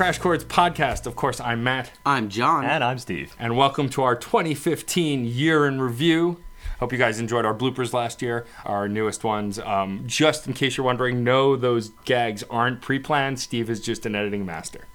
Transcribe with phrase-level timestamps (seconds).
[0.00, 1.04] Crash Chords podcast.
[1.04, 1.90] Of course, I'm Matt.
[2.06, 2.64] I'm John.
[2.64, 3.36] And I'm Steve.
[3.38, 6.40] And welcome to our 2015 year in review.
[6.78, 9.58] Hope you guys enjoyed our bloopers last year, our newest ones.
[9.58, 13.40] Um, just in case you're wondering, no, those gags aren't pre planned.
[13.40, 14.86] Steve is just an editing master.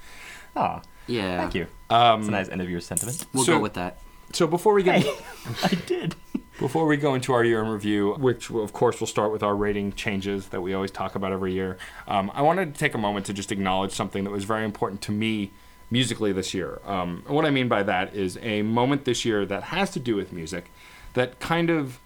[0.55, 1.39] Ah, yeah.
[1.39, 1.67] thank you.
[1.87, 3.27] That's a nice end of your sentiment.
[3.31, 3.99] We'll So- go with that.
[4.33, 5.13] So before we get Hey,
[5.65, 6.15] I did.
[6.57, 9.55] Before we go into our year in review, which of course we'll start with our
[9.55, 12.97] rating changes that we always talk about every year, um, I wanted to take a
[12.97, 15.51] moment to just acknowledge something that was very important to me
[15.91, 16.79] musically this year.
[16.85, 20.15] Um, what I mean by that is a moment this year that has to do
[20.15, 20.71] with music
[21.13, 21.99] that kind of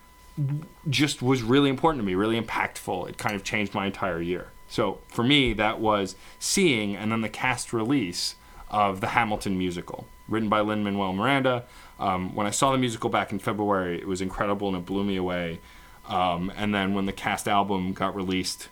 [0.89, 3.07] just was really important to me, really impactful.
[3.07, 4.47] It kind of changed my entire year.
[4.67, 8.35] So for me, that was seeing and then the cast release
[8.69, 11.65] of the Hamilton musical, written by Lin Manuel Miranda.
[11.99, 15.03] Um, when I saw the musical back in February, it was incredible and it blew
[15.03, 15.59] me away.
[16.07, 18.69] Um, and then when the cast album got released,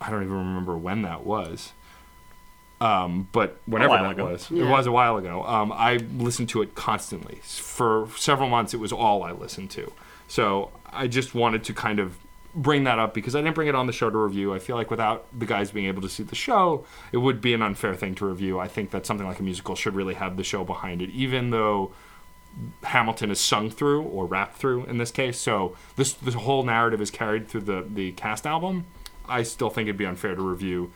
[0.00, 1.72] I don't even remember when that was.
[2.80, 4.26] Um, but whenever that ago.
[4.26, 5.44] was, it was a while ago.
[5.44, 7.40] Um, I listened to it constantly.
[7.42, 9.92] For several months, it was all I listened to.
[10.28, 12.18] So I just wanted to kind of
[12.54, 14.54] bring that up because I didn't bring it on the show to review.
[14.54, 17.52] I feel like without the guys being able to see the show, it would be
[17.52, 18.58] an unfair thing to review.
[18.58, 21.50] I think that something like a musical should really have the show behind it, even
[21.50, 21.92] though
[22.84, 25.38] Hamilton is sung through or rapped through in this case.
[25.38, 28.86] So this this whole narrative is carried through the the cast album.
[29.28, 30.90] I still think it'd be unfair to review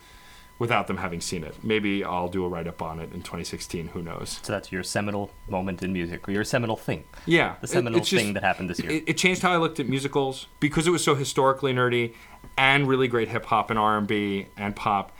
[0.59, 1.55] without them having seen it.
[1.63, 3.87] Maybe I'll do a write up on it in 2016.
[3.89, 4.39] Who knows?
[4.43, 7.03] So that's your seminal moment in music, or your seminal thing.
[7.25, 8.91] Yeah, The seminal it's just- thing that happened this year.
[8.91, 12.13] It, it changed how I looked at musicals because it was so historically nerdy
[12.57, 15.11] and really great hip hop and R and B and pop.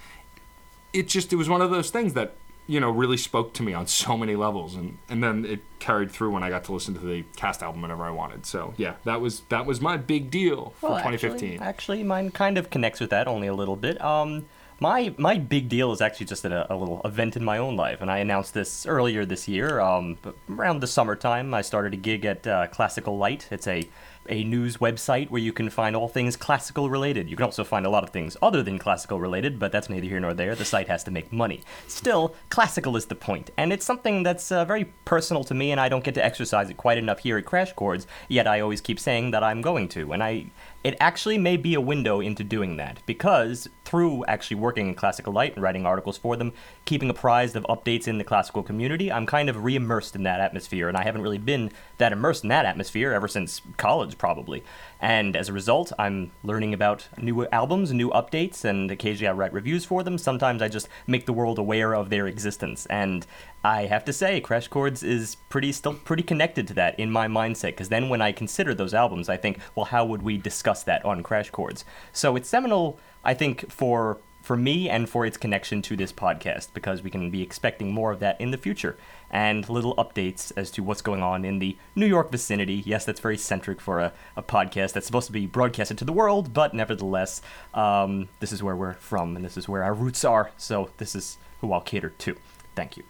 [0.93, 2.35] It just it was one of those things that
[2.67, 6.11] you know really spoke to me on so many levels, and and then it carried
[6.11, 8.45] through when I got to listen to the cast album whenever I wanted.
[8.45, 11.53] So yeah, that was that was my big deal for Well, 2015.
[11.53, 14.01] Actually, actually, mine kind of connects with that only a little bit.
[14.01, 14.45] Um,
[14.79, 18.01] my my big deal is actually just a, a little event in my own life,
[18.01, 19.79] and I announced this earlier this year.
[19.79, 20.17] Um,
[20.49, 23.51] around the summertime, I started a gig at uh, Classicalite.
[23.51, 23.87] It's a
[24.29, 27.29] a news website where you can find all things classical related.
[27.29, 30.07] You can also find a lot of things other than classical related, but that's neither
[30.07, 30.55] here nor there.
[30.55, 31.61] The site has to make money.
[31.87, 35.79] Still, classical is the point, and it's something that's uh, very personal to me, and
[35.79, 38.07] I don't get to exercise it quite enough here at Crash Chords.
[38.27, 40.47] Yet I always keep saying that I'm going to, and I
[40.83, 45.53] it actually may be a window into doing that because through actually working in Classicalite
[45.53, 46.51] and writing articles for them,
[46.85, 50.87] keeping apprised of updates in the classical community, I'm kind of re-immersed in that atmosphere,
[50.89, 54.63] and I haven't really been that immersed in that atmosphere ever since college, probably.
[54.99, 59.53] And as a result, I'm learning about new albums, new updates, and occasionally I write
[59.53, 60.17] reviews for them.
[60.17, 63.25] Sometimes I just make the world aware of their existence, and
[63.63, 67.27] I have to say, Crash Chords is pretty still pretty connected to that in my
[67.27, 67.67] mindset.
[67.67, 71.05] Because then when I consider those albums, I think, well, how would we discuss that
[71.05, 71.85] on Crash Chords?
[72.11, 76.67] So it's seminal, I think, for for me and for its connection to this podcast
[76.73, 78.97] because we can be expecting more of that in the future
[79.31, 82.83] and little updates as to what's going on in the New York vicinity.
[82.85, 86.11] Yes, that's very centric for a, a podcast that's supposed to be broadcasted to the
[86.11, 87.41] world, but nevertheless,
[87.73, 90.51] um, this is where we're from and this is where our roots are.
[90.57, 92.35] So this is who I'll cater to.
[92.75, 93.03] Thank you.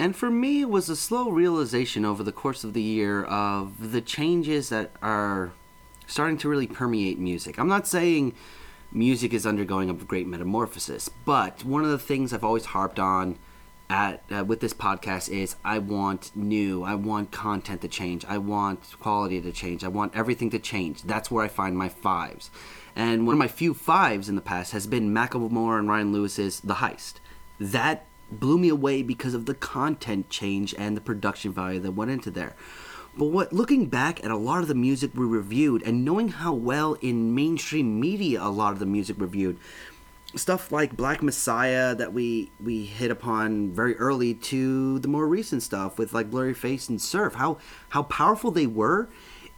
[0.00, 3.92] And for me, it was a slow realization over the course of the year of
[3.92, 5.52] the changes that are
[6.06, 7.58] starting to really permeate music.
[7.58, 8.34] I'm not saying
[8.90, 13.38] music is undergoing a great metamorphosis, but one of the things I've always harped on
[13.90, 18.38] at uh, with this podcast is I want new, I want content to change, I
[18.38, 21.02] want quality to change, I want everything to change.
[21.02, 22.50] That's where I find my fives.
[22.96, 26.60] And one of my few fives in the past has been Macklemore and Ryan Lewis's
[26.60, 27.16] The Heist.
[27.58, 32.10] That blew me away because of the content change and the production value that went
[32.10, 32.54] into there.
[33.16, 36.52] But what looking back at a lot of the music we reviewed and knowing how
[36.52, 39.58] well in mainstream media a lot of the music reviewed,
[40.36, 45.62] stuff like Black Messiah that we we hit upon very early to the more recent
[45.62, 47.58] stuff with like Blurry Face and Surf, how
[47.90, 49.08] how powerful they were,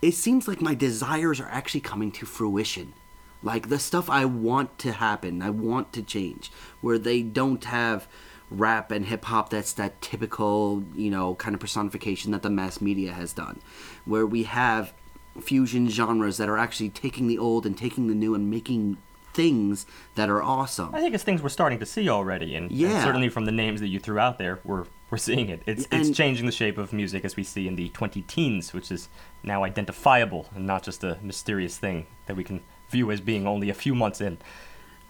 [0.00, 2.94] it seems like my desires are actually coming to fruition.
[3.42, 6.50] Like the stuff I want to happen, I want to change,
[6.80, 8.08] where they don't have
[8.52, 12.80] rap and hip hop that's that typical, you know, kind of personification that the mass
[12.80, 13.60] media has done.
[14.04, 14.92] Where we have
[15.40, 18.98] fusion genres that are actually taking the old and taking the new and making
[19.32, 20.94] things that are awesome.
[20.94, 23.02] I think it's things we're starting to see already, and, and Yeah.
[23.02, 25.62] certainly from the names that you threw out there, we're we're seeing it.
[25.66, 28.90] It's it's changing the shape of music as we see in the 20 teens, which
[28.90, 29.08] is
[29.42, 33.68] now identifiable and not just a mysterious thing that we can view as being only
[33.68, 34.38] a few months in.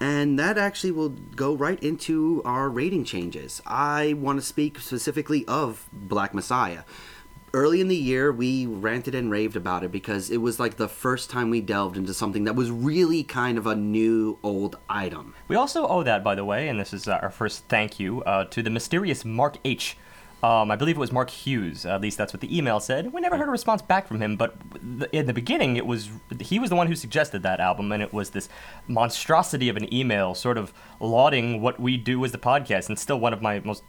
[0.03, 3.63] And that actually will go right into our rating changes.
[3.65, 6.83] I want to speak specifically of Black Messiah.
[7.55, 10.89] early in the year we ranted and raved about it because it was like the
[10.89, 15.35] first time we delved into something that was really kind of a new old item.
[15.49, 18.45] We also owe that, by the way, and this is our first thank you uh,
[18.47, 19.97] to the mysterious Mark H.
[20.43, 21.87] Um, I believe it was Mark Hughes.
[21.87, 23.13] At least that's what the email said.
[23.13, 24.57] We never heard a response back from him, but
[25.13, 26.11] in the beginning, it was
[26.41, 28.49] he was the one who suggested that album, and it was this
[28.89, 33.21] monstrosity of an email, sort of lauding what we do as the podcast, and still
[33.21, 33.85] one of my most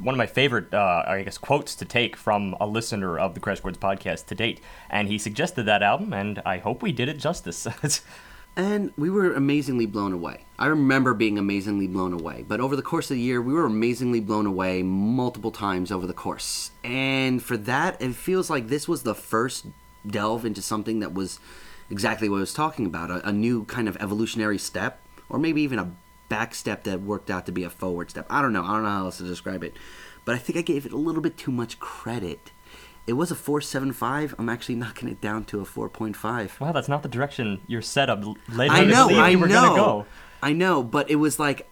[0.00, 3.40] one of my favorite, uh, I guess, quotes to take from a listener of the
[3.40, 4.60] Crash Chords podcast to date.
[4.88, 7.66] And he suggested that album, and I hope we did it justice.
[8.56, 10.46] And we were amazingly blown away.
[10.58, 12.42] I remember being amazingly blown away.
[12.48, 16.06] But over the course of the year, we were amazingly blown away multiple times over
[16.06, 16.70] the course.
[16.82, 19.66] And for that, it feels like this was the first
[20.06, 21.38] delve into something that was
[21.90, 25.60] exactly what I was talking about a, a new kind of evolutionary step, or maybe
[25.60, 25.92] even a
[26.28, 28.26] back step that worked out to be a forward step.
[28.30, 28.64] I don't know.
[28.64, 29.74] I don't know how else to describe it.
[30.24, 32.52] But I think I gave it a little bit too much credit.
[33.06, 34.34] It was a 4.75.
[34.38, 36.60] I'm actually knocking it down to a 4.5.
[36.60, 39.38] wow, that's not the direction your setup led I me to know, believe I you
[39.38, 40.06] were know, go.
[40.42, 41.68] I know, but it was like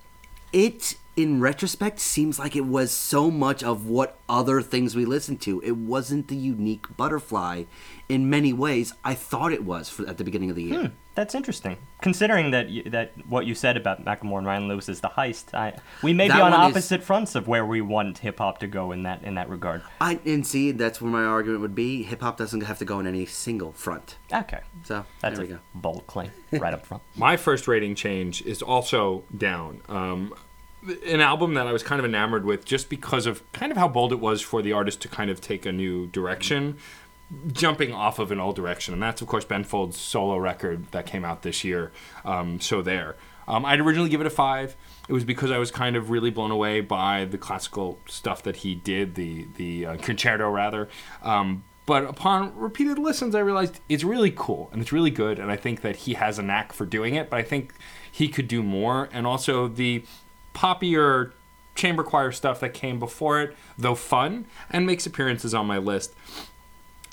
[0.53, 5.41] it in retrospect seems like it was so much of what other things we listened
[5.43, 5.61] to.
[5.63, 7.65] It wasn't the unique butterfly
[8.09, 10.81] in many ways I thought it was for, at the beginning of the year.
[10.81, 11.77] Hmm, that's interesting.
[12.03, 15.55] Considering that you, that what you said about Macklemore and Ryan Lewis is the heist,
[15.55, 18.39] I, we may That be on one is- opposite fronts of where we want hip
[18.39, 19.83] hop to go in that in that regard.
[20.01, 22.03] I and see that's where my argument would be.
[22.03, 24.17] Hip hop doesn't have to go in any single front.
[24.33, 25.61] Okay, So that's there we a go.
[25.77, 27.03] bold claim right up front.
[27.17, 29.81] My first rating change is also down.
[29.89, 30.35] Um,
[31.07, 33.89] an album that I was kind of enamored with just because of kind of how
[33.89, 36.77] bold it was for the artist to kind of take a new direction,
[37.53, 38.95] jumping off of an old direction.
[38.95, 41.93] And that's, of course, Ben Folds' solo record that came out this year.
[42.25, 43.17] Um, so there.
[43.47, 44.77] Um, I'd originally give it a five.
[45.09, 48.57] It was because I was kind of really blown away by the classical stuff that
[48.57, 50.89] he did, the the uh, concerto rather.
[51.23, 55.51] Um, but upon repeated listens, I realized it's really cool and it's really good, and
[55.51, 57.29] I think that he has a knack for doing it.
[57.29, 57.75] But I think
[58.11, 60.05] he could do more, and also the
[60.55, 61.33] poppier
[61.75, 66.15] chamber choir stuff that came before it, though fun and makes appearances on my list.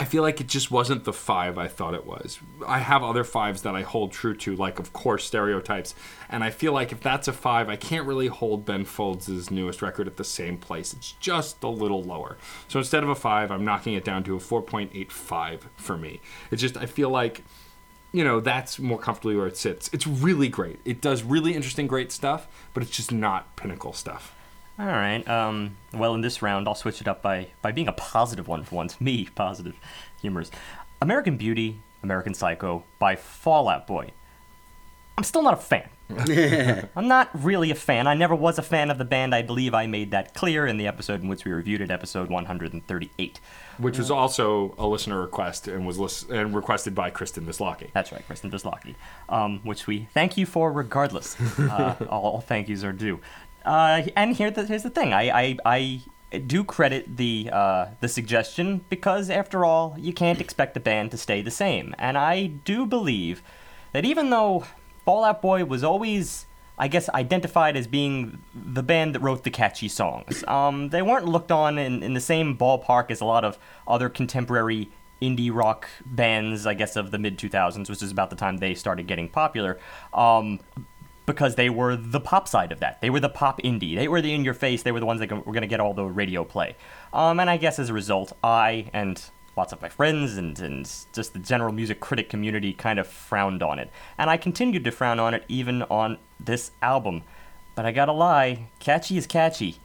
[0.01, 2.39] I feel like it just wasn't the five I thought it was.
[2.65, 5.93] I have other fives that I hold true to, like, of course, stereotypes.
[6.27, 9.83] And I feel like if that's a five, I can't really hold Ben Folds' newest
[9.83, 10.91] record at the same place.
[10.91, 12.39] It's just a little lower.
[12.67, 16.19] So instead of a five, I'm knocking it down to a 4.85 for me.
[16.49, 17.43] It's just, I feel like,
[18.11, 19.89] you know, that's more comfortably where it sits.
[19.93, 20.79] It's really great.
[20.83, 24.35] It does really interesting, great stuff, but it's just not pinnacle stuff.
[24.77, 25.27] All right.
[25.27, 28.63] Um, well, in this round, I'll switch it up by by being a positive one
[28.63, 28.99] for once.
[29.01, 29.75] Me, positive,
[30.21, 30.51] humorous.
[31.01, 34.11] American Beauty, American Psycho by Fall Out Boy.
[35.17, 35.89] I'm still not a fan.
[36.95, 38.07] I'm not really a fan.
[38.07, 39.33] I never was a fan of the band.
[39.33, 42.29] I believe I made that clear in the episode in which we reviewed it, episode
[42.29, 43.39] 138.
[43.77, 47.91] Which was also a listener request and was lis- and requested by Kristen Mislocki.
[47.93, 48.95] That's right, Kristen Bislocki,
[49.29, 51.35] um, which we thank you for regardless.
[51.61, 53.19] Uh, all, all thank yous are due.
[53.63, 55.13] Uh, and here the, here's the thing.
[55.13, 60.75] I, I, I do credit the uh, the suggestion because after all, you can't expect
[60.77, 61.93] a band to stay the same.
[61.97, 63.43] And I do believe
[63.91, 64.65] that even though
[65.05, 66.45] Fall Out Boy was always
[66.77, 70.43] I guess identified as being the band that wrote the catchy songs.
[70.47, 74.09] Um, they weren't looked on in, in the same ballpark as a lot of other
[74.09, 74.89] contemporary
[75.21, 78.73] indie rock bands, I guess, of the mid 2000s, which is about the time they
[78.73, 79.79] started getting popular.
[80.11, 80.59] Um,
[81.27, 82.99] because they were the pop side of that.
[82.99, 83.95] They were the pop indie.
[83.95, 84.81] They were the in your face.
[84.81, 86.75] They were the ones that were going to get all the radio play.
[87.13, 89.23] Um, and I guess as a result, I and
[89.55, 93.61] lots of my friends and, and just the general music critic community kind of frowned
[93.61, 93.89] on it.
[94.17, 97.23] And I continued to frown on it even on this album.
[97.75, 99.79] But I gotta lie, catchy is catchy.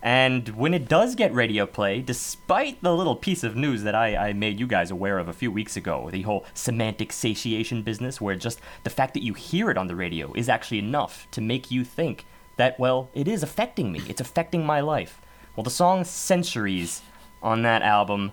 [0.00, 4.28] And when it does get radio play, despite the little piece of news that I,
[4.28, 8.20] I made you guys aware of a few weeks ago, the whole semantic satiation business,
[8.20, 11.40] where just the fact that you hear it on the radio is actually enough to
[11.40, 15.20] make you think that, well, it is affecting me, it's affecting my life.
[15.56, 17.02] Well, the song Centuries
[17.42, 18.32] on that album,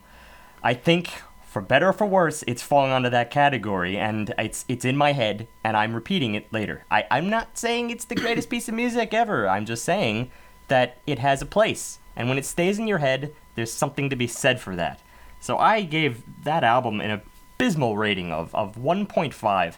[0.65, 1.11] I think,
[1.43, 5.11] for better or for worse, it's falling onto that category, and it's it's in my
[5.11, 6.85] head, and I'm repeating it later.
[6.89, 10.31] I, I'm not saying it's the greatest piece of music ever, I'm just saying
[10.67, 11.99] that it has a place.
[12.15, 15.01] And when it stays in your head, there's something to be said for that.
[15.39, 19.75] So I gave that album an abysmal rating of, of 1.5.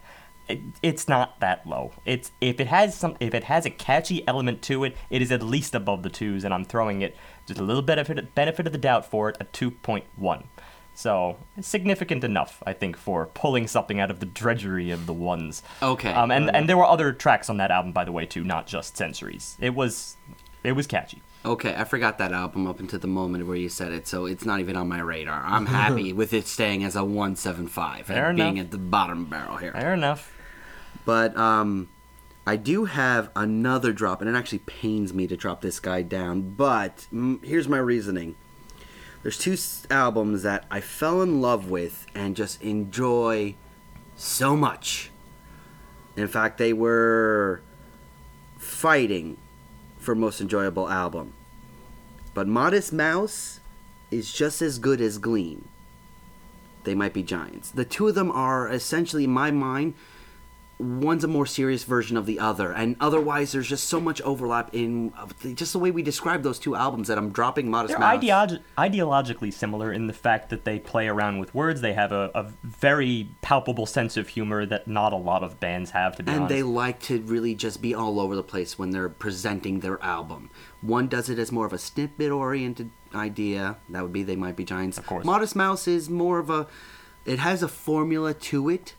[0.48, 1.92] It, it's not that low.
[2.06, 5.34] It's if it has some if it has a catchy element to it, it is
[5.34, 8.66] at least above the twos, and I'm throwing it just a little bit of benefit
[8.66, 10.44] of the doubt for it, a 2.1.
[10.98, 15.62] So significant enough, I think, for pulling something out of the drudgery of the ones.
[15.84, 16.12] Okay.
[16.12, 18.66] Um, and and there were other tracks on that album, by the way, too, not
[18.66, 19.56] just Centuries.
[19.62, 20.18] It was
[20.64, 21.22] it was catchy.
[21.46, 24.44] Okay, I forgot that album up until the moment where you said it, so it's
[24.44, 25.44] not even on my radar.
[25.46, 29.58] I'm happy with it staying as a 175 Fair and being at the bottom barrel
[29.58, 29.74] here.
[29.74, 30.34] Fair enough.
[31.06, 31.90] But um,
[32.48, 36.56] I do have another drop, and it actually pains me to drop this guy down.
[36.56, 38.36] But mm, here's my reasoning.
[39.28, 39.58] There's two
[39.92, 43.56] albums that I fell in love with and just enjoy
[44.16, 45.12] so much.
[46.16, 47.60] In fact, they were
[48.58, 49.36] fighting
[49.98, 51.34] for most enjoyable album.
[52.34, 53.60] But Modest Mouse
[54.12, 55.68] is just as good as Glean.
[56.86, 57.70] They might be giants.
[57.70, 59.96] The two of them are essentially, in my mind,
[60.80, 64.70] one's a more serious version of the other, and otherwise there's just so much overlap
[64.74, 65.12] in
[65.56, 68.08] just the way we describe those two albums that I'm dropping Modest They're
[68.78, 71.82] ideologically similar in the fact that they play around with words.
[71.82, 75.92] They have a, a very palpable sense of humor that not a lot of bands
[75.92, 76.56] have, to be and honest.
[76.56, 80.52] they like to really just be all over the place when they're presenting their album.
[80.82, 83.78] One does it as more of a snippet oriented idea.
[83.90, 85.00] That would be They Might Be Giants.
[85.00, 85.26] Of course.
[85.26, 86.68] Modest Mouse is more of a.
[87.26, 88.94] It has a formula to it,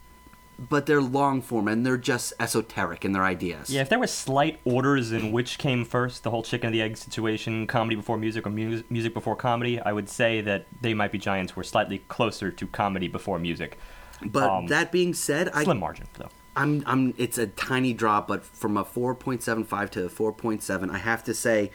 [0.59, 3.71] but they're long form and they're just esoteric in their ideas.
[3.71, 6.83] Yeah, if there were slight orders in which came first, the whole chicken and the
[6.83, 10.95] egg situation, comedy before music or mu- music before comedy, I would say that They
[10.95, 13.79] Might Be Giants were slightly closer to comedy before music.
[14.25, 16.29] But Um, that being said, I, Slim margin, though.
[16.57, 21.23] I'm I'm it's a tiny drop, but from a 4.75 to a 4.7, I have
[21.25, 21.71] to say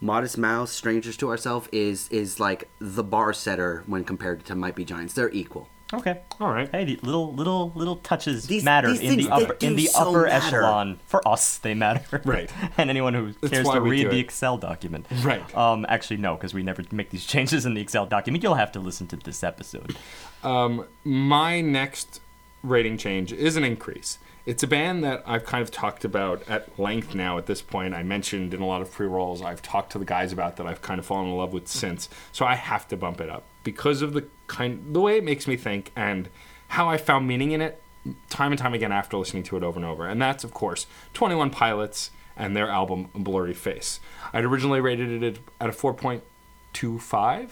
[0.00, 4.76] Modest Mouse, Strangers to Ourselves is is like the bar setter when compared to Might
[4.76, 5.14] Be Giants.
[5.14, 5.68] They're equal.
[5.92, 6.20] Okay.
[6.38, 6.68] All right.
[6.70, 9.86] Hey, the little little little touches These- matter these in things, the upper in the
[9.86, 10.56] so upper matter.
[10.58, 10.98] echelon.
[11.06, 12.20] For us, they matter.
[12.26, 12.50] Right.
[12.76, 14.18] and anyone who That's cares to read the.
[14.18, 15.06] Excel document.
[15.22, 15.56] Right.
[15.56, 15.86] Um.
[15.88, 18.42] Actually, no, because we never make these changes in the Excel document.
[18.42, 19.96] You'll have to listen to this episode.
[20.44, 22.20] Um, my next
[22.62, 24.18] rating change is an increase.
[24.44, 27.94] It's a band that I've kind of talked about at length now at this point.
[27.94, 29.42] I mentioned in a lot of pre rolls.
[29.42, 32.08] I've talked to the guys about that I've kind of fallen in love with since.
[32.32, 35.46] So I have to bump it up because of the kind, the way it makes
[35.46, 36.30] me think and
[36.68, 37.82] how I found meaning in it
[38.30, 40.06] time and time again after listening to it over and over.
[40.06, 44.00] And that's, of course, 21 Pilots and their album Blurry Face.
[44.32, 47.50] I'd originally rated it at a 4.25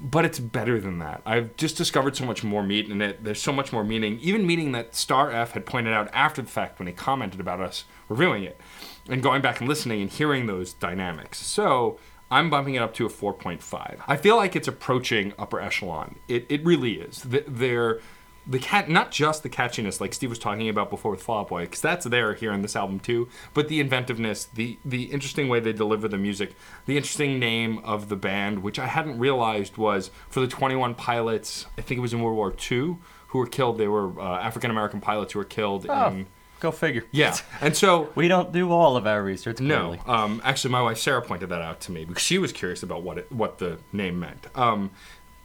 [0.00, 1.22] but it's better than that.
[1.24, 3.22] I've just discovered so much more meat in it.
[3.22, 6.48] There's so much more meaning, even meaning that Star F had pointed out after the
[6.48, 8.60] fact when he commented about us reviewing it,
[9.08, 11.38] and going back and listening and hearing those dynamics.
[11.38, 14.00] So I'm bumping it up to a 4.5.
[14.08, 16.16] I feel like it's approaching upper echelon.
[16.28, 17.22] It, it really is.
[17.24, 18.00] They're
[18.46, 21.48] the cat, not just the catchiness like Steve was talking about before with Fall Out
[21.48, 25.48] Boy, because that's there here in this album too, but the inventiveness, the the interesting
[25.48, 26.54] way they deliver the music,
[26.84, 31.64] the interesting name of the band, which I hadn't realized was for the 21 pilots.
[31.78, 33.78] I think it was in World War II who were killed.
[33.78, 36.26] They were uh, African American pilots who were killed Oh, in.
[36.64, 37.04] Go figure.
[37.12, 39.60] Yeah, and so We don't do all of our research.
[39.60, 42.82] no, um, actually, my wife Sarah pointed that out to me because she was curious
[42.82, 44.46] about what it, what the name meant.
[44.56, 44.90] Um,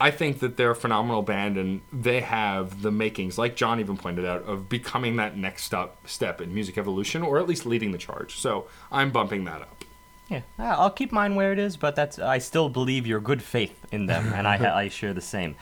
[0.02, 3.96] I think that they're a phenomenal band, and they have the makings, like John even
[3.98, 7.90] pointed out, of becoming that next step step in music evolution, or at least leading
[7.92, 8.36] the charge.
[8.38, 9.84] So I'm bumping that up.
[10.28, 13.42] Yeah, I- I'll keep mine where it is, but that's I still believe your good
[13.42, 15.54] faith in them, and I I share the same.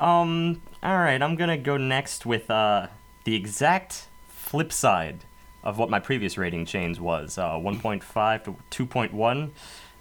[0.00, 2.86] Um, all right, I'm gonna go next with uh
[3.24, 4.08] the exact
[4.52, 5.24] flip side
[5.64, 9.50] of what my previous rating change was, uh, 1.5 to 2.1.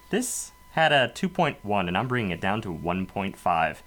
[0.10, 3.78] This had a 2.1, and I'm bringing it down to 1.5.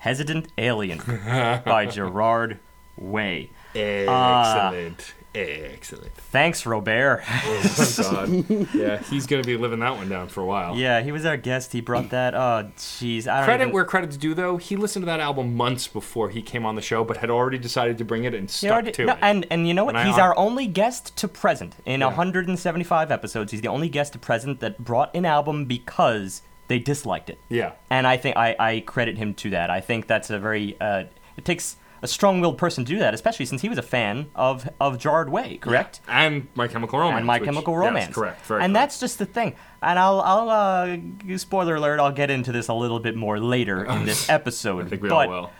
[0.00, 0.98] Hesitant Alien
[1.64, 2.58] by Gerard
[2.98, 3.48] Way.
[3.74, 6.12] Excellent, excellent.
[6.14, 7.22] Thanks, Robert.
[7.34, 10.76] Oh God, yeah, he's gonna be living that one down for a while.
[10.76, 11.72] yeah, he was our guest.
[11.72, 12.34] He brought that.
[12.34, 13.24] Oh, jeez.
[13.24, 14.56] Credit even- where credit's due, though.
[14.56, 17.58] He listened to that album months before he came on the show, but had already
[17.58, 19.18] decided to bring it and He stuck already- to no, it.
[19.22, 19.96] And and you know what?
[19.96, 22.06] And He's hon- our only guest to present in Yeah.
[22.06, 23.52] 175 episodes.
[23.52, 27.38] He's the only guest to present that brought an album because they disliked it.
[27.48, 29.68] yeah, And I think I, I credit him to that.
[29.70, 31.04] I think that's a very uh,
[31.36, 34.68] it takes a strong-willed person to do that, especially since he was a fan of
[34.80, 36.00] of Gerard Way, correct?
[36.08, 37.18] and My Chemical Romance.
[37.18, 38.14] and My which- Chemical yes, Romance.
[38.14, 38.44] correct.
[38.46, 38.82] Very and correct.
[38.82, 39.54] that's just the thing.
[39.80, 40.96] And I'll, I'll, uh,
[41.38, 44.86] spoiler alert, I'll get into this a little bit more later in this episode.
[44.86, 45.50] I think we but all will.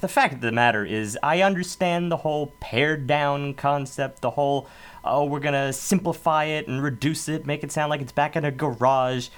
[0.00, 4.68] the fact of the matter is, I understand the whole pared down concept, the whole,
[5.04, 8.44] oh, we're gonna simplify it and reduce it, make it sound like it's back in
[8.44, 9.28] a garage.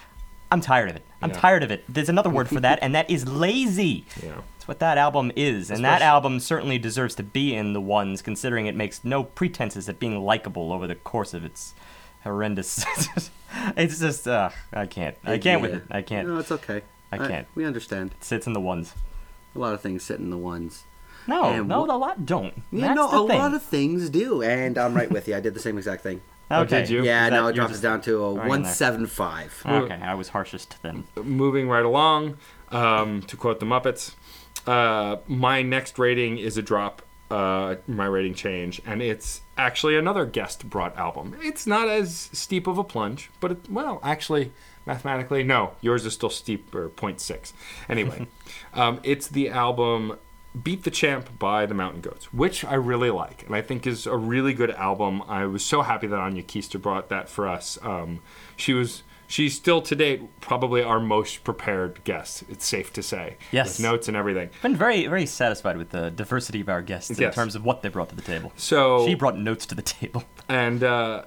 [0.51, 1.05] I'm tired of it.
[1.23, 1.37] I'm Yeah.
[1.41, 1.85] tired of it.
[1.89, 4.05] There's another word for that, and that is lazy.
[4.23, 4.33] Yeah.
[4.67, 8.21] That's what that album is, and that album certainly deserves to be in the ones,
[8.21, 11.73] considering it makes no pretenses at being likable over the course of its
[12.25, 12.85] horrendous.
[13.77, 15.17] it's just, uh, I can't.
[15.25, 15.83] I can't with it.
[15.91, 16.27] I can't.
[16.27, 16.83] No, it's okay.
[17.13, 17.47] I can't.
[17.55, 18.11] we understand.
[18.19, 18.93] It sits in the ones.
[19.55, 20.83] A lot of things sit in the ones.
[21.29, 22.55] No, And no, wh- a lot don't.
[22.73, 23.39] Yeah, That's no, the a thing.
[23.39, 25.37] lot of things do, and I'm right with you.
[25.37, 26.21] I did the same exact thing.
[26.49, 26.83] Oh, Okay.
[26.83, 27.03] did you?
[27.05, 29.63] Yeah, Is no, it drops just down to a right 175.
[29.67, 31.03] Okay, I was harshest then.
[31.25, 32.37] moving right along,
[32.71, 34.15] um, to quote the Muppets,
[34.67, 40.27] uh, my next rating is a drop, uh, my rating change, and it's actually another
[40.27, 41.37] guest brought album.
[41.41, 44.53] It's not as steep of a plunge, but it, well, actually,
[44.85, 47.53] mathematically, no, yours is still steeper, 0.6.
[47.89, 48.27] Anyway,
[48.75, 50.19] um, it's the album
[50.63, 54.07] Beat the Champ by the Mountain Goats, which I really like, and I think is
[54.07, 55.23] a really good album.
[55.29, 57.79] I was so happy that Anya Keister brought that for us.
[57.83, 58.21] Um,
[58.57, 59.03] she was.
[59.27, 62.45] She's still to date probably our most prepared guest.
[62.49, 63.37] It's safe to say.
[63.51, 63.79] Yes.
[63.79, 64.51] With notes and everything.
[64.55, 67.83] I've Been very, very satisfied with the diversity of our guests in terms of what
[67.83, 68.53] they brought to the table.
[68.57, 70.25] So She brought notes to the table.
[70.49, 71.25] and uh,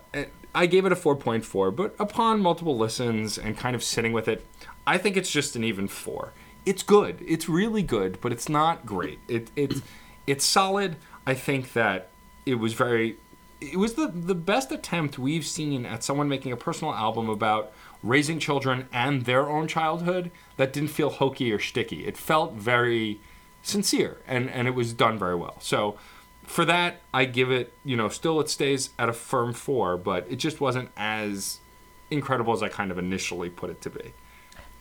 [0.56, 4.46] I gave it a 4.4, but upon multiple listens and kind of sitting with it,
[4.88, 6.34] I think it's just an even four.
[6.66, 7.24] It's good.
[7.26, 9.20] It's really good, but it's not great.
[9.28, 9.82] It it's
[10.28, 10.98] it's solid.
[11.26, 12.10] I think that
[12.46, 13.18] it was very.
[13.62, 17.72] It was the the best attempt we've seen at someone making a personal album about
[18.04, 22.06] raising children and their own childhood that didn't feel hokey or sticky.
[22.08, 23.20] It felt very
[23.62, 25.58] sincere and and it was done very well.
[25.60, 25.98] So
[26.44, 30.26] for that, I give it, you know, still it stays at a firm four, but
[30.30, 31.60] it just wasn't as
[32.10, 34.14] incredible as I kind of initially put it to be.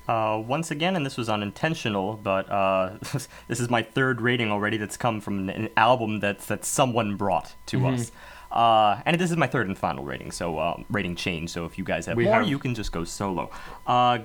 [0.09, 2.97] Uh, once again, and this was unintentional, but uh,
[3.49, 7.17] this is my third rating already that's come from an, an album that that someone
[7.17, 7.95] brought to Mm-hmm.
[7.95, 8.13] us.
[8.51, 11.51] Uh, and this is my third and final rating, so um, rating change.
[11.51, 13.51] So if you guys have We more, have- you can just go solo.
[13.87, 14.21] Uh,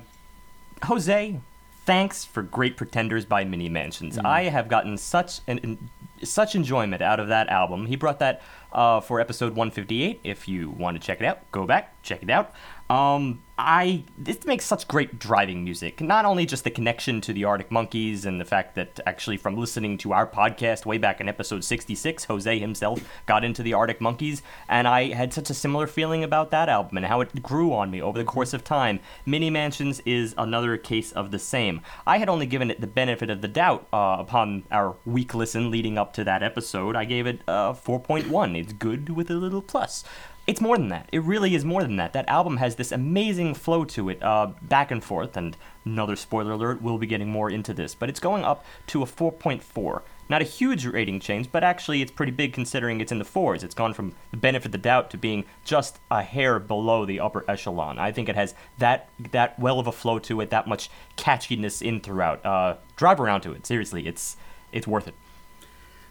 [0.83, 1.39] Jose,
[1.85, 4.17] thanks for Great Pretenders by Mini Mansions.
[4.17, 4.25] Mm.
[4.25, 5.89] I have gotten such an, an
[6.23, 7.85] such enjoyment out of that album.
[7.85, 10.21] He brought that uh, for episode 158.
[10.23, 12.53] If you want to check it out, go back, check it out.
[12.89, 16.01] Um, I this makes such great driving music.
[16.01, 19.55] Not only just the connection to the Arctic Monkeys and the fact that actually from
[19.55, 24.01] listening to our podcast way back in episode 66, Jose himself got into the Arctic
[24.01, 27.73] Monkeys, and I had such a similar feeling about that album and how it grew
[27.73, 28.99] on me over the course of time.
[29.25, 31.81] Mini Mansions is another case of the same.
[32.07, 35.69] I had only given it the benefit of the doubt uh, upon our week listen
[35.69, 36.95] leading up to that episode.
[36.95, 38.59] I gave it uh, 4.1.
[38.59, 40.03] It's good with a little plus.
[40.45, 41.07] It's more than that.
[41.13, 42.11] It really is more than that.
[42.11, 45.37] That album has this amazing flow to it, uh, back and forth.
[45.37, 49.01] And another spoiler alert, we'll be getting more into this, but it's going up to
[49.01, 50.01] a 4.4.
[50.27, 53.63] Not a huge rating change, but actually it's pretty big considering it's in the fours.
[53.63, 57.21] It's gone from the benefit of the doubt to being just a hair below the
[57.21, 57.97] upper echelon.
[57.97, 61.81] I think it has that that well of a flow to it, that much catchiness
[61.81, 62.45] in throughout.
[62.45, 63.65] Uh, drive around to it.
[63.65, 64.37] Seriously, it's
[64.71, 65.15] it's worth it.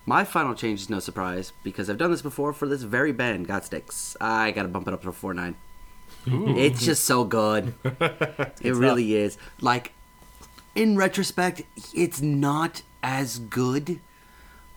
[0.04, 3.46] My final change is no surprise because I've done this before for this very band,
[3.46, 4.16] Got Sticks.
[4.20, 5.54] I gotta bump it up to a 4.9.
[6.58, 7.74] It's just so good.
[8.60, 9.38] it really is.
[9.60, 9.92] Like,
[10.74, 11.62] in retrospect,
[11.94, 14.00] it's not as good,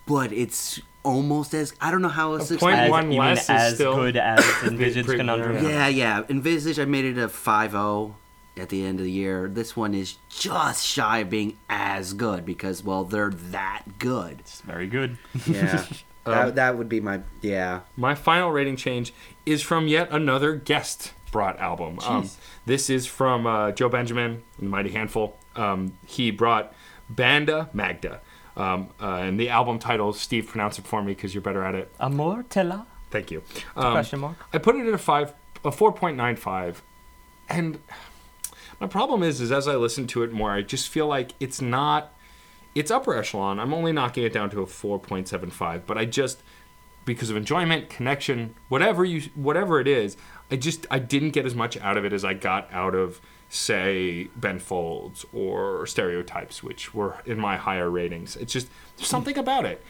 [0.07, 1.73] but it's almost as.
[1.81, 2.91] I don't know how else to point explain As, it.
[2.91, 5.63] one less is as still- good as Envisaged pretty- Conundrum.
[5.63, 6.23] Yeah, yeah.
[6.29, 8.13] Envisage, I made it a 5.0
[8.57, 9.47] at the end of the year.
[9.47, 14.39] This one is just shy of being as good because, well, they're that good.
[14.39, 15.17] It's very good.
[15.45, 15.85] Yeah.
[16.23, 17.21] that, that would be my.
[17.41, 17.81] Yeah.
[17.95, 19.13] My final rating change
[19.45, 21.99] is from yet another guest brought album.
[22.07, 22.29] Um,
[22.65, 25.37] this is from uh, Joe Benjamin, the Mighty Handful.
[25.55, 26.73] Um, he brought
[27.09, 28.21] Banda Magda.
[28.57, 31.75] Um, uh, and the album title, Steve, pronounce it for me because you're better at
[31.75, 31.91] it.
[31.99, 32.87] Amor Tella?
[33.11, 33.43] Thank you.
[33.75, 34.37] Um, Question mark.
[34.53, 36.81] I put it at a five, a four point nine five,
[37.49, 37.79] and
[38.79, 41.61] my problem is, is as I listen to it more, I just feel like it's
[41.61, 42.13] not,
[42.73, 43.59] it's upper echelon.
[43.59, 46.43] I'm only knocking it down to a four point seven five, but I just,
[47.05, 50.17] because of enjoyment, connection, whatever you, whatever it is,
[50.51, 53.21] I just I didn't get as much out of it as I got out of
[53.49, 58.35] say Ben Folds or Stereotypes, which were in my higher ratings.
[58.35, 59.81] It's just there's something about it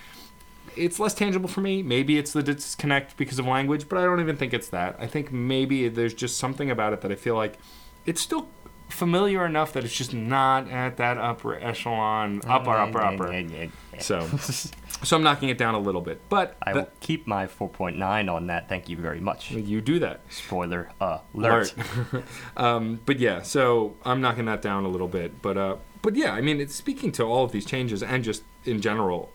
[0.76, 1.82] it's less tangible for me.
[1.82, 4.96] Maybe it's the disconnect because of language, but I don't even think it's that.
[5.00, 7.58] I think maybe there's just something about it that I feel like
[8.06, 8.48] it's still
[8.90, 13.68] familiar enough that it's just not at that upper echelon, mm, upper, mm, upper, mm,
[13.68, 14.02] upper.
[14.02, 14.28] So,
[15.04, 18.48] so I'm knocking it down a little bit, but I will keep my 4.9 on
[18.48, 18.70] that.
[18.70, 19.52] Thank you very much.
[19.52, 20.22] you do that.
[20.30, 21.74] Spoiler alert.
[21.74, 21.74] Alert.
[22.58, 25.42] um, but yeah, so I'm knocking that down a little bit.
[25.42, 28.44] But uh, but yeah, I mean, it's speaking to all of these changes and just
[28.64, 29.32] in general.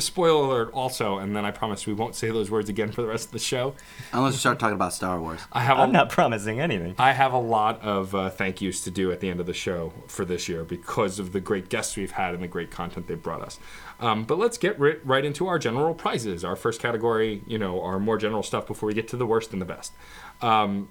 [0.00, 3.08] Spoiler alert, also, and then I promise we won't say those words again for the
[3.08, 3.74] rest of the show.
[4.12, 5.40] Unless we start talking about Star Wars.
[5.52, 6.94] I have a I'm not promising anything.
[6.98, 9.54] I have a lot of uh, thank yous to do at the end of the
[9.54, 13.08] show for this year because of the great guests we've had and the great content
[13.08, 13.58] they've brought us.
[14.00, 16.44] Um, but let's get ri- right into our general prizes.
[16.44, 19.52] Our first category, you know, our more general stuff before we get to the worst
[19.52, 19.92] and the best.
[20.40, 20.88] Um,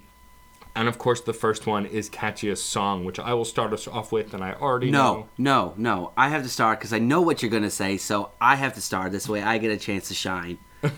[0.74, 4.10] and of course, the first one is catchiest song, which I will start us off
[4.12, 5.28] with, and I already know.
[5.36, 6.12] No, no, no.
[6.16, 8.74] I have to start because I know what you're going to say, so I have
[8.74, 9.12] to start.
[9.12, 10.58] This way I get a chance to shine.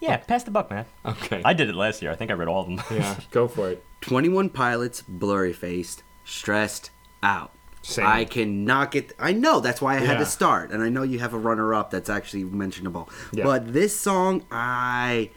[0.00, 0.86] Yeah, pass the buck, man.
[1.04, 1.40] Okay.
[1.44, 2.10] I did it last year.
[2.10, 2.82] I think I read all of them.
[2.90, 3.84] yeah, go for it.
[4.00, 6.90] 21 Pilots, blurry faced, stressed
[7.22, 7.52] out.
[7.82, 8.06] Same.
[8.06, 9.12] I cannot get.
[9.18, 11.74] I know that's why I had to start, and I know you have a runner
[11.74, 13.10] up that's actually mentionable.
[13.32, 13.44] Yeah.
[13.44, 15.30] But this song, I,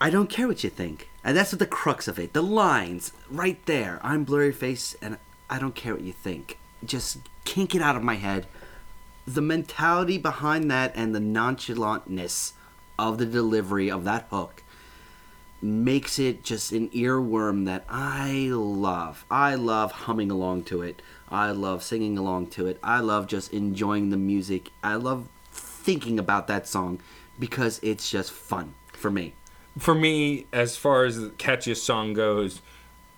[0.00, 2.34] I don't care what you think, and that's the crux of it.
[2.34, 3.98] The lines right there.
[4.02, 5.16] I'm blurry face and
[5.48, 6.58] I don't care what you think.
[6.84, 8.46] Just can't get out of my head.
[9.26, 12.52] The mentality behind that and the nonchalantness
[12.98, 14.62] of the delivery of that hook
[15.62, 19.24] makes it just an earworm that I love.
[19.30, 21.00] I love humming along to it.
[21.30, 22.78] I love singing along to it.
[22.82, 24.70] I love just enjoying the music.
[24.82, 27.00] I love thinking about that song
[27.38, 29.32] because it's just fun for me.
[29.78, 32.62] For me, as far as the catchiest song goes,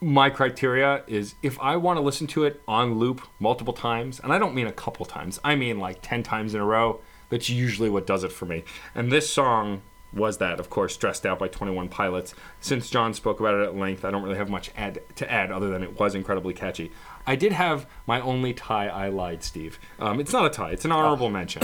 [0.01, 4.33] my criteria is if I want to listen to it on loop multiple times, and
[4.33, 7.49] I don't mean a couple times, I mean like 10 times in a row, that's
[7.49, 8.64] usually what does it for me.
[8.95, 12.35] And this song was that, of course, Stressed Out by 21 Pilots.
[12.61, 15.51] Since John spoke about it at length, I don't really have much add, to add
[15.51, 16.90] other than it was incredibly catchy.
[17.27, 19.79] I did have my only tie, I lied, Steve.
[19.99, 21.62] Um, it's not a tie, it's an honorable mention.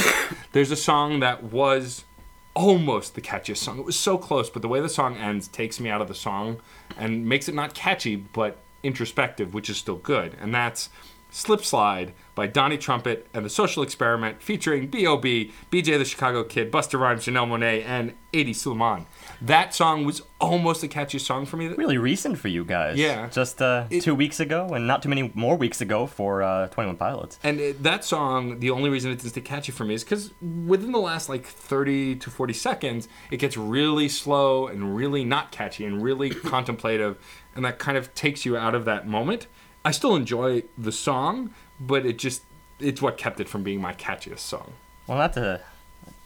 [0.52, 2.04] There's a song that was
[2.54, 3.78] almost the catchiest song.
[3.78, 6.14] It was so close, but the way the song ends takes me out of the
[6.14, 6.60] song
[6.96, 10.36] and makes it not catchy, but introspective, which is still good.
[10.40, 10.90] And that's
[11.30, 16.70] Slip Slide by Donnie Trumpet and the Social Experiment featuring B.O.B., BJ the Chicago Kid,
[16.70, 19.06] Busta Rhymes, Janelle Monáe, and 80 Suleiman.
[19.46, 21.66] That song was almost the catchiest song for me.
[21.66, 22.96] Really recent for you guys.
[22.96, 23.28] Yeah.
[23.28, 26.68] Just uh, It- two weeks ago, and not too many more weeks ago for uh,
[26.68, 27.40] 21 Pilots.
[27.42, 30.30] And it, that song, the only reason it is to catchy for me is because
[30.40, 35.50] within the last like 30 to 40 seconds, it gets really slow and really not
[35.50, 37.18] catchy and really contemplative,
[37.56, 39.48] and that kind of takes you out of that moment.
[39.84, 42.42] I still enjoy the song, but it just
[42.78, 44.72] it's what kept it from being my catchiest song.
[45.08, 45.60] Well, not to,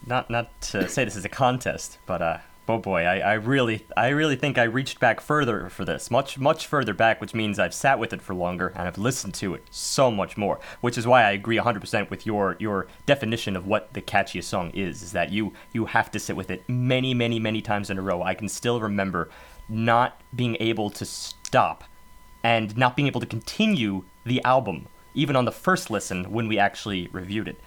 [0.07, 3.87] not not to say this is a contest, but uh, oh boy, I, I really,
[3.96, 7.59] I really think I reached back further for this, much much further back, which means
[7.59, 10.61] I've sat with it for longer and I've listened to it so much more.
[10.81, 14.70] Which is why I agree 100% with your your definition of what the catchiest song
[14.70, 15.02] is.
[15.02, 18.02] Is that you you have to sit with it many many many times in a
[18.02, 18.22] row.
[18.22, 19.29] I can still remember
[19.68, 21.85] not being able to stop
[22.42, 26.59] and not being able to continue the album even on the first listen when we
[26.59, 27.59] actually reviewed it.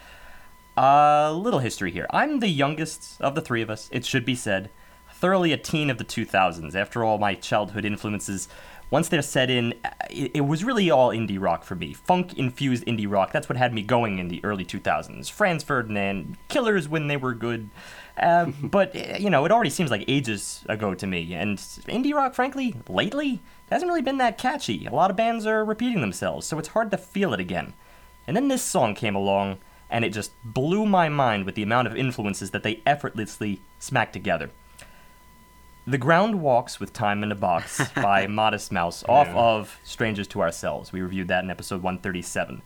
[0.77, 2.05] A little history here.
[2.11, 4.69] I'm the youngest of the three of us, it should be said.
[5.19, 6.75] Thoroughly a teen of the 2000s.
[6.75, 8.47] After all, my childhood influences,
[8.89, 9.73] once they're set in,
[10.09, 11.93] it, it was really all indie rock for me.
[11.93, 13.33] Funk infused indie rock.
[13.33, 15.29] That's what had me going in the early 2000s.
[15.29, 17.69] Franz Ferdinand, Killers when they were good.
[18.17, 21.33] Uh, but, eh, you know, it already seems like ages ago to me.
[21.33, 24.85] And indie rock, frankly, lately, hasn't really been that catchy.
[24.85, 27.73] A lot of bands are repeating themselves, so it's hard to feel it again.
[28.25, 29.57] And then this song came along,
[29.89, 34.13] and it just blew my mind with the amount of influences that they effortlessly smacked
[34.13, 34.49] together.
[35.87, 39.35] The Ground Walks with Time in a Box by Modest Mouse off Yeah.
[39.35, 40.91] of Strangers to Ourselves.
[40.91, 42.61] We reviewed that in episode 137.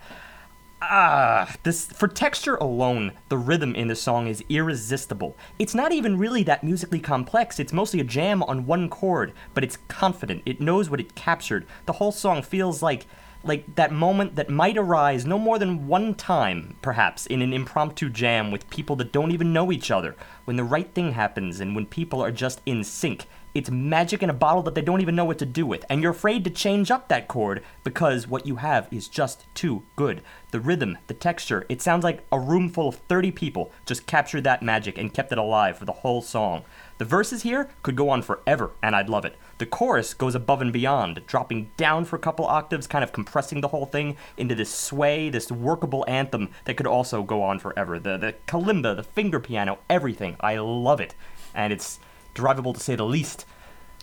[0.86, 5.38] Ah, this for texture alone, the rhythm in the song is irresistible.
[5.58, 7.58] It's not even really that musically complex.
[7.58, 10.41] It's mostly a jam on one chord, but it's confident.
[10.45, 11.65] It knows what it captured.
[11.86, 13.06] The whole song feels like
[13.43, 18.10] like that moment that might arise no more than one time, perhaps, in an impromptu
[18.10, 20.15] jam with people that don't even know each other.
[20.45, 23.27] When the right thing happens and when people are just in sync.
[23.53, 26.01] It's magic in a bottle that they don't even know what to do with, and
[26.01, 30.23] you're afraid to change up that chord because what you have is just too good.
[30.49, 34.43] The rhythm, the texture, it sounds like a room full of 30 people just captured
[34.45, 36.63] that magic and kept it alive for the whole song.
[36.97, 39.36] The verses here could go on forever, and I'd love it.
[39.63, 43.62] The chorus goes above and beyond, dropping down for a couple octaves, kind of compressing
[43.62, 47.97] the whole thing into this sway, this workable anthem that could also go on forever.
[47.97, 50.36] The the kalimba, the finger piano, everything.
[50.41, 51.15] I love it.
[51.56, 51.97] And it's
[52.36, 53.45] drivable to say the least.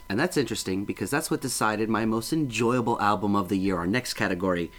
[0.09, 3.87] And that's interesting because that's what decided my most enjoyable album of the year, our
[3.87, 4.70] next category.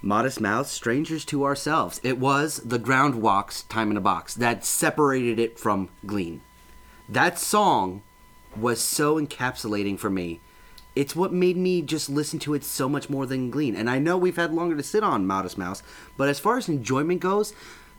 [0.00, 2.00] Modest Mouse, Strangers to Ourselves.
[2.02, 6.40] It was the Ground Walks, Time in a Box, that separated it from Glean.
[7.06, 8.00] That song
[8.58, 10.40] was so encapsulating for me.
[10.94, 13.76] It's what made me just listen to it so much more than Glean.
[13.76, 15.82] And I know we've had longer to sit on Modest Mouse,
[16.16, 17.52] but as far as enjoyment goes,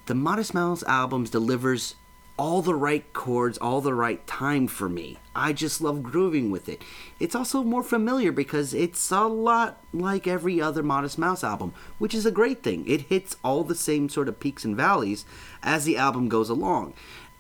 [0.08, 1.96] the Modest Mouse albums delivers
[2.38, 5.17] all the right chords, all the right time for me.
[5.36, 6.84] I just love grooving with it.
[7.20, 12.13] It's also more familiar because it's a lot like every other Modest Mouse album, which
[12.13, 12.88] is a great thing.
[12.88, 15.26] It hits all the same sort of peaks and valleys
[15.63, 16.93] as the album goes along.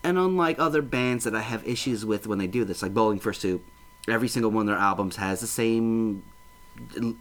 [0.03, 3.19] And unlike other bands that I have issues with when they do this, like Bowling
[3.19, 3.63] for Soup,
[4.07, 6.23] every single one of their albums has the same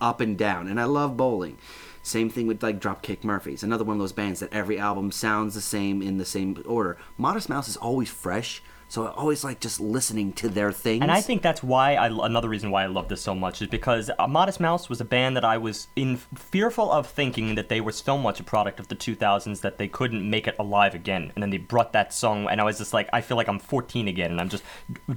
[0.01, 1.59] up and down, and I love bowling.
[2.03, 5.55] Same thing with like Dropkick Murphys, another one of those bands that every album sounds
[5.55, 6.97] the same in the same order.
[7.19, 11.03] Modest Mouse is always fresh, So I always like just listening to their things.
[11.03, 13.69] And I think that's why I another reason why I love this so much is
[13.69, 17.69] because uh, Modest Mouse was a band that I was in fearful of thinking that
[17.69, 20.95] they were so much a product of the 2000s that they couldn't make it alive
[20.95, 21.33] again.
[21.35, 23.59] And then they brought that song, and I was just like, I feel like I'm
[23.59, 24.63] 14 again, and I'm just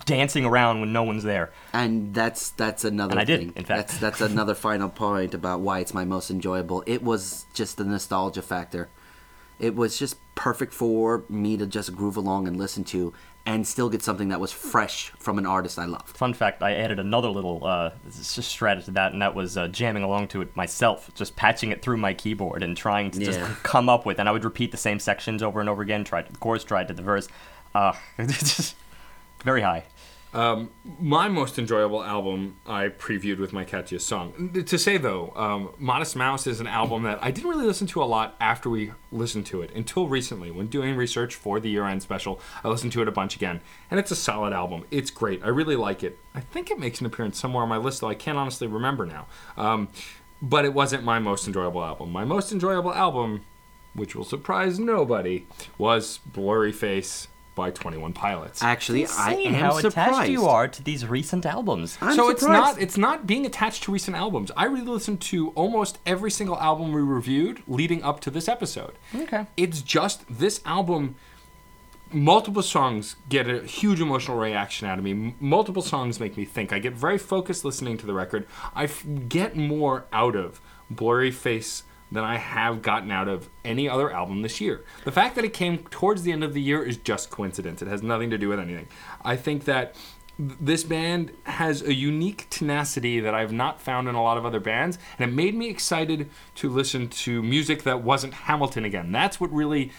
[0.05, 1.51] dancing around when no one's there.
[1.71, 3.53] And that's that's another And I did, thing.
[3.55, 3.89] in fact.
[3.89, 6.83] That's that's another final point about why it's my most enjoyable.
[6.87, 8.89] It was just the nostalgia factor.
[9.59, 13.13] It was just perfect for me to just groove along and listen to
[13.45, 16.15] and still get something that was fresh from an artist I loved.
[16.15, 20.03] Fun fact: I added another little uh, strategy to that, and that was uh, jamming
[20.03, 23.89] along to it myself, just patching it through my keyboard and trying to just come
[23.89, 24.19] up with.
[24.19, 26.03] And I would repeat the same sections over and over again.
[26.03, 27.27] Tried to the chorus, tried to the verse.
[27.73, 27.93] Uh,
[29.43, 29.83] very high.
[30.31, 34.63] Um, my most enjoyable album I previewed with my catchiest song.
[34.63, 38.03] To say though, um, Modest Mouse is an album that I didn't really listen to
[38.03, 40.51] a lot after we listened to it until recently.
[40.51, 43.61] When doing research for the year end special, I listened to it a bunch again,
[43.89, 44.85] and it's a solid album.
[44.91, 45.43] It's great.
[45.43, 46.19] I really like it.
[46.35, 49.07] I think it makes an appearance somewhere on my list, though I can't honestly remember
[49.07, 49.25] now.
[49.57, 49.87] Um,
[50.43, 52.11] but it wasn't my most enjoyable album.
[52.11, 53.45] My most enjoyable album,
[53.93, 55.47] which will surprise nobody,
[55.79, 57.27] was Blurry Face
[57.59, 58.63] by 21 Pilots.
[58.63, 60.11] Actually, I Insane am how surprised.
[60.13, 61.97] attached you are to these recent albums.
[62.01, 64.49] I'm so it's not it's not being attached to recent albums.
[64.57, 68.93] I re-listened to almost every single album we reviewed leading up to this episode.
[69.13, 69.45] Okay.
[69.57, 71.15] It's just this album.
[72.11, 75.11] Multiple songs get a huge emotional reaction out of me.
[75.11, 76.73] M- Multiple songs make me think.
[76.73, 78.47] I get very focused listening to the record.
[78.73, 83.87] I f- get more out of Blurry Face than I have gotten out of any
[83.87, 84.83] other album this year.
[85.05, 87.81] The fact that it came towards the end of the year is just coincidence.
[87.81, 88.87] It has nothing to do with anything.
[89.23, 89.95] I think that
[90.39, 94.61] this band has a unique tenacity that I've not found in a lot of other
[94.61, 99.11] bands, and it made me excited to listen to music that wasn't Hamilton again.
[99.11, 99.91] That's what really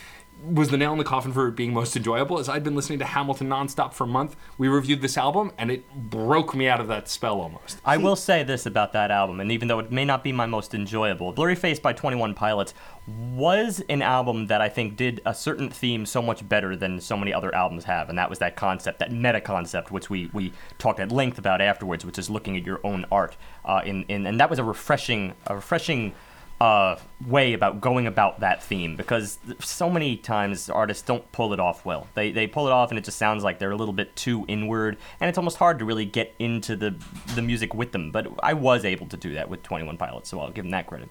[0.44, 2.98] was the nail in the coffin for it being most enjoyable is I'd been listening
[3.00, 4.36] to Hamilton nonstop for a month.
[4.58, 7.78] We reviewed this album and it broke me out of that spell almost.
[7.84, 10.46] I will say this about that album, and even though it may not be my
[10.46, 12.74] most enjoyable, Blurry Face by 21 Pilots
[13.06, 17.16] was an album that I think did a certain theme so much better than so
[17.16, 20.52] many other albums have, and that was that concept, that meta concept, which we, we
[20.78, 23.36] talked at length about afterwards, which is looking at your own art.
[23.64, 26.14] Uh, in, in, and that was a refreshing, a refreshing
[26.60, 26.96] uh,
[27.26, 31.86] way about going about that theme because so many times artists don't pull it off
[31.86, 32.06] well.
[32.14, 34.44] They, they pull it off and it just sounds like they're a little bit too
[34.46, 36.94] inward, and it's almost hard to really get into the
[37.34, 38.10] the music with them.
[38.10, 40.72] But I was able to do that with Twenty One Pilots, so I'll give them
[40.72, 41.08] that credit.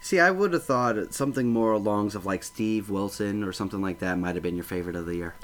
[0.00, 4.00] See, I would have thought something more along of like Steve Wilson or something like
[4.00, 5.36] that might have been your favorite of the year.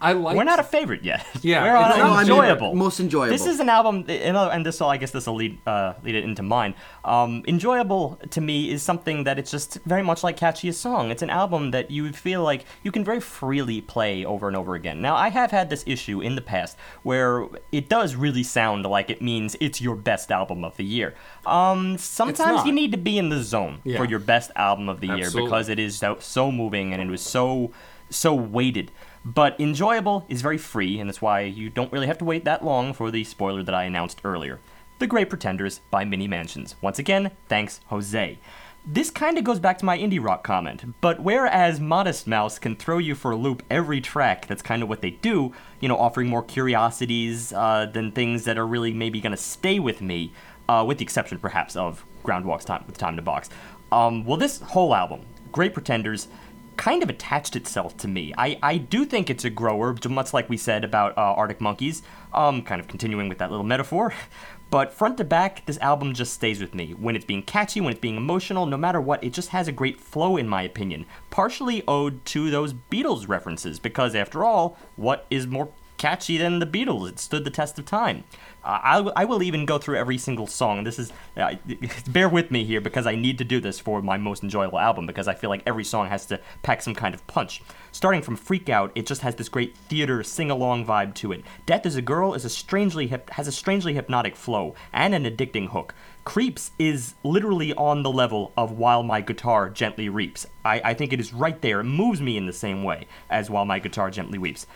[0.00, 1.26] I like We're not a favorite yet.
[1.42, 2.74] Yeah, we're on enjoyable.
[2.74, 3.32] most enjoyable.
[3.32, 6.24] This is an album, and this will, I guess, this will lead uh, lead it
[6.24, 6.74] into mine.
[7.04, 11.10] Um, enjoyable to me is something that it's just very much like catchy a song.
[11.10, 14.74] It's an album that you feel like you can very freely play over and over
[14.74, 15.02] again.
[15.02, 19.10] Now, I have had this issue in the past where it does really sound like
[19.10, 21.14] it means it's your best album of the year.
[21.46, 23.98] Um, sometimes you need to be in the zone Yeah.
[23.98, 27.08] for your best album of the year because it is so, so moving and it
[27.08, 27.72] was so
[28.10, 28.92] so weighted.
[29.24, 32.64] But enjoyable is very free, and that's why you don't really have to wait that
[32.64, 34.60] long for the spoiler that I announced earlier.
[34.98, 36.76] The Great Pretenders by Mini Mansions.
[36.82, 38.38] Once again, thanks, Jose.
[38.86, 42.76] This kind of goes back to my indie rock comment, but whereas Modest Mouse can
[42.76, 45.96] throw you for a loop every track, that's kind of what they do, you know,
[45.96, 50.34] offering more curiosities uh, than things that are really maybe going to stay with me,
[50.68, 53.48] uh, with the exception perhaps of Groundwalk's Time with Time to Box.
[53.90, 56.28] Um, well, this whole album, Great Pretenders,
[56.76, 58.32] kind of attached itself to me.
[58.36, 62.02] I, I do think it's a grower, much like we said about uh, Arctic Monkeys,
[62.32, 64.12] um, kind of continuing with that little metaphor.
[64.70, 66.94] But front to back, this album just stays with me.
[66.94, 69.72] When it's being catchy, when it's being emotional, no matter what, it just has a
[69.72, 71.06] great flow, in my opinion.
[71.30, 75.68] Partially owed to those Beatles references, because after all, what is more
[76.04, 77.08] catchy than the Beatles?
[77.08, 78.24] It stood the test of time.
[78.62, 80.84] Uh, I, w- I will even go through every single song.
[80.84, 81.54] This is uh,
[82.08, 85.06] bear with me here because I need to do this for my most enjoyable album
[85.06, 87.62] because I feel like every song has to pack some kind of punch.
[87.90, 91.42] Starting from Freak Out, it just has this great theater sing-along vibe to it.
[91.64, 95.24] Death is a Girl is a strangely hip- has a strangely hypnotic flow and an
[95.24, 95.94] addicting hook.
[96.24, 100.46] Creeps is literally on the level of While My Guitar Gently Reaps.
[100.64, 101.80] I, I think it is right there.
[101.80, 104.66] It moves me in the same way as While My Guitar Gently Weeps.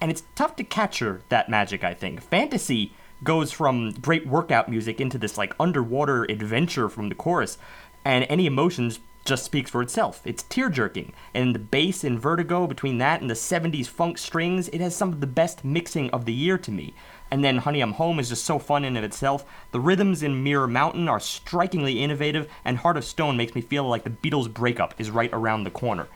[0.00, 2.22] And it's tough to capture that magic, I think.
[2.22, 2.92] Fantasy
[3.24, 7.58] goes from great workout music into this like underwater adventure from the chorus,
[8.04, 10.22] and any emotions just speaks for itself.
[10.24, 14.68] It's tear jerking, and the bass and vertigo between that and the 70s funk strings,
[14.68, 16.94] it has some of the best mixing of the year to me.
[17.30, 19.44] And then Honey I'm Home is just so fun in of itself.
[19.72, 23.84] The rhythms in Mirror Mountain are strikingly innovative, and Heart of Stone makes me feel
[23.84, 26.08] like the Beatles breakup is right around the corner.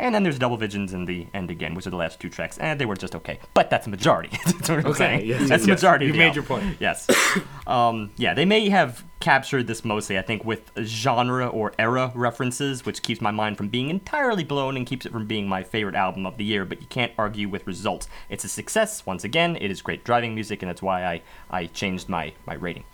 [0.00, 2.56] And then there's Double Visions in the end again, which are the last two tracks,
[2.58, 3.40] and they were just okay.
[3.52, 4.30] But that's a majority.
[4.44, 5.26] that's what I'm Okay, saying.
[5.26, 5.78] yes, that's yes, the yes.
[5.82, 6.06] majority.
[6.06, 6.76] You the made your point.
[6.78, 7.08] Yes.
[7.66, 12.86] um, yeah, they may have captured this mostly, I think, with genre or era references,
[12.86, 15.96] which keeps my mind from being entirely blown and keeps it from being my favorite
[15.96, 16.64] album of the year.
[16.64, 18.06] But you can't argue with results.
[18.28, 19.04] It's a success.
[19.04, 22.54] Once again, it is great driving music, and that's why I, I changed my, my
[22.54, 22.84] rating.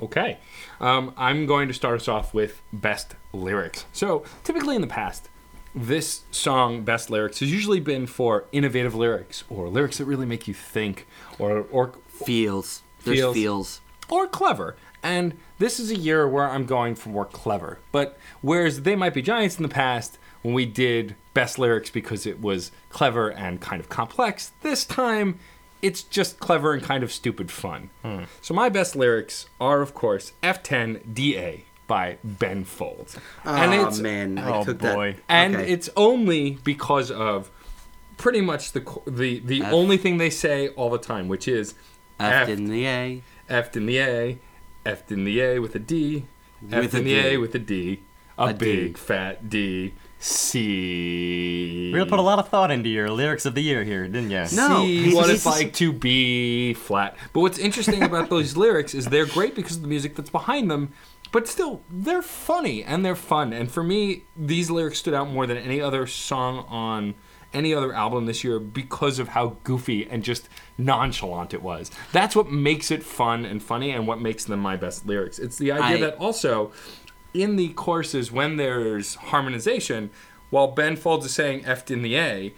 [0.00, 0.38] Okay.
[0.80, 3.86] Um, I'm going to start us off with best lyrics.
[3.92, 5.28] So, typically in the past,
[5.74, 10.48] this song, Best Lyrics, has usually been for innovative lyrics or lyrics that really make
[10.48, 11.06] you think
[11.38, 11.92] or, or,
[12.24, 12.82] Feels.
[13.04, 13.34] There's Feels.
[13.34, 13.80] feels.
[14.10, 14.76] or clever.
[15.02, 17.78] And this is a year where I'm going for more clever.
[17.92, 22.26] But whereas They Might Be Giants in the past, when we did best lyrics because
[22.26, 25.38] it was clever and kind of complex, this time
[25.80, 27.88] it's just clever and kind of stupid fun.
[28.02, 28.24] Hmm.
[28.42, 33.16] So my best lyrics are, of course, F10 DA by Ben Folds.
[33.44, 35.12] and oh it's man, I Oh, took boy.
[35.16, 35.22] that.
[35.28, 35.72] and okay.
[35.72, 37.50] it's only because of
[38.16, 39.72] pretty much the the the F.
[39.72, 41.74] only thing they say all the time, which is
[42.20, 43.22] F in the A.
[43.48, 44.38] F in the A,
[44.86, 46.26] F in the A with a D,
[46.70, 47.36] F With in the A D.
[47.38, 48.00] with a D,
[48.38, 49.00] a, A big D.
[49.00, 51.90] fat D, C.
[51.92, 54.30] We really put a lot of thought into your lyrics of the year here, didn't
[54.30, 54.44] you?
[54.56, 54.82] No.
[54.84, 57.16] See he's- what it's like to be flat.
[57.32, 60.70] But what's interesting about those lyrics is they're great because of the music that's behind
[60.70, 60.92] them,
[61.32, 63.52] but still they're funny and they're fun.
[63.52, 67.14] And for me, these lyrics stood out more than any other song on
[67.52, 71.90] any other album this year because of how goofy and just nonchalant it was.
[72.12, 75.38] That's what makes it fun and funny and what makes them my best lyrics.
[75.38, 76.72] It's the idea I- that also
[77.34, 80.10] in the choruses when there's harmonization,
[80.50, 82.52] while Ben Folds is saying F in the A,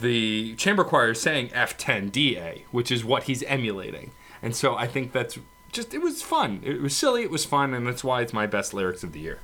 [0.00, 4.10] the chamber choir is saying F10DA, which is what he's emulating.
[4.42, 5.38] And so I think that's
[5.72, 6.60] just, it was fun.
[6.64, 9.20] It was silly, it was fun, and that's why it's my best lyrics of the
[9.20, 9.40] year.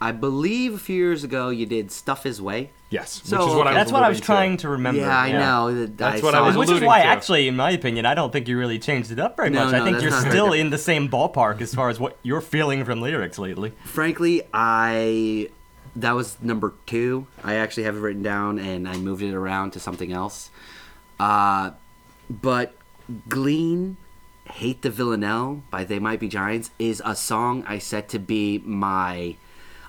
[0.00, 3.20] I believe a few years ago you did "Stuff His Way." Yes.
[3.24, 4.26] So, which is what I was That's what I was alluding to.
[4.26, 5.00] trying to remember.
[5.00, 5.74] Yeah, I know.
[5.74, 6.56] that That's I what I was.
[6.56, 7.06] Which is why, to.
[7.06, 9.74] actually, in my opinion, I don't think you really changed it up very No, much.
[9.74, 12.84] I think you're still very in the same ballpark as far as what you're feeling
[12.84, 13.72] from lyrics lately.
[13.84, 15.50] Frankly, I
[15.96, 17.26] that was number two.
[17.42, 20.50] I actually have it written down, and I moved it around to something else.
[21.18, 21.72] Uh,
[22.30, 22.72] but
[23.28, 23.96] Glean,
[24.52, 28.58] "Hate the Villanelle" by They Might Be Giants is a song I set to be
[28.58, 29.36] my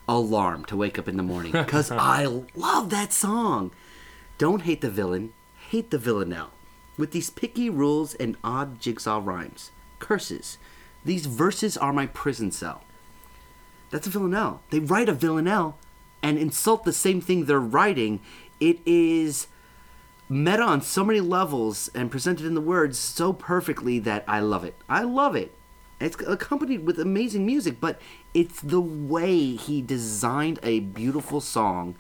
[0.08, 3.72] alarm to wake up in the morning because I love that song.
[4.38, 5.34] Don't hate the villain,
[5.70, 6.52] hate the villanelle.
[6.98, 10.58] With these picky rules and odd jigsaw rhymes, curses,
[11.06, 12.84] these verses are my prison cell.
[13.90, 14.62] That's a villanelle.
[14.70, 15.78] They write a villanelle
[16.22, 18.20] and insult the same thing they're writing.
[18.60, 19.48] It is
[20.30, 24.64] meta on so many levels and presented in the words so perfectly that I love
[24.64, 24.76] it.
[24.88, 25.54] I love it.
[26.00, 28.00] It's accompanied with amazing music, but
[28.34, 31.96] it's the way he designed a beautiful song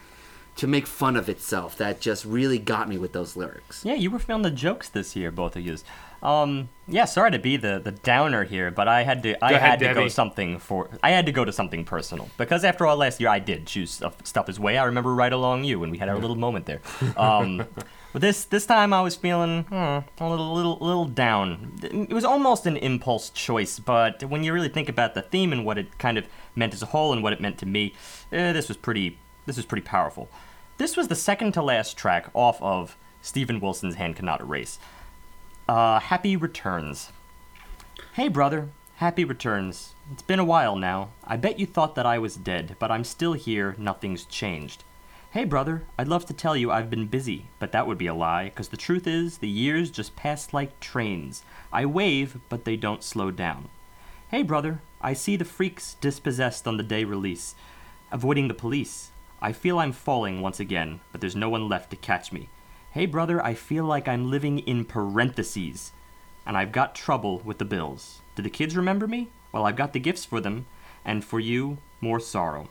[0.55, 3.83] to make fun of itself that just really got me with those lyrics.
[3.83, 5.77] Yeah, you were feeling the jokes this year, both of you.
[6.21, 9.81] Um, yeah, sorry to be the, the downer here, but I had to I ahead,
[9.81, 12.97] had to go something for I had to go to something personal because after all
[12.97, 14.77] last year I did choose stuff, stuff his way.
[14.77, 16.81] I remember right along you, when we had our little moment there.
[17.15, 17.65] Um,
[18.11, 21.79] but this this time I was feeling hmm, a little little little down.
[21.81, 25.65] It was almost an impulse choice, but when you really think about the theme and
[25.65, 27.93] what it kind of meant as a whole and what it meant to me,
[28.31, 30.29] eh, this was pretty this was pretty powerful.
[30.77, 34.79] This was the second to last track off of Steven Wilson's Hand Cannot Erase.
[35.67, 37.11] Uh, happy returns.
[38.13, 38.69] Hey, brother.
[38.95, 39.93] Happy returns.
[40.11, 41.09] It's been a while now.
[41.23, 43.75] I bet you thought that I was dead, but I'm still here.
[43.77, 44.83] Nothing's changed.
[45.31, 45.83] Hey, brother.
[45.95, 48.69] I'd love to tell you I've been busy, but that would be a lie, 'cause
[48.69, 51.43] the truth is, the years just pass like trains.
[51.71, 53.69] I wave, but they don't slow down.
[54.29, 54.81] Hey, brother.
[55.01, 57.53] I see the freaks dispossessed on the day release,
[58.11, 59.11] avoiding the police.
[59.39, 62.49] I feel I'm falling once again, but there's no one left to catch me.
[62.93, 65.91] Hey, brother, I feel like I'm living in parentheses,
[66.43, 68.23] and I've got trouble with the bills.
[68.33, 69.27] Do the kids remember me?
[69.51, 70.65] Well, I've got the gifts for them,
[71.05, 72.67] and for you, more sorrow.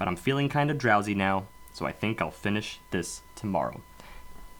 [0.00, 1.44] But I'm feeling kind of drowsy now,
[1.76, 3.82] so I think I'll finish this tomorrow.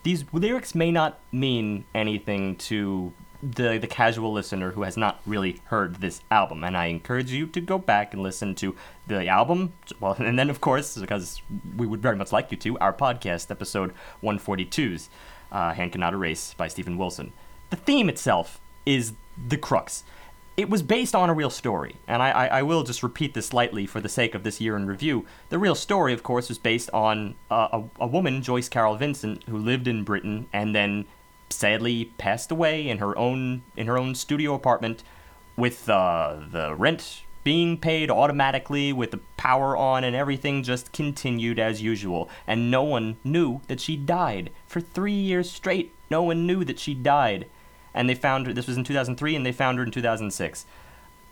[0.03, 3.11] These lyrics may not mean anything to
[3.41, 7.47] the the casual listener who has not really heard this album, and I encourage you
[7.47, 8.75] to go back and listen to
[9.07, 9.73] the album.
[9.99, 11.41] Well, and then of course, because
[11.75, 15.09] we would very much like you to, our podcast episode 142's
[15.51, 17.33] uh, "Hand Cannot Erase" by Steven Wilson.
[17.71, 20.03] The theme itself is the crux.
[20.57, 23.53] It was based on a real story, and I, I, I will just repeat this
[23.53, 25.23] lightly for the sake of this year in review.
[25.49, 29.59] The real story, of course, was based on a, a woman, Joyce Carol Vincent, who
[29.59, 31.05] lived in Britain and then
[31.51, 35.03] sadly passed away in her own in her own studio apartment,
[35.55, 41.59] with uh, the rent being paid automatically, with the power on, and everything just continued
[41.59, 42.29] as usual.
[42.47, 44.49] And no one knew that she died.
[44.65, 47.45] For three years straight, no one knew that she died.
[47.97, 50.65] And they found her, this was in 2003, and they found her in 2006.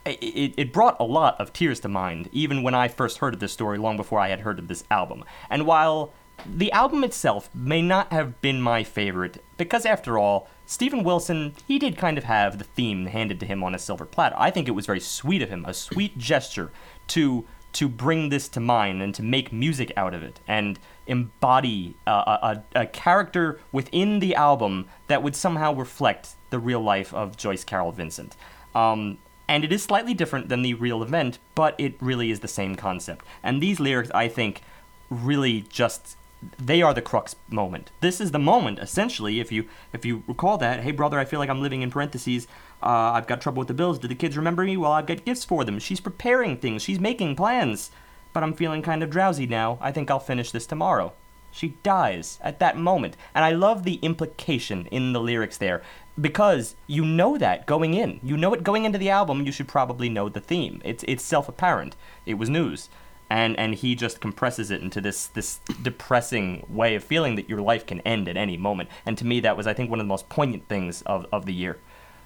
[0.05, 3.39] It, it, brought a lot of tears to mind, even when I first heard of
[3.39, 5.23] this story, long before I had heard of this album.
[5.49, 6.13] And while
[6.45, 11.79] the album itself may not have been my favorite, because after all, Steven Wilson, he
[11.79, 14.35] did kind of have the theme handed to him on a silver platter.
[14.37, 16.71] I think it was very sweet of him, a sweet gesture
[17.07, 17.45] to
[17.75, 22.11] to bring this to mind and to make music out of it and embody a,
[22.11, 27.65] a, a character within the album that would somehow reflect the real life of Joyce
[27.65, 28.37] Carol Vincent.
[28.73, 29.17] Um,
[29.47, 32.75] and it is slightly different than the real event, but it really is the same
[32.75, 33.25] concept.
[33.43, 34.61] And these lyrics, I think,
[35.09, 36.15] really just
[36.57, 37.91] they are the crux moment.
[38.01, 39.39] This is the moment, essentially.
[39.39, 42.47] If you if you recall that, hey brother, I feel like I'm living in parentheses.
[42.85, 43.97] Uh, I've got trouble with the bills.
[43.97, 44.77] Do the kids remember me?
[44.77, 45.79] Well, I've got gifts for them.
[45.79, 46.83] She's preparing things.
[46.83, 47.89] She's making plans.
[48.31, 49.79] But I'm feeling kind of drowsy now.
[49.81, 51.13] I think I'll finish this tomorrow.
[51.51, 55.81] She dies at that moment, and I love the implication in the lyrics there
[56.19, 58.19] because you know that going in.
[58.21, 59.45] You know it going into the album.
[59.45, 60.81] You should probably know the theme.
[60.83, 61.95] It's it's self apparent.
[62.25, 62.89] It was news
[63.29, 67.61] and and he just compresses it into this this depressing way of feeling that your
[67.61, 68.89] life can end at any moment.
[69.05, 71.45] And to me, that was I think one of the most poignant things of of
[71.45, 71.79] the year,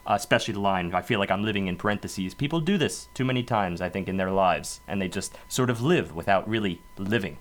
[0.09, 3.23] uh, especially the line "I feel like I'm living in parentheses." People do this too
[3.23, 6.81] many times, I think, in their lives, and they just sort of live without really
[6.97, 7.37] living.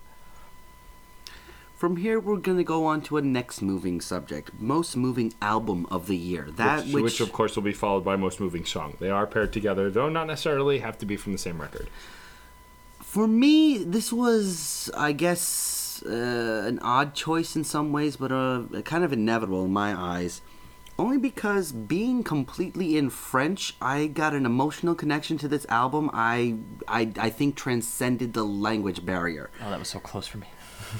[1.76, 6.06] From here, we're gonna go on to a next moving subject: most moving album of
[6.08, 6.48] the year.
[6.56, 8.96] That which, which, which, of course will be followed by most moving song.
[9.00, 11.88] They are paired together, though not necessarily have to be from the same record.
[13.00, 18.62] for me, this was, I guess, uh, an odd choice in some ways, but uh,
[18.84, 20.42] kind of inevitable in my eyes.
[20.98, 26.10] Only because being completely in French, I got an emotional connection to this album.
[26.12, 26.56] I,
[26.88, 29.50] I, I think transcended the language barrier.
[29.64, 30.48] Oh, that was so close for me.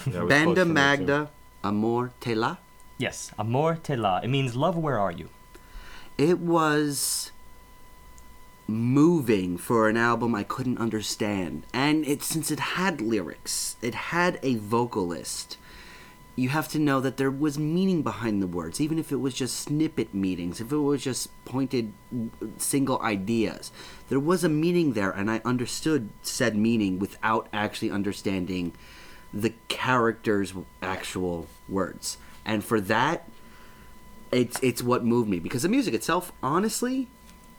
[0.06, 0.72] Yeah, it was close Banda for.
[0.72, 1.30] Magda,
[1.64, 2.58] Amour T'es Là.
[2.98, 4.22] Yes, amour t'es là.
[4.22, 4.76] It means love.
[4.76, 5.28] Where are you?
[6.18, 7.30] It was
[8.66, 11.62] moving for an album I couldn't understand.
[11.72, 15.56] And it since it had lyrics, it had a vocalist.
[16.38, 19.34] You have to know that there was meaning behind the words, even if it was
[19.34, 21.92] just snippet meanings, if it was just pointed
[22.58, 23.72] single ideas.
[24.08, 28.72] There was a meaning there, and I understood said meaning without actually understanding
[29.34, 32.18] the character's actual words.
[32.44, 33.28] And for that,
[34.30, 37.08] it's it's what moved me because the music itself, honestly,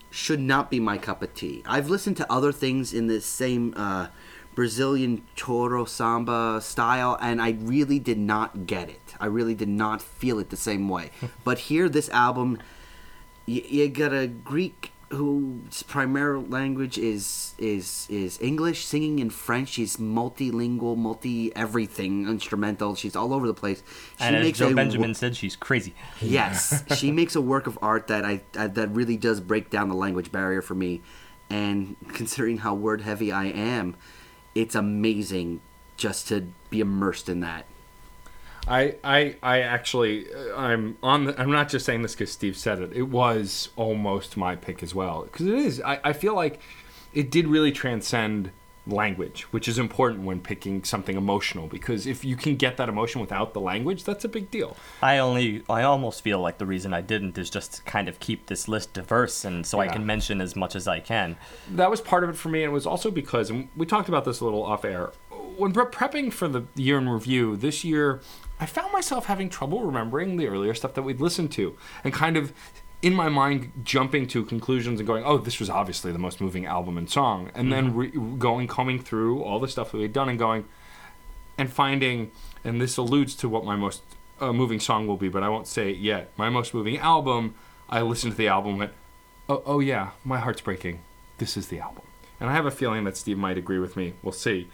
[0.10, 1.64] should not be my cup of tea.
[1.66, 4.08] I've listened to other things in this same uh,
[4.60, 9.16] Brazilian choro samba style, and I really did not get it.
[9.18, 11.12] I really did not feel it the same way.
[11.45, 12.60] but here, this album,
[13.45, 19.70] you, you got a Greek whose primary language is is is English, singing in French.
[19.70, 22.95] She's multilingual, multi everything, instrumental.
[22.95, 23.82] She's all over the place.
[24.18, 25.95] She and as Joe wo- Benjamin said, she's crazy.
[26.22, 29.88] Yes, she makes a work of art that I, I that really does break down
[29.88, 31.01] the language barrier for me,
[31.49, 33.95] and considering how word heavy I am,
[34.56, 35.62] it's amazing
[35.97, 37.66] just to be immersed in that.
[38.68, 41.26] I, I, I actually, uh, I'm on.
[41.26, 42.93] The, I'm not just saying this because Steve said it.
[42.93, 45.82] It was almost my pick as well because it is.
[45.82, 46.62] I, I feel like
[47.14, 48.52] it did really transcend
[48.90, 53.22] language, which is important when picking something emotional because if you can get that emotion
[53.22, 54.76] without the language, that's a big deal.
[55.02, 58.20] I only, I almost feel like the reason I didn't is just to kind of
[58.20, 61.38] keep this list diverse, and so I can mention as much as I can.
[61.72, 64.10] that was part of it for me and it was also because and we talked
[64.10, 65.12] about this a little off air
[65.58, 68.22] when pre- prepping for the year in review this year
[68.60, 72.38] i found myself having trouble remembering the earlier stuff that we'd listened to and kind
[72.38, 72.54] of
[73.02, 76.66] in my mind jumping to conclusions and going oh this was obviously the most moving
[76.66, 77.52] album and song.
[77.56, 80.66] And then re- going coming through all the stuff that we'd done and going
[81.58, 82.32] and finding
[82.64, 84.02] and this alludes to what my most
[84.41, 86.32] uh, moving song will be but i won't say it yet.
[86.38, 87.56] My most moving album
[87.89, 88.93] i listened to the album and went
[89.47, 91.00] oh, oh yeah my heart's breaking.
[91.38, 92.04] This is the album.
[92.39, 94.14] And i have a feeling that steve might agree with me.
[94.22, 94.68] We'll see.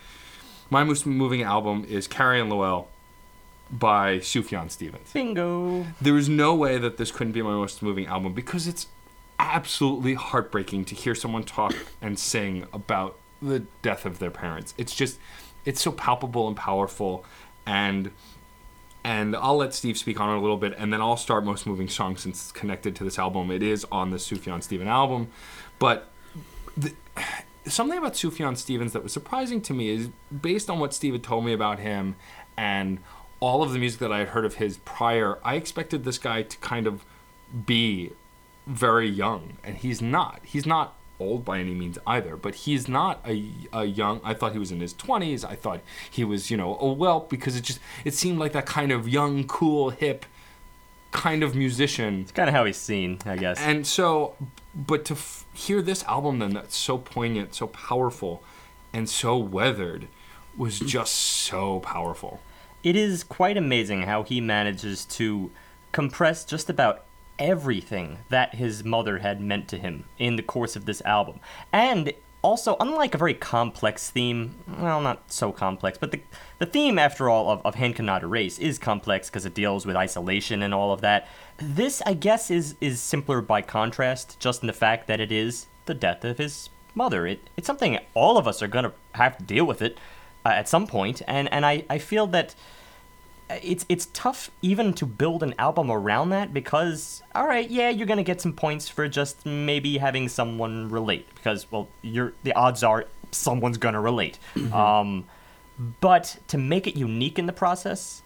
[0.71, 2.89] My most moving album is carrie and lowell
[3.71, 5.85] by sufjan stevens Bingo.
[5.99, 8.87] there is no way that this couldn't be my most moving album because it's
[9.39, 14.73] absolutely heartbreaking to hear someone talk and sing about the death of their parents.
[14.77, 15.19] It's just
[15.65, 17.25] it's so palpable and powerful
[17.65, 18.11] and
[19.03, 21.67] and I'll let Steve speak on it a little bit and then I'll start most
[21.67, 23.51] moving song since it's connected to this album.
[23.51, 25.29] It is on the Sufjan Stevens album,
[25.77, 26.11] but
[26.75, 26.93] the,
[27.65, 30.09] something about Sufjan Stevens that was surprising to me is
[30.41, 32.15] based on what Steve had told me about him
[32.57, 32.99] and
[33.39, 36.43] all of the music that I had heard of his prior, I expected this guy
[36.43, 37.05] to kind of
[37.65, 38.11] be
[38.65, 40.39] very young, and he's not.
[40.43, 44.19] He's not old by any means either, but he's not a, a young.
[44.23, 45.45] I thought he was in his twenties.
[45.45, 48.65] I thought he was, you know, a whelp because it just it seemed like that
[48.65, 50.25] kind of young, cool, hip
[51.11, 52.21] kind of musician.
[52.21, 53.59] It's kind of how he's seen, I guess.
[53.59, 54.35] And so,
[54.75, 58.43] but to f- hear this album then that's so poignant, so powerful,
[58.91, 60.07] and so weathered
[60.57, 62.41] was just so powerful.
[62.85, 65.49] It is quite amazing how he manages to
[65.91, 67.03] compress just about
[67.39, 71.39] everything that his mother had meant to him in the course of this album.
[71.73, 72.13] And
[72.43, 76.21] also, unlike a very complex theme, well, not so complex, but the,
[76.59, 79.95] the theme, after all, of, of Hand Cannot Erase is complex because it deals with
[79.95, 81.27] isolation and all of that.
[81.57, 85.65] This, I guess, is, is simpler by contrast, just in the fact that it is
[85.87, 87.25] the death of his mother.
[87.25, 89.97] It, it's something all of us are going to have to deal with it
[90.45, 92.55] uh, at some point, and, and I, I feel that
[93.61, 98.07] it's it's tough even to build an album around that because all right yeah you're
[98.07, 102.81] gonna get some points for just maybe having someone relate because well you're the odds
[102.81, 104.39] are someone's gonna relate.
[104.73, 105.25] Um,
[105.99, 108.23] but to make it unique in the process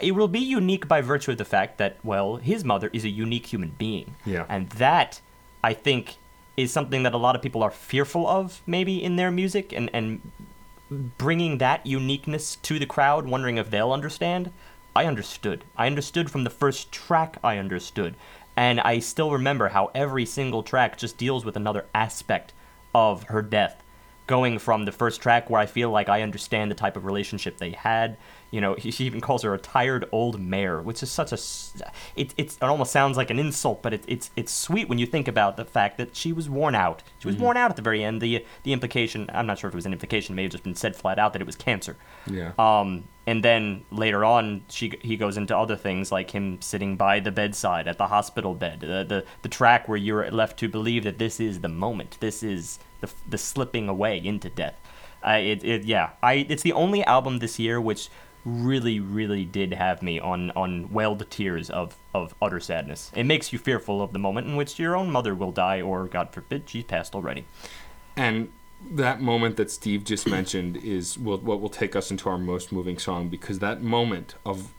[0.00, 3.10] it will be unique by virtue of the fact that well his mother is a
[3.10, 4.14] unique human being.
[4.24, 4.46] Yeah.
[4.48, 5.20] and that
[5.62, 6.16] i think
[6.56, 9.90] is something that a lot of people are fearful of maybe in their music and
[9.92, 10.20] and
[10.90, 14.52] bringing that uniqueness to the crowd, wondering if they'll understand.
[14.96, 15.64] I understood.
[15.76, 18.14] I understood from the first track, I understood.
[18.56, 22.52] And I still remember how every single track just deals with another aspect
[22.94, 23.82] of her death.
[24.26, 27.58] Going from the first track where I feel like I understand the type of relationship
[27.58, 28.16] they had.
[28.50, 31.38] You know, she even calls her a tired old mare, which is such a
[32.16, 35.04] it, it's, it almost sounds like an insult, but it, it's it's sweet when you
[35.06, 37.02] think about the fact that she was worn out.
[37.18, 38.22] She was worn out at the very end.
[38.22, 40.64] The the implication, I'm not sure if it was an implication, it may have just
[40.64, 41.96] been said flat out that it was cancer.
[42.26, 42.52] Yeah.
[42.58, 47.20] Um, and then later on, she he goes into other things like him sitting by
[47.20, 48.80] the bedside at the hospital bed.
[48.80, 52.16] The the, the track where you're left to believe that this is the moment.
[52.20, 54.80] This is the the slipping away into death.
[55.22, 56.10] Uh, it, it yeah.
[56.22, 58.08] I it's the only album this year which
[58.48, 63.10] really really did have me on on welled tears of of utter sadness.
[63.14, 66.06] It makes you fearful of the moment in which your own mother will die, or
[66.06, 67.44] God forbid, she's passed already.
[68.16, 68.50] And
[68.90, 72.98] that moment that Steve just mentioned is what will take us into our most moving
[72.98, 74.72] song because that moment of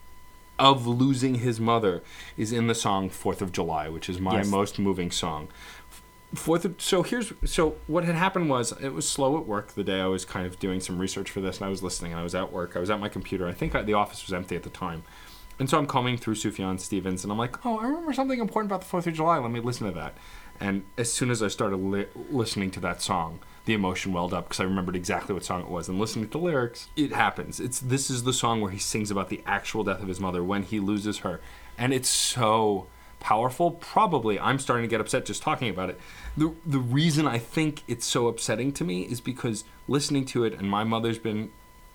[0.58, 2.04] of losing his mother
[2.36, 4.48] is in the song Fourth of July, which is my Yes.
[4.48, 5.48] most moving song.
[6.36, 9.84] Fourth of so here's so what had happened was it was slow at work the
[9.84, 12.20] day I was kind of doing some research for this and I was listening and
[12.20, 12.76] I was at work.
[12.76, 13.48] I was at my computer.
[13.48, 15.04] I think I, the office was empty at the time.
[15.58, 18.72] And so I'm combing through Sufjan Stevens and I'm like oh I remember something important
[18.72, 19.40] about the Fourth of July.
[19.40, 20.14] Let me listen to that.
[20.60, 24.46] And as soon as I started li- listening to that song the emotion welled up
[24.46, 25.90] because I remembered exactly what song it was.
[25.90, 27.60] And listening to the lyrics it happens.
[27.60, 30.44] It's this is the song where he sings about the actual death of his mother
[30.44, 31.42] when he loses her.
[31.76, 32.86] And it's so
[33.20, 36.00] powerful probably i'm starting to get upset just talking about it.
[36.38, 40.54] The the reason i think it's so upsetting to me is because listening to it
[40.54, 41.52] and my mother's been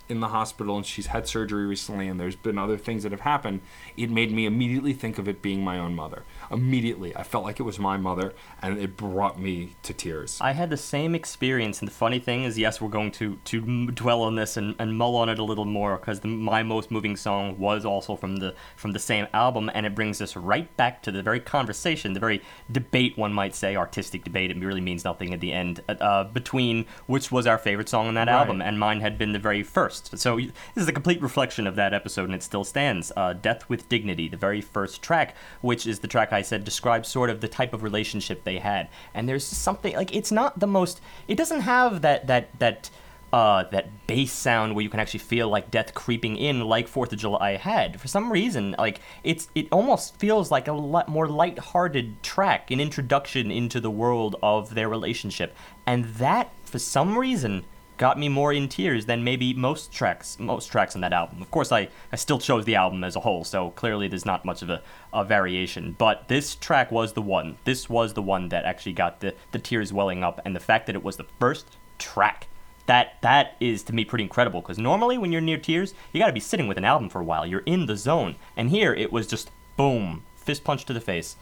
[0.09, 3.23] in the hospital and she's had surgery recently and there's been other things that have
[3.23, 3.61] happened
[3.97, 7.59] it made me immediately think of it being my own mother immediately i felt like
[7.61, 8.33] it was my mother
[8.63, 12.45] and it brought me to tears I had the same experience, and the funny thing
[12.45, 15.45] is, yes, we're going to to dwell on this and, and mull on it a
[15.45, 19.71] little more because my most moving song was also from the from the same album,
[19.75, 23.55] and it brings us right back to the very conversation, the very debate, one might
[23.55, 24.51] say, artistic debate.
[24.51, 28.09] It really means nothing at the end uh, uh, between which was our favorite song
[28.09, 28.35] on that Right.
[28.41, 30.19] album, and mine had been the very first.
[30.19, 30.53] So this
[30.85, 33.13] is a complete reflection of that episode, and it still stands.
[33.17, 37.09] Uh, "Death with Dignity," the very first track, which is the track I said describes
[37.09, 40.67] sort of the type of relationship they had, and there's something like it's not the
[40.67, 41.01] most.
[41.29, 42.91] It doesn't have that that that.
[43.33, 47.13] Uh, that bass sound where you can actually feel like death creeping in, like Fourth
[47.13, 48.01] of July had.
[48.01, 52.79] For some reason, like it's it almost feels like a lot more light-hearted track, an
[52.79, 57.65] introduction into the world of their relationship, and that, for some reason,
[57.97, 61.41] got me more in tears than maybe most tracks most tracks on that album.
[61.41, 64.45] Of course, I, I still chose the album as a whole, so clearly there's not
[64.45, 64.83] much of a,
[65.13, 65.95] a variation.
[65.99, 67.57] But this track was the one.
[67.65, 70.87] This was the one that actually got the, the tears welling up, and the fact
[70.87, 72.49] that it was the first track.
[72.87, 76.27] That that is to me pretty incredible because normally when you're near tears, you got
[76.27, 77.47] to be sitting with an album for a while.
[77.47, 81.37] You're in the zone, and here it was just boom, fist punch to the face.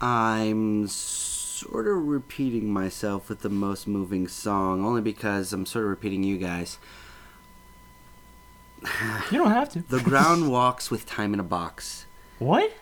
[0.00, 0.88] I'm
[1.54, 6.22] sort of repeating myself with the most moving song, only because I'm sort of repeating
[6.24, 6.78] you guys.
[9.30, 9.80] You don't have to.
[9.82, 12.06] The ground walks with time in a box.
[12.38, 12.72] What?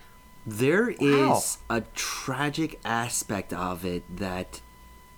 [0.47, 1.43] There is Wow.
[1.71, 4.61] a tragic aspect of it that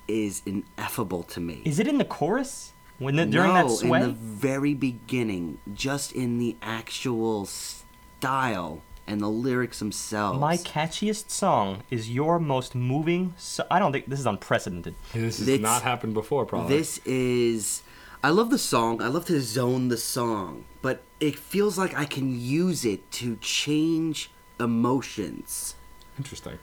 [0.07, 1.63] is ineffable to me.
[1.65, 4.01] Is it in the chorus when the, during no, that sway?
[4.03, 10.41] in the very beginning, just in the actual style and the lyrics themselves.
[10.41, 13.35] My catchiest song is your most moving.
[13.37, 14.95] So- I don't think this is unprecedented.
[15.13, 16.77] This has It's- not happened before, probably.
[16.77, 17.83] This is.
[18.23, 19.03] I love the song.
[19.03, 23.37] I love to zone the song, but it feels like I can use it to
[23.37, 25.75] change emotions.
[26.19, 26.59] Interesting.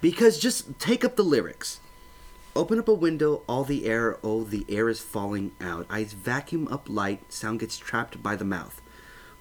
[0.00, 1.80] Because just take up the lyrics.
[2.56, 5.86] Open up a window, all the air, oh, the air is falling out.
[5.90, 8.80] I vacuum up light, sound gets trapped by the mouth.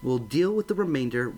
[0.01, 1.33] We'll deal with the remainder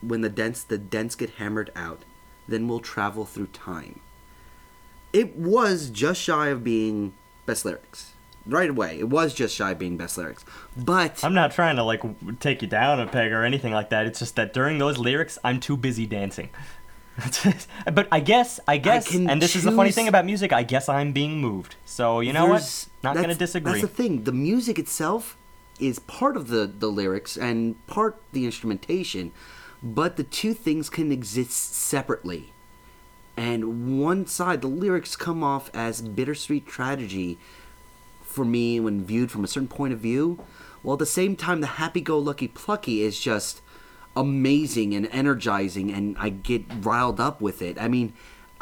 [0.00, 2.04] when the dents the dents get hammered out.
[2.48, 4.00] Then we'll travel through time.
[5.12, 7.12] It was just shy of being
[7.46, 8.12] best lyrics.
[8.46, 10.44] Right away, it was just shy of being best lyrics.
[10.76, 12.02] But I'm not trying to like
[12.40, 14.06] take you down a peg or anything like that.
[14.06, 16.48] It's just that during those lyrics, I'm too busy dancing.
[17.92, 20.52] but I guess, I guess, can and this is the funny thing about music.
[20.52, 21.76] I guess I'm being moved.
[21.84, 23.14] So you know There's- what?
[23.14, 23.72] Not gonna disagree.
[23.72, 24.24] That's the thing.
[24.24, 25.36] The music itself
[25.78, 29.32] is part of the the lyrics and part the instrumentation,
[29.82, 32.52] but the two things can exist separately.
[33.36, 37.38] And one side, the lyrics come off as bittersweet tragedy
[38.22, 40.44] for me when viewed from a certain point of view,
[40.82, 43.62] while at the same time, the happy-go-lucky plucky is just
[44.16, 47.80] amazing and energizing, and I get riled up with it.
[47.80, 48.12] I mean,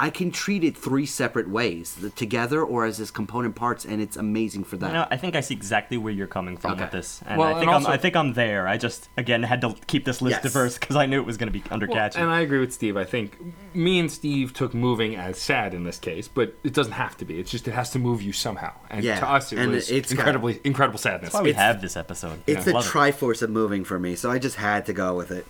[0.01, 4.01] I can treat it three separate ways, the, together or as its component parts, and
[4.01, 4.87] it's amazing for that.
[4.89, 6.83] You know, I think I see exactly where you're coming from Okay.
[6.83, 8.69] with this, and Well, I and think also- I'm, I think I'm there.
[8.69, 10.43] I just again had to keep this list Yes.
[10.45, 12.73] diverse because I knew it was going to be under Well, and I agree with
[12.73, 12.97] Steve.
[12.97, 13.39] I think
[13.75, 17.25] me and Steve took moving as sad in this case, but it doesn't have to
[17.25, 17.41] be.
[17.41, 18.73] It's just it has to move you somehow.
[18.91, 21.23] And Yeah, to us, it and was it's got- incredibly incredible sadness.
[21.33, 22.41] That's why we it's- have this episode.
[22.47, 22.89] It's I the love it.
[22.89, 25.45] triforce of moving for me, so I just had to go with it.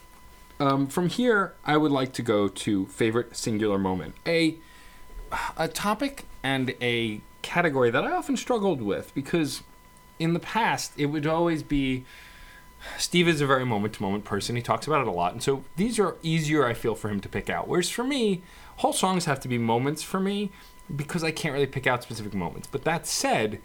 [0.60, 4.14] Um, from here, I would like to go to favorite singular moment.
[4.26, 4.56] A
[5.56, 9.62] a topic and a category that I often struggled with because
[10.18, 12.04] in the past it would always be
[12.96, 14.56] Steve is a very moment to moment person.
[14.56, 15.32] He talks about it a lot.
[15.32, 17.66] And so these are easier, I feel, for him to pick out.
[17.66, 18.42] Whereas for me,
[18.76, 20.50] whole songs have to be moments for me
[20.94, 22.68] because I can't really pick out specific moments.
[22.70, 23.60] But that said,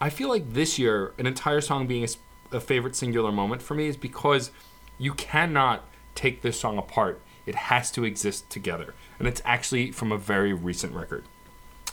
[0.00, 2.06] I feel like this year, an entire song being
[2.52, 4.52] a favorite singular moment for me is because
[4.96, 5.84] you cannot
[6.14, 7.20] take this song apart.
[7.46, 8.94] It has to exist together.
[9.18, 11.24] And it's actually from a very recent record.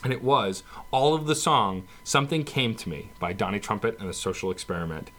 [0.02, 4.08] And it was all of the song Something Came to Me by Donnie Trumpet and
[4.08, 5.10] the Social Experiment.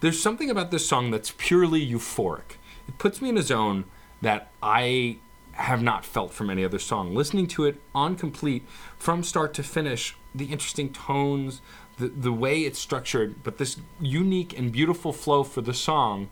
[0.00, 2.56] There's something about this song that's purely euphoric.
[2.88, 3.84] It puts me in a zone
[4.20, 5.18] that I
[5.52, 7.14] have not felt from any other song.
[7.14, 8.64] Listening to it on complete
[8.98, 11.60] from start to finish, the interesting tones,
[11.98, 16.28] the, the way it's structured, but this unique and beautiful flow for the song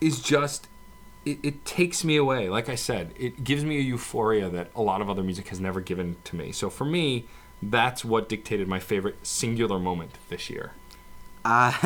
[0.00, 0.68] is just
[1.26, 2.48] it, it takes me away.
[2.48, 5.60] Like I said, it gives me a euphoria that a lot of other music has
[5.60, 6.52] never given to me.
[6.52, 7.26] So for me,
[7.62, 10.72] that's what dictated my favorite singular moment this year.
[11.44, 11.76] I,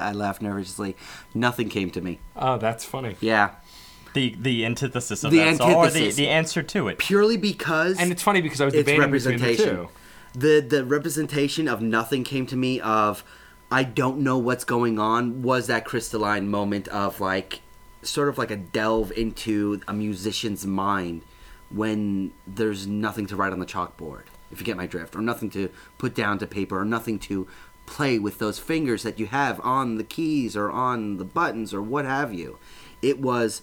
[0.02, 0.96] I laughed nervously.
[1.34, 2.20] Nothing came to me.
[2.36, 3.16] Oh, that's funny.
[3.20, 3.50] Yeah.
[4.14, 6.98] the the antithesis of The that song, or the, the answer to it.
[6.98, 9.76] Purely because And it's funny because I was it's debating between the representation.
[9.76, 9.88] two.
[10.38, 13.24] The the representation of nothing came to me of
[13.70, 17.60] I don't know what's going on was that crystalline moment of like
[18.02, 21.22] sort of like a delve into a musician's mind
[21.70, 25.50] when there's nothing to write on the chalkboard, if you get my drift, or nothing
[25.50, 27.46] to put down to paper, or nothing to
[27.84, 31.82] play with those fingers that you have on the keys or on the buttons or
[31.82, 32.58] what have you.
[33.02, 33.62] It was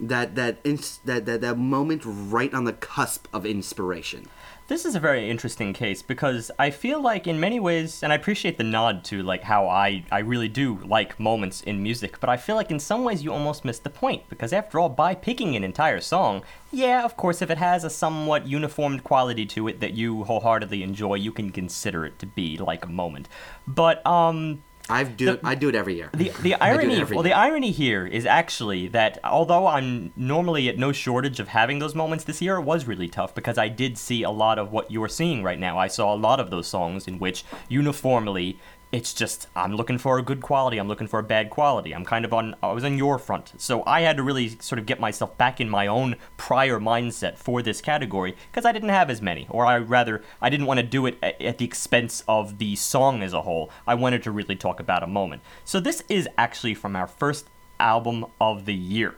[0.00, 4.26] that that that, that that moment right on the cusp of inspiration.
[4.66, 8.16] This is a very interesting case because I feel like in many ways, and I
[8.16, 12.30] appreciate the nod to like how I, I really do like moments in music, but
[12.30, 15.14] I feel like in some ways you almost missed the point because after all, by
[15.14, 16.42] picking an entire song,
[16.72, 20.82] yeah, of course, if it has a somewhat uniformed quality to it that you wholeheartedly
[20.82, 23.28] enjoy, you can consider it to be like a moment.
[23.66, 26.10] But um, I do I do it every year.
[26.12, 30.12] the the I do it irony well the irony here is actually that although I'm
[30.14, 33.56] normally at no shortage of having those moments this year it was really tough because
[33.56, 35.78] I did see a lot of what you're seeing right now.
[35.78, 38.58] I saw a lot of those songs in which uniformly
[38.94, 41.92] it's just I'm looking for a good quality, I'm looking for a bad quality.
[41.92, 43.52] I'm kind of on I was on your front.
[43.58, 47.36] So I had to really sort of get myself back in my own prior mindset
[47.36, 50.78] for this category because I didn't have as many or I rather I didn't want
[50.78, 53.68] to do it at, at the expense of the song as a whole.
[53.84, 55.42] I wanted to really talk about a moment.
[55.64, 57.48] So this is actually from our first
[57.80, 59.16] album of the year.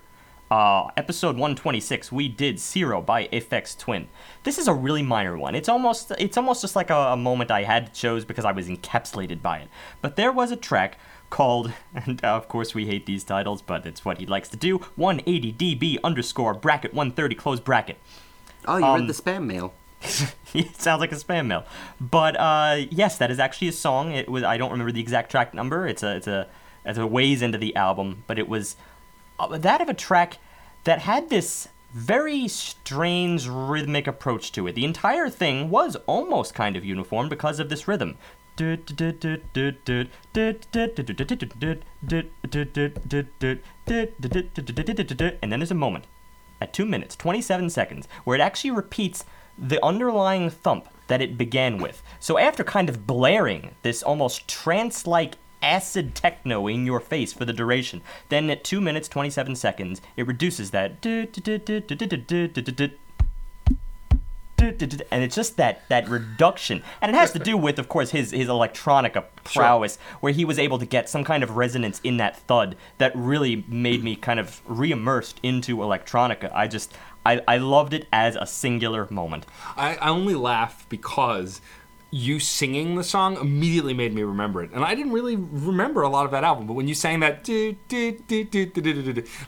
[0.48, 4.06] Uh, episode 126, we did Syro by Aphex Twin.
[4.44, 5.56] This is a really minor one.
[5.56, 8.68] It's almost it's almost just like a, a moment I had chose because I was
[8.68, 9.68] encapsulated by it.
[10.00, 10.98] But there was a track
[11.30, 14.56] called, and uh, of course we hate these titles, but it's what he likes to
[14.56, 14.78] do.
[14.94, 17.98] 180 dB underscore bracket 130 close bracket.
[18.66, 19.74] Oh, you um, read the spam mail.
[20.54, 21.64] it sounds like a spam mail.
[22.00, 24.12] But uh, yes, that is actually a song.
[24.12, 25.88] It was I don't remember the exact track number.
[25.88, 26.46] It's a it's a
[26.84, 28.76] it's a ways into the album, but it was
[29.38, 30.38] Uh, that of a track
[30.84, 34.74] that had this very strange rhythmic approach to it.
[34.74, 38.18] The entire thing was almost kind of uniform because of this rhythm.
[38.58, 38.78] And
[45.52, 46.04] then there's a moment
[46.60, 49.24] at 2 minutes 27 seconds where it actually repeats
[49.58, 52.02] the underlying thump that it began with.
[52.18, 57.44] So after kind of blaring this almost trance like acid techno in your face for
[57.44, 61.00] the duration, then at 2 minutes 27 seconds it reduces that
[64.58, 68.30] and it's just that that reduction and it has to do with of course his
[68.30, 72.36] his electronica prowess where he was able to get some kind of resonance in that
[72.36, 76.92] thud that really made me kind of re-immersed into electronica i just
[77.24, 79.46] i, I loved it as a singular moment
[79.76, 81.60] I, I only laugh because
[82.10, 84.70] you singing the song immediately made me remember it.
[84.72, 87.48] And I didn't really remember a lot of that album, but when you sang that,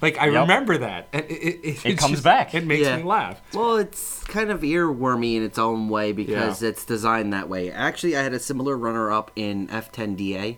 [0.03, 0.41] like I yep.
[0.43, 1.09] remember that.
[1.13, 2.55] And it, it, it comes just, back.
[2.55, 2.97] It makes yeah.
[2.97, 3.41] me laugh.
[3.55, 6.69] Well, it's kind of earwormy in its own way because yeah.
[6.71, 7.71] it's designed that way.
[7.71, 10.57] Actually, I had a similar runner up in F10DA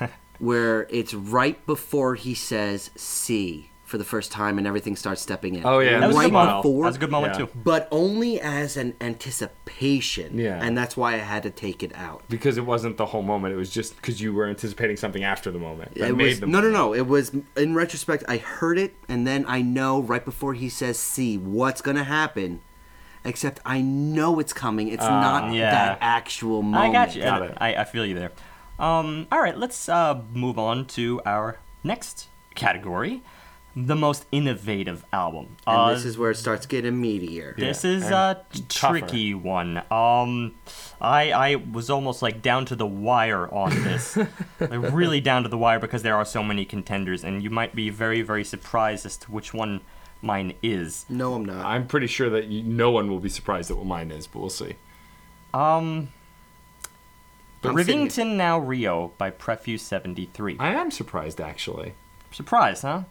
[0.38, 5.54] where it's right before he says C for the first time and everything starts stepping
[5.54, 5.64] in.
[5.64, 7.46] Oh, yeah, that was a right good moment before, that was a good moment Yeah.
[7.46, 10.38] too but only as an anticipation.
[10.38, 10.60] Yeah.
[10.62, 12.22] And that's why I had to take it out.
[12.28, 15.50] Because it wasn't the whole moment; it was just because you were anticipating something after
[15.50, 15.94] the moment.
[15.94, 16.74] That It made was, the no, no, moment.
[16.74, 16.94] no.
[16.94, 18.24] It was in retrospect.
[18.28, 22.60] I heard it, and then I know right before he says "see" what's gonna happen.
[23.24, 24.88] Except I know it's coming.
[24.88, 25.70] It's not yeah.
[25.70, 26.90] that actual moment.
[26.90, 27.58] i got you Got I, it.
[27.60, 28.32] I, I feel you there
[28.78, 33.22] um, all right let's uh, move on to our next category
[33.86, 37.54] the most innovative album And Uh, this is where it starts getting meatier.
[37.56, 39.82] This Yeah, is and a tricky one.
[39.90, 40.54] Um,
[41.00, 44.16] I I was almost like down to the wire on this,
[44.60, 47.74] like really down to the wire because there are so many contenders, and you might
[47.74, 49.80] be very very surprised as to which one
[50.22, 51.06] mine is.
[51.08, 51.64] No, I'm not.
[51.64, 54.40] I'm pretty sure that you, no one will be surprised at what mine is, but
[54.40, 54.74] we'll see.
[55.54, 56.08] Um,
[57.62, 60.56] I'm Rivington Não Rio by Prefuse seventy three.
[60.58, 61.94] I am surprised actually.
[62.30, 63.02] Surprised, huh?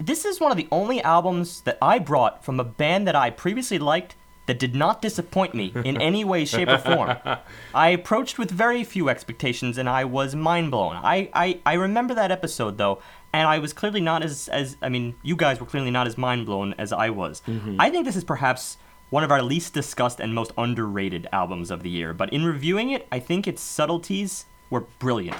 [0.00, 3.30] This is one of the only albums that I brought from a band that I
[3.30, 4.14] previously liked
[4.46, 7.16] that did not disappoint me in any way, shape, or form.
[7.74, 10.96] I approached with very few expectations and I was mind blown.
[10.96, 14.88] I, I, I remember that episode though, and I was clearly not as, as I
[14.88, 17.42] mean, you guys were clearly not as mind blown as I was.
[17.46, 17.80] Mm-hmm.
[17.80, 18.78] I think this is perhaps
[19.10, 22.90] one of our least discussed and most underrated albums of the year, but in reviewing
[22.90, 25.36] it, I think its subtleties were brilliant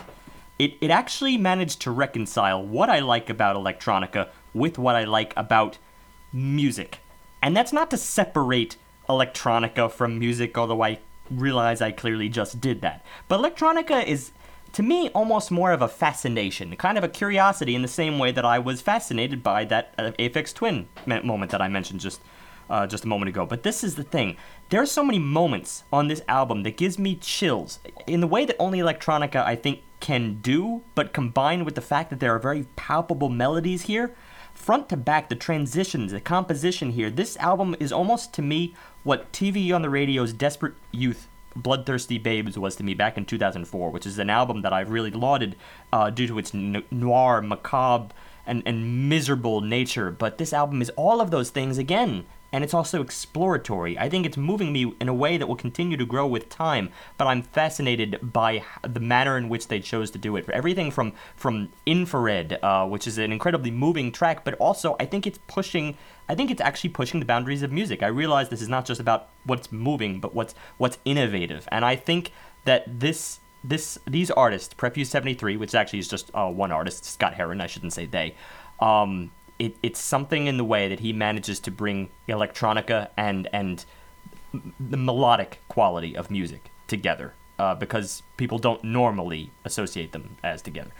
[0.59, 4.29] it, it actually managed to reconcile what I like about electronica
[4.59, 5.79] with what I like about
[6.33, 6.99] music.
[7.43, 8.77] And that's not to separate
[9.09, 10.99] electronica from music, although I
[11.31, 13.05] realize I clearly just did that.
[13.29, 14.33] But electronica is,
[14.73, 18.33] to me, almost more of a fascination, kind of a curiosity in the same way
[18.33, 22.21] that I was fascinated by that uh, Aphex Twin moment that I mentioned just
[22.71, 23.47] uh, just a moment ago.
[23.47, 24.37] But this is the thing.
[24.69, 28.45] There are so many moments on this album that gives me chills in the way
[28.45, 32.39] that only electronica, I think, can do, but combined with the fact that there are
[32.39, 34.15] very palpable melodies here,
[34.59, 39.33] front to back, the transitions, the composition here, this album is almost to me what
[39.33, 44.05] TV on the radio's Desperate Youth Bloodthirsty Babes was to me back in 2004, which
[44.05, 45.57] is an album that I've really lauded
[45.93, 48.15] uh, due to its noir, macabre,
[48.47, 50.11] and, and miserable nature.
[50.11, 53.99] But this album is all of those things again, and it's also exploratory.
[53.99, 56.91] I think it's moving me in a way that will continue to grow with time,
[57.17, 60.49] but I'm fascinated by the manner in which they chose to do it.
[60.49, 65.27] Everything from from Infrared, uh, which is an incredibly moving track, but also I think
[65.27, 65.97] it's pushing.
[66.29, 68.03] I think it's actually pushing the boundaries of music.
[68.03, 71.97] I realize this is not just about what's moving, but what's what's innovative, and I
[71.97, 72.33] think
[72.65, 77.35] that this this these artists, Prefuse 73, which actually is just uh, one artist, Scott
[77.35, 78.35] Herren, I shouldn't say they.
[78.81, 83.85] Um, it, it's something in the way that he manages to bring electronica and and
[84.81, 90.91] the melodic quality of music together uh, because people don't normally associate them as together.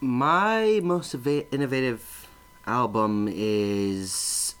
[0.00, 2.28] My most innovative
[2.66, 4.54] album is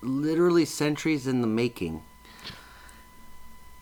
[0.00, 2.02] literally centuries in the making.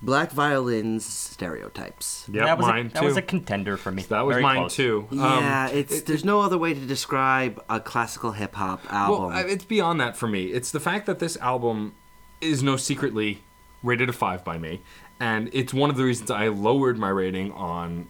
[0.04, 2.26] Black Violin's Stereotypes.
[2.30, 3.06] Yeah, that was mine a, that too.
[3.06, 4.02] was a contender for me.
[4.02, 4.74] that was Very mine close.
[4.76, 5.06] too.
[5.12, 9.32] Um, Yeah, it's it- there's no other way to describe a classical hip hop album.
[9.32, 10.46] Well, it's beyond that for me.
[10.46, 11.94] It's the fact that this album
[12.40, 13.42] is no secretly
[13.82, 14.80] rated a five by me,
[15.20, 18.08] and it's one of the reasons I lowered my rating on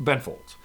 [0.00, 0.56] Ben Folds.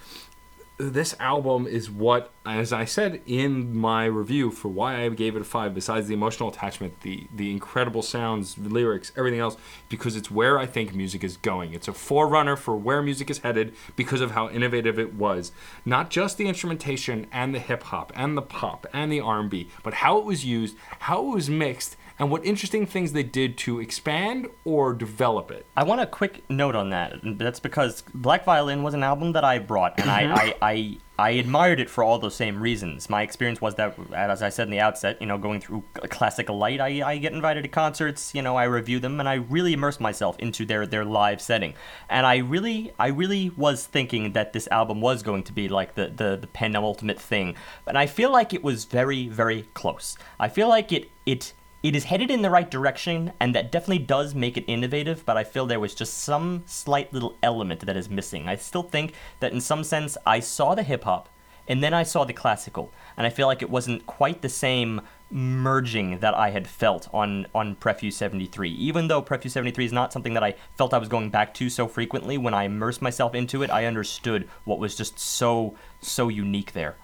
[0.89, 5.41] This album is what, as I said in my review for why I gave it
[5.41, 9.57] a five, besides the emotional attachment, the the incredible sounds, lyrics, everything else,
[9.89, 11.73] because it's where I think music is going.
[11.73, 15.51] It's a forerunner for where music is headed because of how innovative it was.
[15.86, 19.95] Not just the instrumentation and the hip hop and the pop and the R&B, but
[19.95, 23.80] how it was used, how it was mixed, and what interesting things they did to
[23.80, 25.65] expand or develop it.
[25.76, 27.15] I want a quick note on that.
[27.24, 30.34] That's because Black Violin was an album that I brought, and I, mm-hmm.
[30.38, 33.09] I, I, I admired it for all those same reasons.
[33.09, 36.80] My experience was that, as I said in the outset, you know, going through Classicalite,
[36.80, 39.99] I, I get invited to concerts, you know, I review them, and I really immerse
[39.99, 41.74] myself into their, their live setting.
[42.07, 45.95] And I really, I really was thinking that this album was going to be like
[45.95, 47.55] the, the, the penultimate thing.
[47.88, 50.15] And I feel like it was very, very close.
[50.39, 51.53] I feel like it, it,
[51.84, 55.38] it is headed in the right direction, and that definitely does make it innovative, but
[55.38, 58.47] I feel there was just some slight little element that is missing.
[58.47, 61.27] I still think that in some sense I saw the hip hop,
[61.67, 65.01] and then I saw the classical, and I feel like it wasn't quite the same
[65.32, 68.69] merging that I had felt on, on Prefuse 73.
[68.69, 71.69] Even though Prefuse 73 is not something that I felt I was going back to
[71.69, 76.27] so frequently, when I immersed myself into it, I understood what was just so, so
[76.27, 76.95] unique there.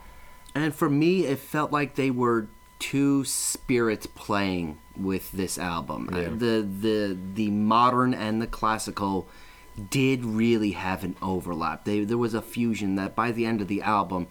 [0.53, 2.47] And for me, it felt like they were
[2.79, 6.09] two spirits playing with this album.
[6.11, 9.27] Uh, the the the modern and the classical
[9.89, 11.85] did really have an overlap.
[11.85, 14.27] They, there was a fusion that by the end of the album,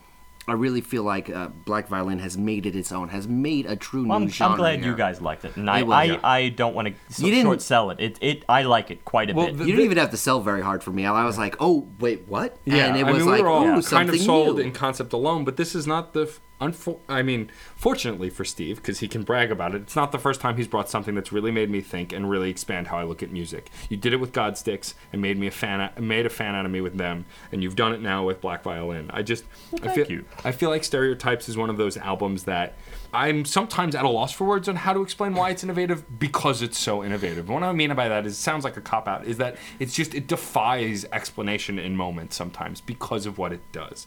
[0.49, 3.76] I really feel like uh, Black Violin has made it its own, has made a
[3.76, 4.53] true Well, new I'm, genre.
[4.55, 4.90] I'm glad here.
[4.90, 6.20] you guys liked it, and I, It was, I, yeah.
[6.24, 6.94] I don't want to
[7.24, 8.01] You didn't- short sell it.
[8.01, 8.44] It, it.
[8.49, 9.59] I like it quite a Well, bit.
[9.59, 11.05] the- You didn't even have to sell very hard for me.
[11.07, 13.49] I was like, "Oh, wait, what?" Yeah, and it I was mean, like, we were
[13.49, 16.22] all "Ooh, kind something of sold new." in concept alone, but this is not the.
[16.22, 20.11] f- Unfor- I mean, fortunately for Steve, because he can brag about it, it's not
[20.11, 22.98] the first time he's brought something that's really made me think and really expand how
[22.98, 23.70] I look at music.
[23.90, 26.70] You did it with Godsticks and made me a fan, made a fan out of
[26.70, 29.11] me with them, and you've done it now with Black Violin.
[29.12, 29.44] I just,
[29.74, 30.24] I thank feel, you.
[30.44, 32.74] I feel like Stereotypes is one of those albums that
[33.12, 36.62] I'm sometimes at a loss for words on how to explain why it's innovative because
[36.62, 37.48] it's so innovative.
[37.48, 39.26] What I mean by that is it sounds like a cop out.
[39.26, 44.07] Is that it's just it defies explanation in moments sometimes because of what it does.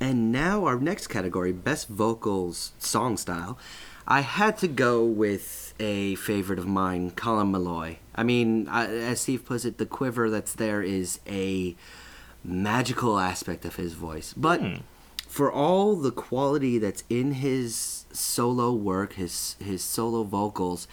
[0.00, 3.58] And now our next category, best vocals song style.
[4.06, 7.96] I had to go with a favorite of mine, Colin Meloy.
[8.14, 11.74] I mean, I, as Steve puts it, the quiver that's there is a
[12.44, 14.32] magical aspect of his voice.
[14.36, 14.74] But hmm.
[15.26, 20.86] for all the quality that's in his solo work, his his solo vocals,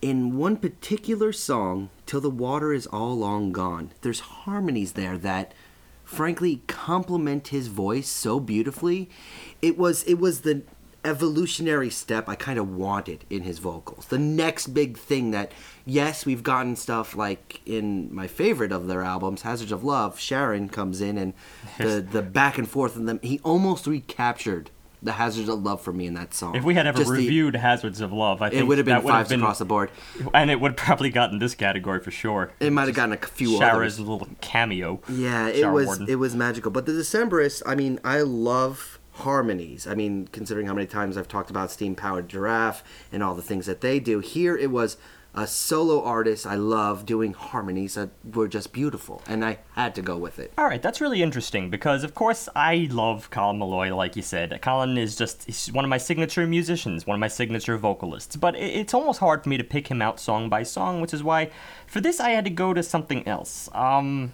[0.00, 5.52] in one particular song, Till the Water is All Long Gone, there's harmonies there that
[6.10, 9.08] frankly complement his voice so beautifully.
[9.62, 10.62] It was it was the
[11.04, 14.06] evolutionary step I kind of wanted in his vocals.
[14.06, 15.52] The next big thing that
[15.86, 20.68] yes, we've gotten stuff like in my favorite of their albums, Hazards of Love, Sharon
[20.68, 21.32] comes in and
[21.78, 24.70] the the back and forth of them he almost recaptured
[25.02, 26.54] the Hazards of Love for me in that song.
[26.54, 28.84] if we had ever Just the- reviewed Hazards of Love, I think it would have
[28.84, 29.90] been would across the board.
[30.34, 32.52] and it would probably gotten this category for sure.
[32.60, 34.00] It might have gotten a few Shara's others.
[34.00, 35.00] little cameo.
[35.08, 36.08] Yeah, it Shower was warden.
[36.08, 36.70] it was magical.
[36.70, 39.86] But the Decemberists, I mean, I love harmonies.
[39.86, 42.82] I mean, considering how many times I've talked about Steam Powered Giraffe
[43.12, 44.96] and all the things that they do, here it was
[45.34, 50.02] a solo artist I love doing harmonies that were just beautiful, and I had to
[50.02, 50.52] go with it.
[50.58, 54.60] All right, that's really interesting because, of course, I love Colin Meloy, like you said.
[54.60, 58.36] Colin is just one of my signature musicians, one of my signature vocalists.
[58.36, 61.22] But it's almost hard for me to pick him out song by song, which is
[61.22, 61.50] why
[61.86, 63.68] for this I had to go to something else.
[63.72, 64.32] Um.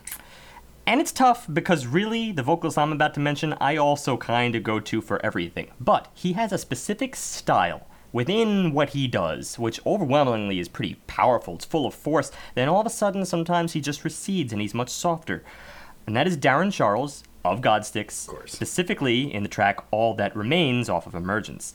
[0.88, 4.62] And it's tough because really, the vocals I'm about to mention, I also kind of
[4.62, 5.72] go to for everything.
[5.80, 11.56] But he has a specific style within what he does, which overwhelmingly is pretty powerful.
[11.56, 12.32] It's full of force.
[12.54, 15.44] Then all of a sudden, sometimes he just recedes and he's much softer.
[16.06, 18.52] And that is Darran Charles of Godsticks, course.
[18.52, 21.74] specifically in the track All That Remains off of Emergence.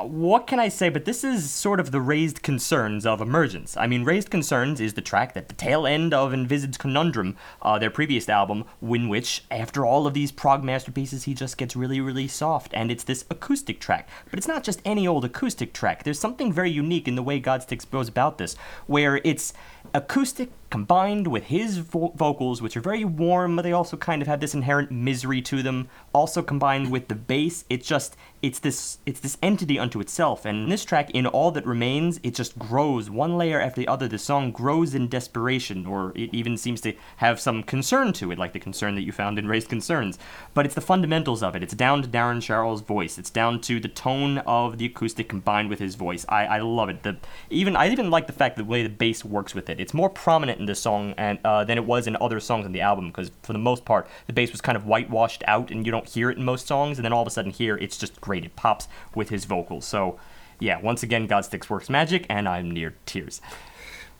[0.00, 0.90] What can I say?
[0.90, 3.76] But this is sort of the Raised Concerns of Emergence.
[3.76, 7.80] I mean, Raised Concerns is the track that the tail end of Envisage Conundrum, uh,
[7.80, 12.00] their previous album, in which, after all of these prog masterpieces, he just gets really,
[12.00, 12.72] really soft.
[12.74, 14.08] And it's this acoustic track.
[14.30, 16.04] But it's not just any old acoustic track.
[16.04, 18.54] There's something very unique in the way Godsticks goes about this,
[18.86, 19.52] where it's
[19.94, 24.28] acoustic combined with his vo- vocals, which are very warm, but they also kind of
[24.28, 25.88] have this inherent misery to them.
[26.12, 30.44] Also combined with the bass, it's just it's this it's this entity unto itself.
[30.44, 34.08] And this track, in all that remains, it just grows one layer after the other.
[34.08, 38.38] The song grows in desperation, or it even seems to have some concern to it,
[38.38, 40.18] like the concern that you found in Raised Concerns.
[40.54, 41.62] But it's the fundamentals of it.
[41.62, 43.18] It's down to Darran Charles's voice.
[43.18, 46.24] It's down to the tone of the acoustic combined with his voice.
[46.28, 47.02] I, I love it.
[47.02, 47.16] The
[47.50, 49.80] even I even like the fact that the way the bass works with it.
[49.80, 52.72] It's more prominent in this song and uh, than it was in other songs on
[52.72, 55.86] the album because for the most part the bass was kind of whitewashed out and
[55.86, 57.96] you don't hear it in most songs and then all of a sudden here it's
[57.96, 60.18] just great it pops with his vocals so
[60.58, 63.40] yeah once again Godsticks works magic and I'm near tears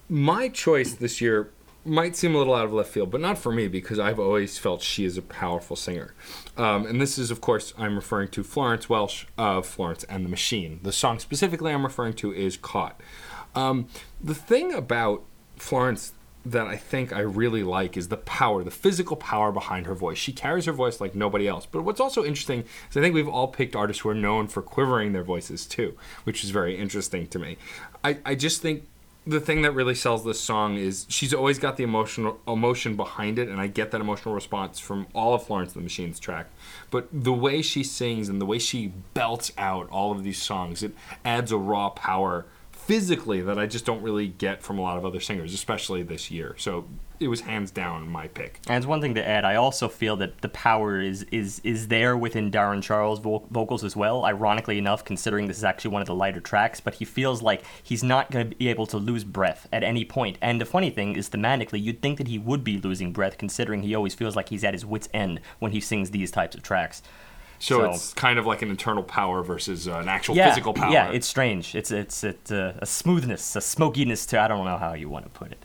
[0.08, 1.50] My choice this year
[1.84, 4.58] might seem a little out of left field, but not for me because I've always
[4.58, 6.14] felt she is a powerful singer.
[6.56, 10.28] Um, and this is, of course, I'm referring to Florence Welch of Florence and the
[10.28, 10.80] Machine.
[10.82, 13.00] The song specifically I'm referring to is Caught.
[13.54, 13.88] Um,
[14.22, 15.24] the thing about
[15.56, 16.12] Florence
[16.46, 20.18] that I think I really like is the power, the physical power behind her voice.
[20.18, 21.66] She carries her voice like nobody else.
[21.66, 24.62] But what's also interesting is I think we've all picked artists who are known for
[24.62, 27.56] quivering their voices too, which is very interesting to me.
[28.04, 28.84] I, I just think
[29.28, 33.38] the thing that really sells this song is she's always got the emotional emotion behind
[33.38, 36.46] it, and I get that emotional response from all of Florence the Machine's track.
[36.90, 40.82] But the way she sings and the way she belts out all of these songs,
[40.82, 40.94] it
[41.26, 42.46] adds a raw power
[42.88, 46.30] physically that I just don't really get from a lot of other singers, especially this
[46.30, 46.54] year.
[46.56, 46.86] So
[47.20, 48.60] it was hands down my pick.
[48.66, 49.44] And it's one thing to add.
[49.44, 53.84] I also feel that the power is is is there within Darran Charles' vo- vocals
[53.84, 54.24] as well.
[54.24, 57.62] Ironically enough, considering this is actually one of the lighter tracks, but he feels like
[57.82, 60.38] he's not going to be able to lose breath at any point.
[60.40, 63.82] And the funny thing is, thematically, you'd think that he would be losing breath, considering
[63.82, 66.62] he always feels like he's at his wits' end when he sings these types of
[66.62, 67.02] tracks.
[67.58, 70.72] So, So- it's kind of like an internal power versus uh, an actual yeah, physical
[70.72, 70.92] power.
[70.92, 71.74] Yeah, it's strange.
[71.74, 75.24] It's it's it's a, a smoothness, a smokiness to I don't know how you want
[75.24, 75.62] to put it.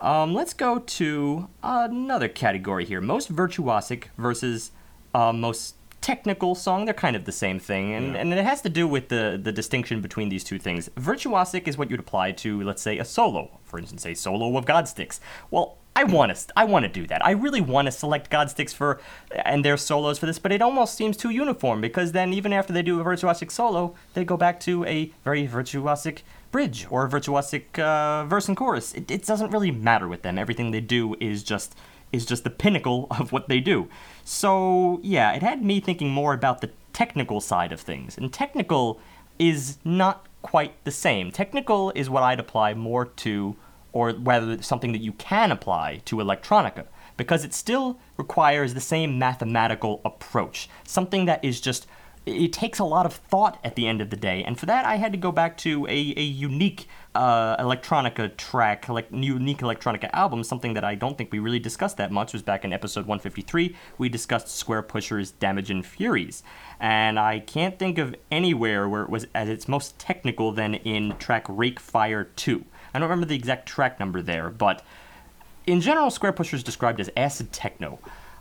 [0.00, 4.70] Um, let's go to another category here: most virtuosic versus
[5.14, 6.84] uh, most technical song.
[6.84, 8.20] They're kind of the same thing, and, Yeah.
[8.20, 10.88] and it has to do with the the distinction between these two things.
[10.96, 13.58] Virtuosic is what you'd apply to, let's say, a solo.
[13.64, 15.20] For instance, a solo of Godsticks.
[15.50, 15.78] Well.
[15.96, 16.52] I want to.
[16.54, 17.24] I want to do that.
[17.24, 20.94] I really want to select Godsticks for and their solos for this, but it almost
[20.94, 24.60] seems too uniform because then even after they do a virtuosic solo, they go back
[24.60, 26.18] to a very virtuosic
[26.52, 28.92] bridge or a virtuosic uh, verse and chorus.
[28.92, 30.38] It, it doesn't really matter with them.
[30.38, 31.74] Everything they do is just
[32.12, 33.88] is just the pinnacle of what they do.
[34.22, 39.00] So yeah, it had me thinking more about the technical side of things, and technical
[39.38, 41.30] is not quite the same.
[41.30, 43.56] Technical is what I'd apply more to
[43.96, 46.84] or whether it's something that you can apply to electronica
[47.16, 51.86] because it still requires the same mathematical approach something that is just
[52.26, 54.42] it takes a lot of thought at the end of the day.
[54.42, 58.88] And for that i had to go back to a, a unique uh, electronica track
[58.88, 60.42] like unique electronica album.
[60.42, 63.76] Something that i don't think we really discussed that much was back in episode 153
[63.96, 66.42] we discussed Squarepusher's damage and furies.
[66.80, 71.16] And i can't think of anywhere where it was at its most technical than in
[71.18, 72.64] track Rayc Fire 2
[72.96, 74.82] I don't remember the exact track number there, but
[75.66, 77.98] in general, Squarepusher is described as acid techno.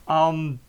[0.08, 0.60] Um,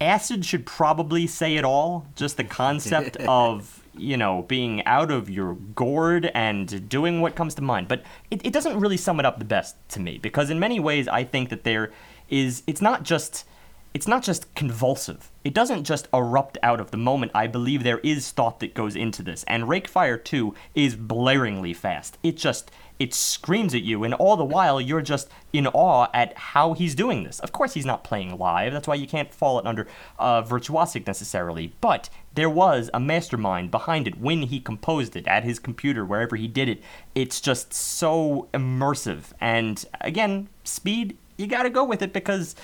[0.00, 2.06] acid should probably say it all.
[2.16, 7.54] Just the concept of you know being out of your gourd and doing what comes
[7.54, 7.88] to mind.
[7.88, 10.78] But it, it doesn't really sum it up the best to me because in many
[10.78, 11.92] ways I think that there
[12.28, 12.62] is.
[12.66, 13.44] It's not just
[13.92, 15.30] it's not just convulsive.
[15.44, 17.32] It doesn't just erupt out of the moment.
[17.34, 19.44] I believe there is thought that goes into this.
[19.48, 22.16] And Rayc Fire 2 is blaringly fast.
[22.22, 22.70] It just
[23.00, 26.94] it screams at you and all the while you're just in awe at how he's
[26.94, 27.40] doing this.
[27.40, 28.74] Of course he's not playing live.
[28.74, 29.88] That's why you can't fall it under
[30.18, 31.72] uh, virtuosic necessarily.
[31.80, 36.36] But there was a mastermind behind it when he composed it at his computer wherever
[36.36, 36.82] he did it.
[37.14, 39.32] It's just so immersive.
[39.40, 42.54] And again, speed, you got to go with it because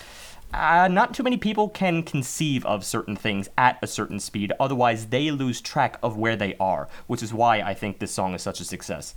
[0.52, 4.52] uh, not too many people can conceive of certain things at a certain speed.
[4.60, 8.34] Otherwise, they lose track of where they are, which is why I think this song
[8.34, 9.14] is such a success.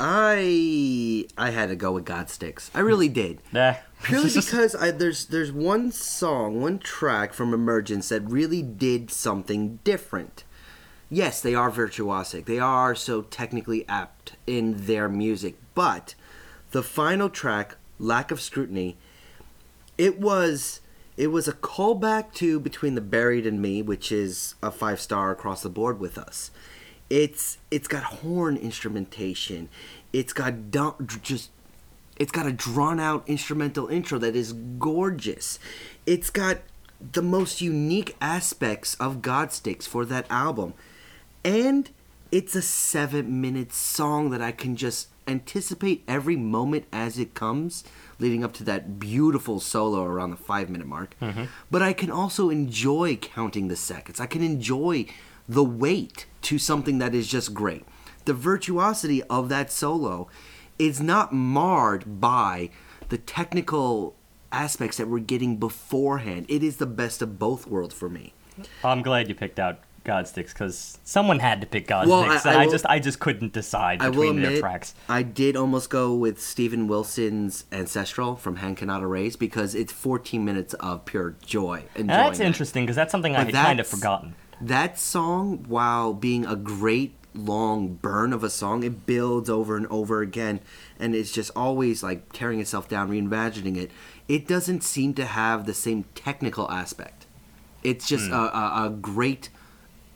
[0.00, 2.70] I I had to go with Godsticks.
[2.74, 3.40] I really did.
[3.54, 9.10] Eh, Purely because I, there's there's one song, one track from Emergence that really did
[9.10, 10.44] something different.
[11.10, 12.44] Yes, they are virtuosic.
[12.44, 16.14] They are so technically apt in their music, but
[16.70, 18.96] the final track, Lack of Scrutiny,
[19.96, 20.80] it was
[21.16, 25.32] it was a callback to Between the Buried and Me, which is a five star
[25.32, 26.52] across the board with us.
[27.10, 29.68] It's it's got horn instrumentation.
[30.12, 30.54] It's got
[31.22, 31.50] just
[32.16, 35.58] it's got a drawn out instrumental intro that is gorgeous.
[36.04, 36.58] It's got
[37.12, 40.74] the most unique aspects of Godsticks for that album.
[41.44, 41.88] And
[42.30, 47.84] it's a seven minute song that I can just anticipate every moment as it comes,
[48.18, 51.14] leading up to that beautiful solo around the five minute mark.
[51.22, 51.44] Mm-hmm.
[51.70, 54.20] But I can also enjoy counting the seconds.
[54.20, 55.06] I can enjoy
[55.48, 57.84] the weight to something that is just great.
[58.24, 60.28] The virtuosity of that solo
[60.78, 62.70] is not marred by
[63.08, 64.14] the technical
[64.52, 66.46] aspects that we're getting beforehand.
[66.48, 68.34] It is the best of both worlds for me.
[68.84, 72.36] Oh, I'm glad you picked out Godsticks because someone had to pick Godsticks, Well, I-
[72.36, 74.94] and I I, will- just I just couldn't decide I between their tracks.
[75.08, 80.44] I did almost go with Steven Wilson's Ancestral from Hand Cannot Erase because it's 14
[80.44, 81.84] minutes of pure joy.
[81.94, 82.46] And that's it.
[82.46, 84.34] interesting because that's something I But had kind of forgotten.
[84.60, 89.86] That song, while being a great long burn of a song, it builds over and
[89.86, 90.60] over again,
[90.98, 93.90] and it's just always like tearing itself down, reimagining it.
[94.26, 97.26] It doesn't seem to have the same technical aspect.
[97.84, 98.32] It's just Hmm.
[98.34, 99.50] a, a, a great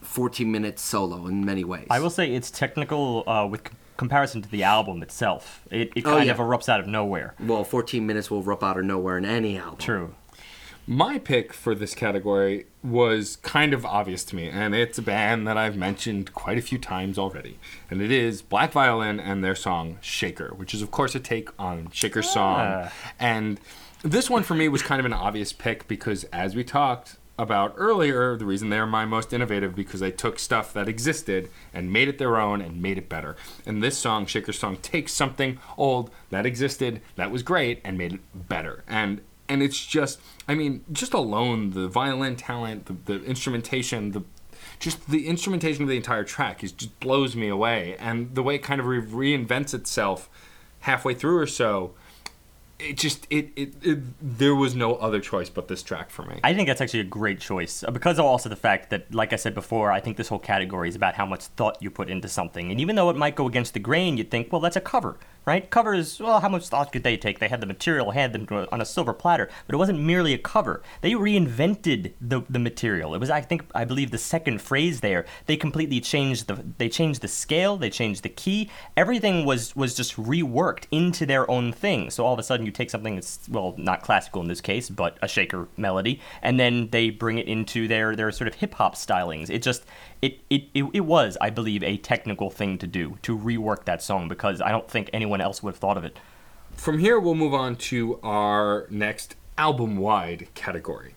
[0.01, 1.87] 14 minute solo in many ways.
[1.91, 3.63] I will say it's technical uh, with
[3.97, 5.63] comparison to the album itself.
[5.71, 6.33] It, it Oh, kind yeah.
[6.33, 7.35] of erupts out of nowhere.
[7.39, 9.77] Well, 14 minutes will rip out of nowhere in any album.
[9.79, 10.15] True.
[10.87, 15.47] My pick for this category was kind of obvious to me, and it's a band
[15.47, 17.59] that I've mentioned quite a few times already.
[17.89, 21.51] And it is Black Violin and their song Shaker, which is, of course, a take
[21.59, 22.61] on Shaker's song.
[22.61, 22.93] Ah.
[23.21, 23.61] And
[24.03, 27.75] this one for me was kind of an obvious pick because, as we talked about
[27.77, 32.09] earlier, the reason they're my most innovative because they took stuff that existed and made
[32.09, 33.37] it their own and made it better.
[33.65, 38.15] And this song, Shaker's song, takes something old that existed that was great and made
[38.15, 38.85] it better.
[38.87, 44.23] And and it's just i mean just alone the violin talent the, the instrumentation the
[44.83, 47.97] just the instrumentation of the entire track is just blows me away.
[47.99, 50.29] And the way it kind of re- reinvents itself
[50.81, 51.95] halfway through or so
[52.81, 56.41] it just it, it, it there was no other choice but this track for me.
[56.43, 59.33] I think that's actually a great choice uh, because of also the fact that, like
[59.33, 62.11] I said before, I think this whole category is about how much thought you put
[62.11, 62.73] into something.
[62.73, 65.17] And even though it might go against the grain, you'd think, well, that's a cover,
[65.45, 65.69] right?
[65.71, 67.39] Covers, well, how much thought could they take?
[67.39, 70.39] They had the material handed them on a silver platter, but it wasn't merely a
[70.39, 70.83] cover.
[71.01, 73.15] They reinvented the the material.
[73.15, 75.25] It was, I think, I believe, the second phrase there.
[75.47, 78.71] They completely changed the they changed the scale, they changed the key.
[78.97, 82.11] Everything was was just reworked into their own thing.
[82.11, 84.89] So all of a sudden, you take something that's well, not classical in this case,
[84.89, 88.75] but a shaker melody, and then they bring it into their their sort of hip
[88.75, 89.51] hop stylings.
[89.51, 89.85] It just
[90.21, 94.03] it, it it it was, I believe, a technical thing to do to rework that
[94.03, 96.19] song because I don't think anyone else would have thought of it.
[96.77, 101.15] From here, we'll move on to our next album wide category,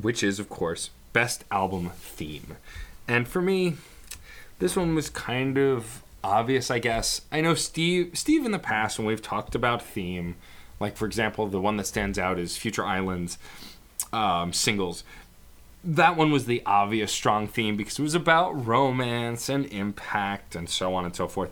[0.00, 2.56] which is, of course, Best Album Theme.
[3.08, 3.74] And for me,
[4.58, 7.22] this one was kind of obvious, I guess.
[7.32, 10.36] I know Steve, Steve in the past, when we've talked about theme,
[10.78, 13.38] like for example, the one that stands out is Future Islands
[14.12, 15.04] um, singles.
[15.82, 20.68] That one was the obvious strong theme because it was about romance and impact and
[20.68, 21.50] so on and so forth.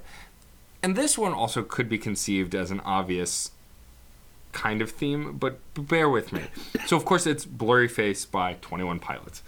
[0.82, 3.50] And this one also could be conceived as an obvious
[4.52, 6.42] kind of theme, but bear with me.
[6.86, 9.42] So, of course, it's Blurryface by 21 Pilots.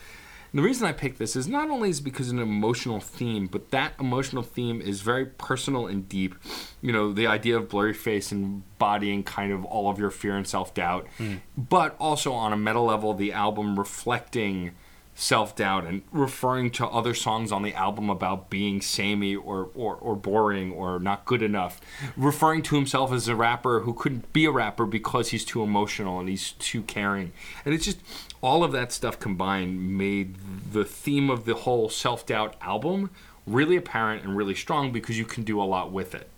[0.53, 3.47] And the reason I picked this is not only is because it's an emotional theme,
[3.47, 6.35] but that emotional theme is very personal and deep.
[6.83, 10.47] You know, the idea of blurry face embodying kind of all of your fear and
[10.47, 11.37] self doubt, hmm.
[11.57, 14.73] but also on a meta level, the album reflecting
[15.21, 19.95] self doubt and referring to other songs on the album about being samey or, or,
[19.97, 21.79] or boring or not good enough.
[22.17, 26.19] Referring to himself as a rapper who couldn't be a rapper because he's too emotional
[26.19, 27.33] and he's too caring.
[27.67, 27.99] And it's just
[28.41, 30.37] all of that stuff combined made
[30.73, 33.11] the theme of the whole self doubt album
[33.47, 36.31] really apparent and really strong because you can do a lot with it.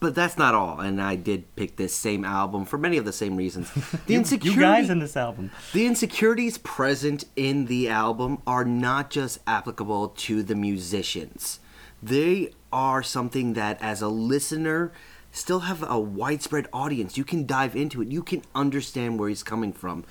[0.00, 3.12] But that's not all, and I did pick this same album for many of the
[3.12, 3.68] same reasons.
[4.06, 5.50] The You insecurity, guys in this album.
[5.72, 11.58] the insecurities present in the album are not just applicable to the musicians.
[12.00, 14.92] They are something that, as a listener,
[15.32, 17.18] still have a widespread audience.
[17.18, 18.08] You can dive into it.
[18.08, 20.04] You can understand where he's coming from,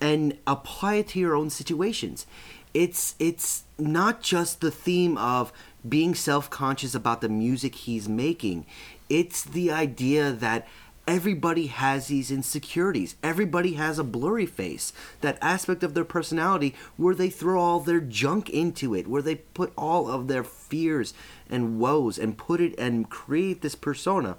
[0.00, 2.26] and apply it to your own situations.
[2.74, 5.52] It's it's not just the theme of
[5.88, 8.66] being self-conscious about the music he's making.
[9.10, 10.66] It's the idea that
[11.06, 13.16] everybody has these insecurities.
[13.22, 14.92] Everybody has a blurry face.
[15.20, 19.34] That aspect of their personality where they throw all their junk into it, where they
[19.34, 21.12] put all of their fears
[21.50, 24.36] and woes and put it and create this persona.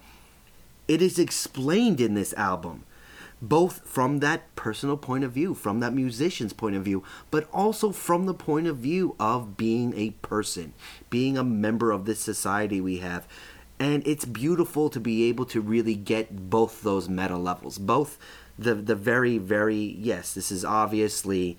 [0.87, 2.83] It is explained in this album,
[3.41, 7.91] both from that personal point of view, from that musician's point of view, but also
[7.91, 10.73] from the point of view of being a person,
[11.09, 13.27] being a member of this society we have.
[13.81, 18.19] And it's beautiful to be able to really get both those meta levels, both
[18.59, 21.57] the the very very yes, this is obviously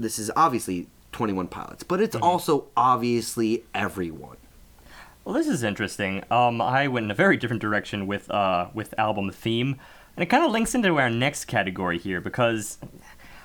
[0.00, 4.38] this is obviously 21 pilots, but it's also obviously everyone.
[5.24, 6.24] Well, this is interesting.
[6.30, 9.78] Um, I went in a very different direction with uh, with album theme,
[10.16, 12.78] and it kind of links into our next category here because,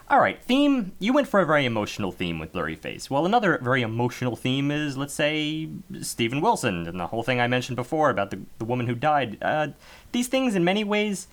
[0.10, 0.94] all right, theme.
[1.00, 3.10] You went for a very emotional theme with Blurryface.
[3.10, 5.70] Well, another very emotional theme is, let's say,
[6.02, 9.38] Steven Wilson and the whole thing I mentioned before about the the woman who died.
[9.42, 9.70] Uh,
[10.12, 11.28] these things, in many ways.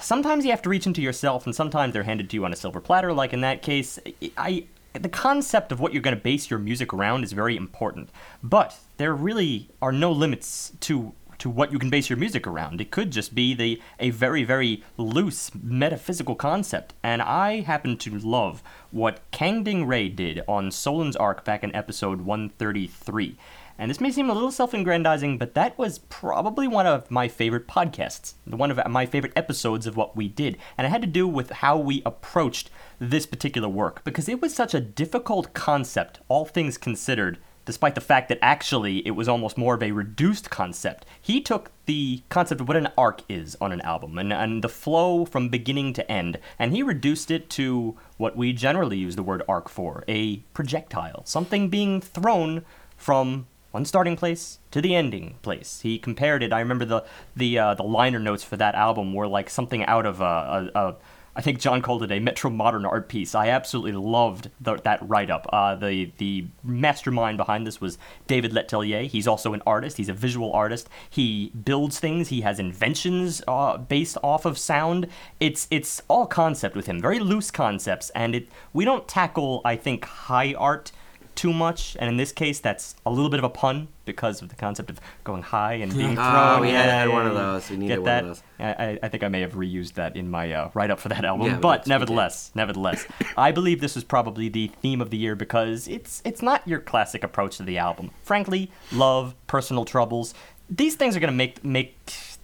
[0.00, 2.56] Sometimes you have to reach into yourself, and sometimes they're handed to you on a
[2.56, 3.12] silver platter.
[3.12, 3.98] Like in that case,
[4.36, 8.10] I the concept of what you're going to base your music around is very important.
[8.42, 11.12] But there really are no limits to
[11.44, 12.80] to what you can base your music around.
[12.80, 16.94] It could just be the a very very loose metaphysical concept.
[17.02, 22.22] And I happen to love what Kangding Ray did on Solens Arc back in episode
[22.22, 23.36] 133.
[23.76, 27.68] And this may seem a little self-aggrandizing, but that was probably one of my favorite
[27.68, 30.56] podcasts, one of my favorite episodes of what we did.
[30.78, 34.54] And it had to do with how we approached this particular work because it was
[34.54, 39.58] such a difficult concept, all things considered, despite the fact that actually it was almost
[39.58, 41.06] more of a reduced concept.
[41.20, 44.68] He took the concept of what an arc is on an album and, and the
[44.68, 49.22] flow from beginning to end, and he reduced it to what we generally use the
[49.22, 52.64] word arc for a projectile, something being thrown
[52.96, 55.80] from one starting place to the ending place.
[55.82, 56.52] He compared it.
[56.52, 57.04] I remember the
[57.34, 60.80] the uh, the liner notes for that album were like something out of a, a,
[60.80, 60.96] a
[61.36, 63.34] I think John called it a Metro Modern art piece.
[63.34, 65.46] I absolutely loved the, that write up.
[65.52, 69.06] Uh, the the mastermind behind this was David Letellier.
[69.06, 69.96] He's also an artist.
[69.96, 70.88] He's a visual artist.
[71.10, 72.28] He builds things.
[72.28, 75.08] He has inventions uh, based off of sound.
[75.40, 77.00] It's it's all concept with him.
[77.00, 80.92] Very loose concepts, and it we don't tackle I think high art
[81.36, 84.48] too much, and in this case, that's a little bit of a pun because of
[84.50, 86.58] the concept of going high and being thrown.
[86.58, 87.70] Oh, we had, Yeah, had one of those.
[87.70, 88.42] We needed Get one of those.
[88.58, 91.08] I, I- I think I may have reused that in my uh, write up for
[91.08, 91.94] that album, Yeah, but that's- we did.
[91.94, 93.06] nevertheless, nevertheless,
[93.36, 96.80] I believe this is probably the theme of the year because it's it's not your
[96.80, 98.10] classic approach to the album.
[98.22, 100.34] Frankly, love, personal troubles,
[100.70, 101.96] these things are gonna make make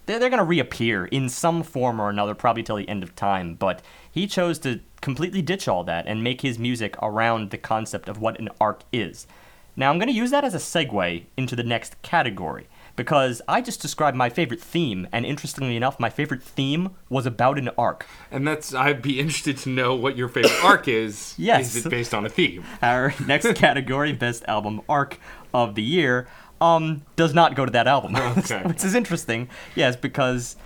[0.07, 3.55] they're, they're gonna reappear in some form or another, probably till the end of time.
[3.55, 3.81] But
[4.11, 8.18] he chose to completely ditch all that and make his music around the concept of
[8.18, 9.27] what an arc is.
[9.77, 12.66] Now I'm going to use that as a segue into the next category
[12.97, 17.59] because I just described my favorite theme, and interestingly enough, my favorite theme was about
[17.59, 18.05] an arc.
[18.31, 21.35] And that's I'd be interested to know what your favorite arc is.
[21.39, 21.74] Yes.
[21.74, 22.64] Is it based on a theme?
[22.82, 25.18] Our next category, best album arc
[25.55, 26.28] of the year,
[26.60, 28.60] um, does not go to that album, Okay.
[28.66, 29.48] which is interesting.
[29.74, 30.56] Yes, because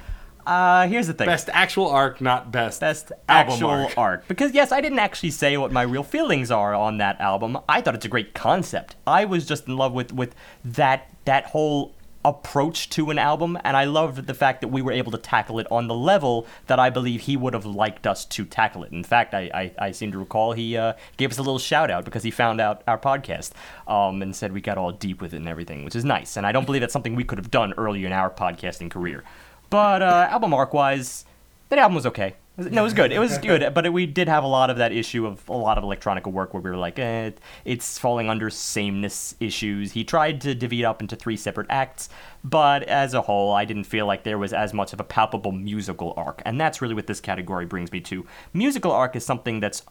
[0.47, 1.27] uh, here's the thing.
[1.27, 3.99] Best actual arc, not best best actual arc.
[3.99, 4.29] arc.
[4.29, 7.59] Because yes, I didn't actually say what my real feelings are on that album.
[7.69, 8.97] I thought it's a great concept.
[9.07, 10.35] I was just in love with with
[10.65, 11.95] that that whole
[12.25, 15.59] approach to an album and I loved the fact that we were able to tackle
[15.59, 18.93] it on the level that I believe he would have liked us to tackle it.
[18.93, 21.91] In fact, I, I, I seem to recall he uh, gave us a little shout
[21.91, 23.51] out because he found out our podcast
[23.87, 26.37] um, and said we got all deep with it and everything, which is nice.
[26.39, 29.23] And I don't believe that's something we could have done earlier in our podcasting career.
[29.71, 31.25] But uh, album arc wise,
[31.69, 32.35] that album was okay.
[32.57, 33.11] No, it was good.
[33.11, 35.53] It was good, but it, we did have a lot of that issue of a
[35.53, 37.33] lot of electronica work where we were like, eh,
[37.65, 39.91] it's falling under sameness issues.
[39.91, 42.09] He tried to divvy it up into three separate acts,
[42.45, 45.51] but as a whole, I didn't feel like there was as much of a palpable
[45.51, 48.25] musical arc, and that's really what this category brings me to.
[48.53, 49.83] Musical arc is something that's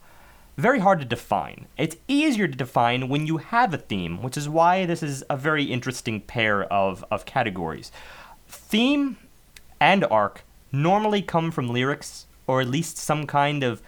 [0.55, 1.67] very hard to define.
[1.77, 5.35] It's easier to define when you have a theme, which is why this is a
[5.35, 7.91] very interesting pair of, of categories.
[8.47, 9.17] Theme
[9.83, 13.81] and arc normally come from lyrics or at least some kind of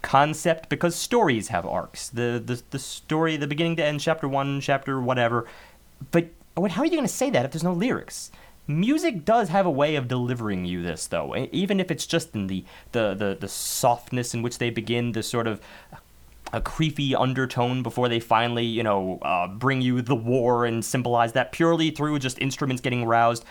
[0.00, 2.08] concept because stories have arcs.
[2.08, 5.46] The the, the story, the beginning to end, chapter one, chapter whatever.
[6.10, 8.30] But what, how are you going to say that if there's no lyrics?
[8.66, 12.46] Music does have a way of delivering you this, though, even if it's just in
[12.46, 15.60] the, the, the, the softness in which they begin, the sort of
[16.52, 21.32] a creepy undertone before they finally, you know, uh, bring you the war and symbolize
[21.32, 23.44] that purely through just instruments getting roused.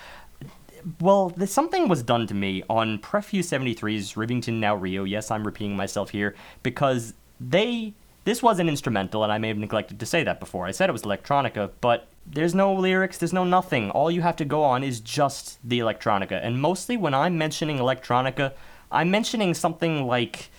[0.99, 5.03] Well, th- something was done to me on Prefuse 73's Rivington Não Rio.
[5.03, 7.93] Yes, I'm repeating myself here because they.
[8.23, 10.67] This was an instrumental, and I may have neglected to say that before.
[10.67, 13.89] I said it was electronica, but there's no lyrics, there's no nothing.
[13.89, 16.39] All you have to go on is just the electronica.
[16.43, 18.53] And mostly when I'm mentioning electronica,
[18.91, 20.51] I'm mentioning something like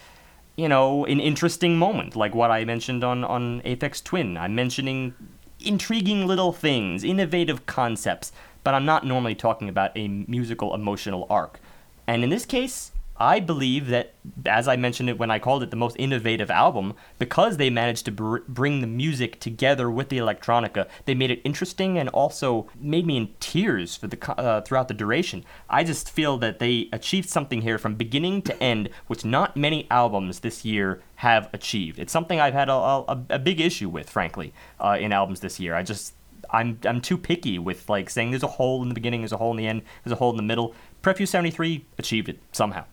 [0.56, 4.36] you know, an interesting moment, like what I mentioned on, on Aphex Twin.
[4.36, 5.14] I'm mentioning
[5.60, 8.32] intriguing little things, innovative concepts,
[8.64, 11.60] but I'm not normally talking about a musical emotional arc.
[12.06, 14.14] And in this case, I believe that,
[14.47, 18.06] as I mentioned it when I called it the most innovative album, because they managed
[18.06, 22.68] to br- bring the music together with the electronica, they made it interesting and also
[22.80, 25.44] made me in tears for the uh, throughout the duration.
[25.70, 29.86] I just feel that they achieved something here from beginning to end, which not many
[29.89, 32.01] albums this year have achieved.
[32.01, 35.60] It's something I've had a, a, a big issue with, frankly, uh, in albums this
[35.60, 35.76] year.
[35.76, 36.14] I just
[36.52, 39.38] I'm I'm too picky with like saying there's a hole in the beginning, there's a
[39.38, 40.74] hole in the end, there's a hole in the middle.
[41.00, 42.84] Prefuse 73 achieved it somehow.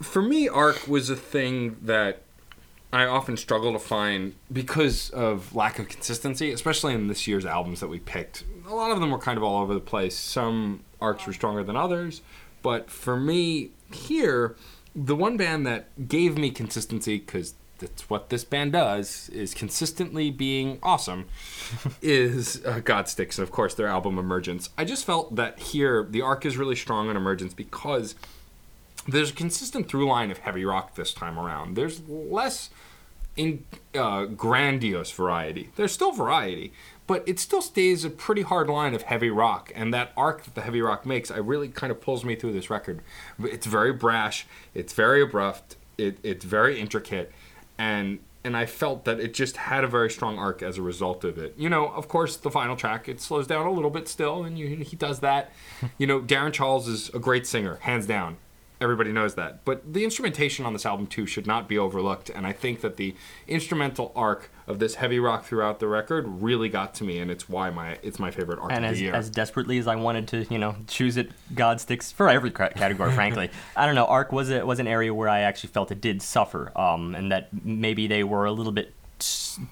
[0.00, 2.22] for me, arc was a thing that
[2.92, 7.80] I often struggle to find because of lack of consistency, especially in this year's albums
[7.80, 8.44] that we picked.
[8.66, 10.16] A lot of them were kind of all over the place.
[10.16, 12.22] Some arcs were stronger than others,
[12.62, 14.56] but for me here,
[14.96, 20.30] the one band that gave me consistency because that's what this band does is consistently
[20.30, 21.26] being awesome
[22.02, 24.70] is uh, Godsticks and of course their album Emergence.
[24.76, 28.14] I just felt that here the arc is really strong on Emergence because
[29.06, 31.76] there's a consistent through line of heavy rock this time around.
[31.76, 32.70] There's less
[33.38, 33.64] in
[33.94, 35.70] uh, grandiose variety.
[35.76, 36.72] There's still variety,
[37.06, 39.72] but it still stays a pretty hard line of heavy rock.
[39.74, 42.52] And that arc that the heavy rock makes, I really kind of pulls me through
[42.52, 43.00] this record.
[43.42, 44.46] It's very brash.
[44.74, 45.76] It's very abrupt.
[45.96, 47.32] It, it's very intricate,
[47.78, 51.24] and and I felt that it just had a very strong arc as a result
[51.24, 51.54] of it.
[51.58, 54.58] You know, of course, the final track it slows down a little bit still, and
[54.58, 55.52] you, he does that.
[55.98, 58.36] you know, Darran Charles is a great singer, hands down
[58.80, 59.64] everybody knows that.
[59.64, 62.96] But the instrumentation on this album too should not be overlooked, and I think that
[62.96, 63.14] the
[63.46, 67.48] instrumental arc of this heavy rock throughout the record really got to me, and it's
[67.48, 69.12] why my it's my favorite arc and of as, the year.
[69.12, 73.12] And as desperately as I wanted to, you know, choose it, Godsticks for every category.
[73.12, 74.06] frankly, I don't know.
[74.06, 77.32] Arc was a, was an area where I actually felt it did suffer, um, and
[77.32, 78.94] that maybe they were a little bit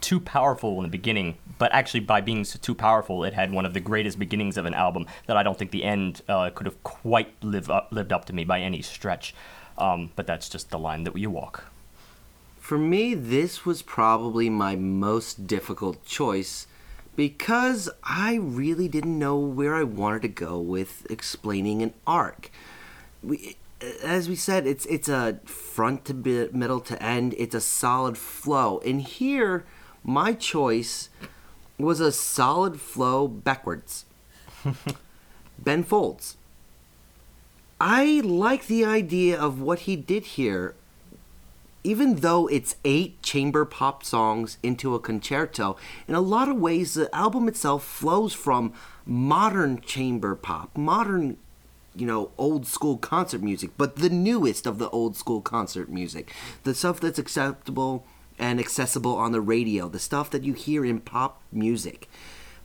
[0.00, 1.38] too powerful in the beginning.
[1.58, 4.74] But actually, by being too powerful, it had one of the greatest beginnings of an
[4.74, 8.24] album that I don't think the end uh, could have quite live up, lived up
[8.26, 9.34] to me by any stretch.
[9.78, 11.64] Um, but that's just the line that you walk.
[12.58, 16.66] For me, this was probably my most difficult choice
[17.14, 22.50] because I really didn't know where I wanted to go with explaining an arc.
[23.22, 23.56] We,
[24.02, 27.34] as we said, it's it's a front to middle to end.
[27.38, 29.64] It's a solid flow, and here
[30.06, 31.10] my choice
[31.78, 34.06] was a solid flow backwards.
[35.58, 36.36] ben Folds.
[37.78, 40.74] I like the idea of what he did here
[41.86, 45.76] even though it's eight chamber pop songs into a concerto,
[46.08, 48.72] in a lot of ways the album itself flows from
[49.06, 51.36] modern chamber pop, modern,
[51.94, 56.34] you know, old school concert music, but the newest of the old school concert music.
[56.64, 58.04] The stuff that's acceptable
[58.38, 62.08] and accessible on the radio, the stuff that you hear in pop music.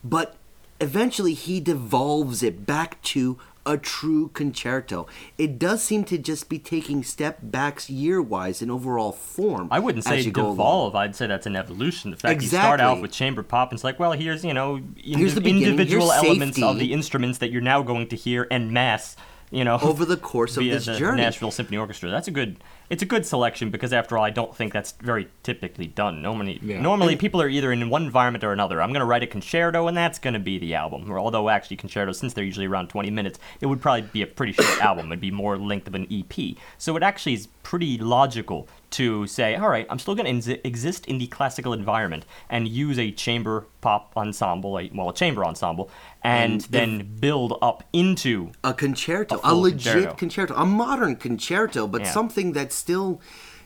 [0.04, 0.36] But
[0.80, 5.06] eventually he devolves it back to a true concerto.
[5.38, 9.68] It does seem to just be taking step backs year wise in overall form.
[9.70, 10.94] I wouldn't say devolve.
[10.96, 12.10] I'd say that's an evolution.
[12.10, 14.76] The fact you start out with chamber pop, and it's like, well, here's you know
[14.76, 18.46] indi- Here's the individual here's elements of the instruments that you're now going to hear
[18.50, 19.16] en masse.
[19.52, 21.20] You know, Over the course of via this the journey.
[21.20, 22.10] Nashville Symphony Orchestra.
[22.10, 22.56] That's a good.
[22.88, 26.22] It's a good selection because after all, I don't think that's very typically done.
[26.22, 26.80] Normally, Yeah.
[26.80, 28.80] normally people are either in one environment or another.
[28.82, 31.10] I'm going to write a concerto, and that's going to be the album.
[31.10, 34.26] Or although actually concertos, since they're usually around 20 minutes, it would probably be a
[34.26, 35.06] pretty short album.
[35.06, 36.56] It'd be more length of an EP.
[36.78, 41.06] So it actually is pretty logical to say, all right, I'm still going to exist
[41.06, 45.90] in the classical environment and use a chamber pop ensemble, a, well, a chamber ensemble,
[46.22, 50.14] and, And then build up into a concerto, A a, legit concerto.
[50.16, 50.54] concerto.
[50.54, 52.12] a modern concerto, but Yeah.
[52.12, 53.20] something that's still.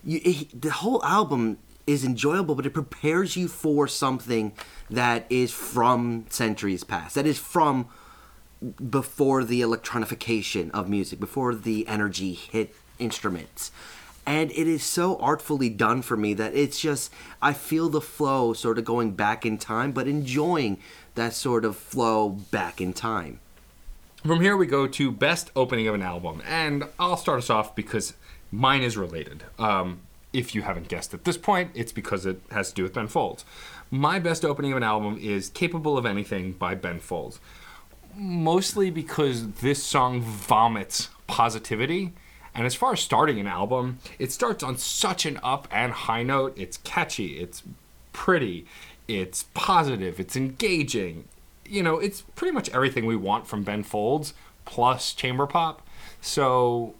[0.04, 4.52] You, it, the whole album is enjoyable, but it prepares you for something
[4.90, 7.14] that is from centuries past.
[7.14, 7.88] That is from
[8.90, 13.70] before the electronification of music, before the energy hit instruments.
[14.26, 18.52] And it is so artfully done for me that it's just, I feel the flow
[18.54, 20.78] sort of going back in time, but enjoying
[21.14, 23.38] that sort of flow back in time.
[24.24, 27.76] From here we go to best opening of an album, and I'll start us off
[27.76, 28.14] because
[28.50, 29.44] mine is related.
[29.60, 30.00] Um,
[30.32, 33.06] if you haven't guessed at this point, it's because it has to do with Ben
[33.06, 33.44] Folds.
[33.88, 37.38] My best opening of an album is "Capable of Anything" by Ben Folds,
[38.16, 42.12] mostly because this song vomits positivity.
[42.56, 46.22] And as far as starting an album, it starts on such an up and high
[46.22, 46.54] note.
[46.56, 47.62] It's catchy, it's
[48.14, 48.64] pretty,
[49.06, 51.28] it's positive, it's engaging.
[51.66, 54.32] You know, it's pretty much everything we want from Ben Folds
[54.64, 55.86] plus chamber pop.
[56.22, 56.94] So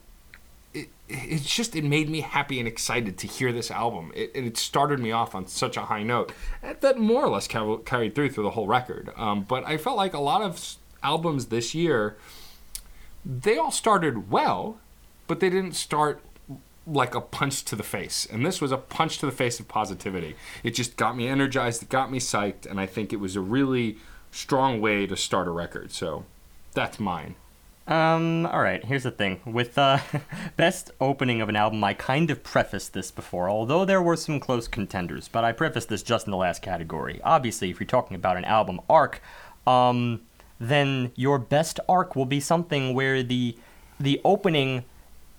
[0.74, 4.12] it, it's just it made me happy and excited to hear this album.
[4.14, 6.32] It, it started me off on such a high note
[6.80, 9.10] that more or less carried through through the whole record.
[9.16, 12.18] Um, but I felt like a lot of albums this year,
[13.24, 14.80] they all started well,
[15.26, 16.22] but they didn't start
[16.86, 18.26] like a punch to the face.
[18.30, 20.36] And this was a punch to the face of positivity.
[20.62, 23.40] It just got me energized, it got me psyched, and I think it was a
[23.40, 23.98] really
[24.30, 25.90] strong way to start a record.
[25.90, 26.24] So
[26.74, 27.34] that's mine.
[27.88, 29.40] Um, all right, here's the thing.
[29.44, 29.98] With uh,
[30.56, 34.40] best opening of an album, I kind of prefaced this before, although there were some
[34.40, 37.20] close contenders, but I prefaced this just in the last category.
[37.22, 39.22] Obviously, if you're talking about an album arc,
[39.66, 40.22] um,
[40.58, 43.56] then your best arc will be something where the
[43.98, 44.84] the opening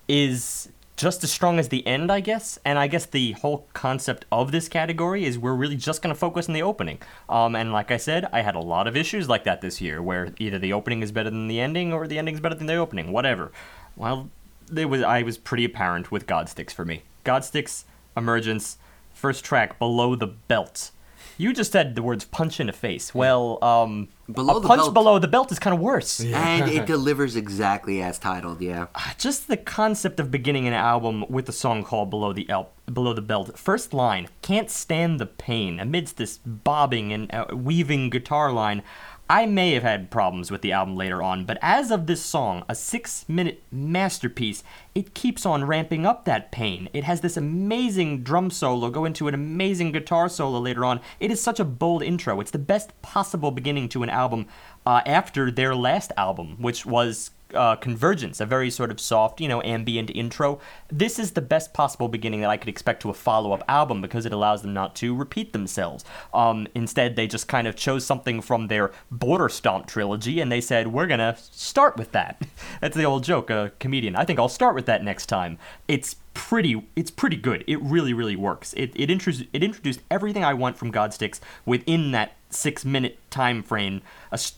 [0.08, 2.58] is just as strong as the end, I guess.
[2.64, 6.18] And I guess the whole concept of this category is we're really just going to
[6.18, 6.98] focus on the opening.
[7.28, 10.02] Um, and like I said, I had a lot of issues like that this year,
[10.02, 12.66] where either the opening is better than the ending or the ending is better than
[12.66, 13.52] the opening, whatever.
[13.96, 14.28] Well,
[14.74, 17.04] it was I was pretty apparent with Godsticks for me.
[17.24, 17.84] Godsticks,
[18.16, 18.78] Emergence,
[19.14, 20.90] first track, Below the Belt.
[21.38, 23.14] You just said the words punch in the face.
[23.14, 26.20] Well, um, Below a the punch belt- below the belt is kind of worse.
[26.20, 28.60] and it delivers exactly as titled.
[28.60, 28.88] Yeah.
[29.18, 33.14] just the concept of beginning an album with a song called Below the El- Below
[33.14, 33.56] the Belt.
[33.58, 35.78] First line, can't stand the pain.
[35.80, 38.82] Amidst this bobbing and uh, weaving guitar line,
[39.30, 42.64] I may have had problems with the album later on, but as of this song,
[42.66, 44.64] a six minute masterpiece,
[44.94, 46.88] it keeps on ramping up that pain.
[46.94, 51.00] It has this amazing drum solo go into an amazing guitar solo later on.
[51.20, 52.40] It is such a bold intro.
[52.40, 54.46] It's the best possible beginning to an album
[54.86, 59.48] uh, after their last album, which was uh, Convergence, a very sort of soft, you
[59.48, 60.60] know, ambient intro.
[60.90, 64.00] This is the best possible beginning that I could expect to a follow up album
[64.02, 66.04] because it allows them not to repeat themselves.
[66.34, 70.60] Um, instead, they just kind of chose something from their Border Stomp trilogy and they
[70.60, 72.42] said, we're going to start with that.
[72.80, 74.16] That's the old joke, a comedian.
[74.16, 75.58] I think I'll start with that next time.
[75.86, 77.64] It's pretty it's pretty good.
[77.66, 78.72] It really really works.
[78.74, 83.60] It it, intro- it introduced everything I want from Godsticks within that 6 minute time
[83.60, 84.02] frame.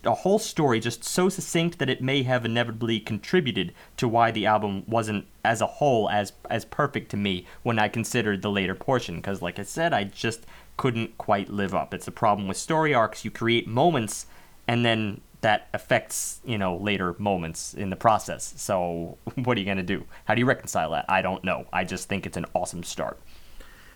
[0.05, 4.45] A whole story just so succinct that it may have inevitably contributed to why the
[4.45, 8.75] album wasn't as a whole as as perfect to me when I considered the later
[8.75, 10.45] portion cuz like I said I just
[10.77, 11.95] couldn't quite live up.
[11.95, 13.25] It's a problem with story arcs.
[13.25, 14.27] You create moments
[14.69, 19.67] and then that affects you know later moments in the process so what are you
[19.67, 22.37] going to do how do you reconcile that i don't know i just think it's
[22.37, 23.19] an awesome start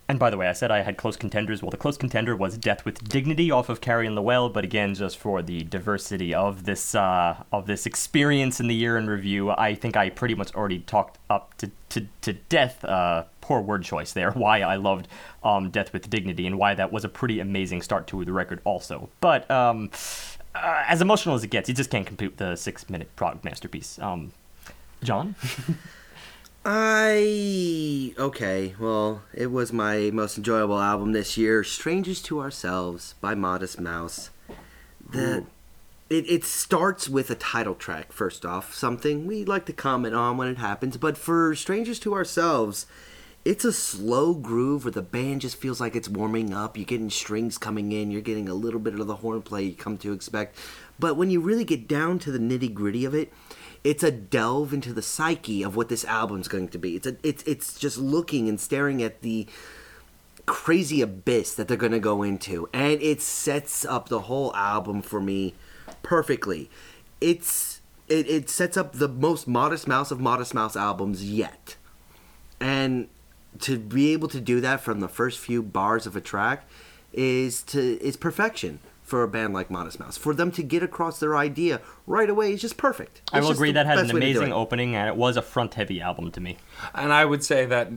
[0.08, 1.62] and by the way, I said I had close contenders.
[1.62, 4.94] Well, the close contender was Death with Dignity off of Carrie & Lowell, but again,
[4.94, 9.50] just for the diversity of this uh, of this experience in the year in review,
[9.50, 12.84] I think I pretty much already talked up to to, to death.
[12.84, 14.30] Uh, poor word choice there.
[14.32, 15.08] Why I loved
[15.42, 18.60] um, Death with Dignity and why that was a pretty amazing start to the record,
[18.64, 19.08] also.
[19.20, 19.90] But um,
[20.54, 23.98] uh, as emotional as it gets, you just can't compute the six minute product masterpiece.
[23.98, 24.32] Um,
[25.02, 25.34] John,
[26.64, 28.74] I okay.
[28.78, 34.30] Well, it was my most enjoyable album this year, "Strangers to Ourselves" by Modest Mouse.
[35.10, 35.44] The
[36.08, 40.36] it, it starts with a title track first off, something we like to comment on
[40.36, 40.96] when it happens.
[40.96, 42.86] But for "Strangers to Ourselves,"
[43.44, 46.76] it's a slow groove where the band just feels like it's warming up.
[46.76, 48.10] You're getting strings coming in.
[48.10, 50.56] You're getting a little bit of the horn play you come to expect.
[50.98, 53.32] But when you really get down to the nitty gritty of it,
[53.82, 56.96] it's a delve into the psyche of what this album's going to be.
[56.96, 59.46] It's a, it's it's just looking and staring at the
[60.46, 65.02] crazy abyss that they're going to go into, and it sets up the whole album
[65.02, 65.54] for me
[66.02, 66.70] perfectly.
[67.20, 71.76] It's it, it sets up the most Modest Mouse of Modest Mouse albums yet,
[72.58, 73.08] and
[73.60, 76.68] to be able to do that from the first few bars of a track
[77.12, 80.16] is to is perfection for a band like Modest Mouse.
[80.16, 83.20] For them to get across their idea right away is just perfect.
[83.32, 85.36] I will agree that had an best way to do amazing opening and it was
[85.36, 86.56] a front heavy album to me.
[86.94, 87.92] And I would say that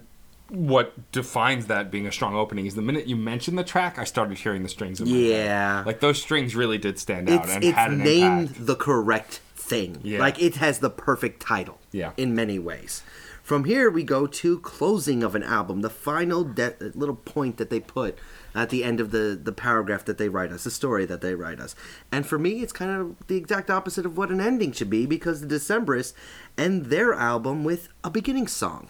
[0.50, 4.04] what defines that being a strong opening is the minute you mentioned the track, I
[4.04, 5.00] started hearing the strings.
[5.02, 5.26] In my head.
[5.30, 5.84] Yeah.
[5.86, 8.66] like those strings really did stand out it's and it's had an named impact.
[8.66, 10.00] the correct thing.
[10.04, 10.20] Yeah.
[10.20, 11.80] Like it has the perfect title.
[11.92, 12.12] Yeah.
[12.18, 13.04] In many ways.
[13.48, 17.70] From here we go to closing of an album, the final de- little point that
[17.70, 18.18] they put
[18.54, 21.34] at the end of the the paragraph that they write us, the story that they
[21.34, 21.74] write us.
[22.12, 25.06] And for me, it's kind of the exact opposite of what an ending should be
[25.06, 26.12] because the Decemberists
[26.58, 28.90] end their album with a beginning song,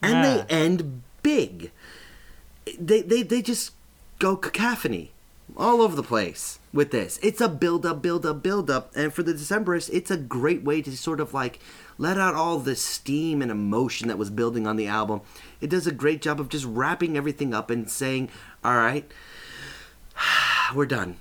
[0.00, 0.22] and Yeah.
[0.22, 0.46] they ah.
[0.48, 1.70] end big.
[2.80, 3.72] They they they just
[4.18, 5.11] go cacophony
[5.56, 7.18] all over the place with this.
[7.22, 10.62] It's a build up, build up, build up, and for the Decemberists, it's a great
[10.62, 11.60] way to sort of like
[11.98, 15.20] let out all the steam and emotion that was building on the album.
[15.60, 18.30] It does a great job of just wrapping everything up and saying,
[18.64, 19.10] "All right,
[20.74, 21.16] we're done."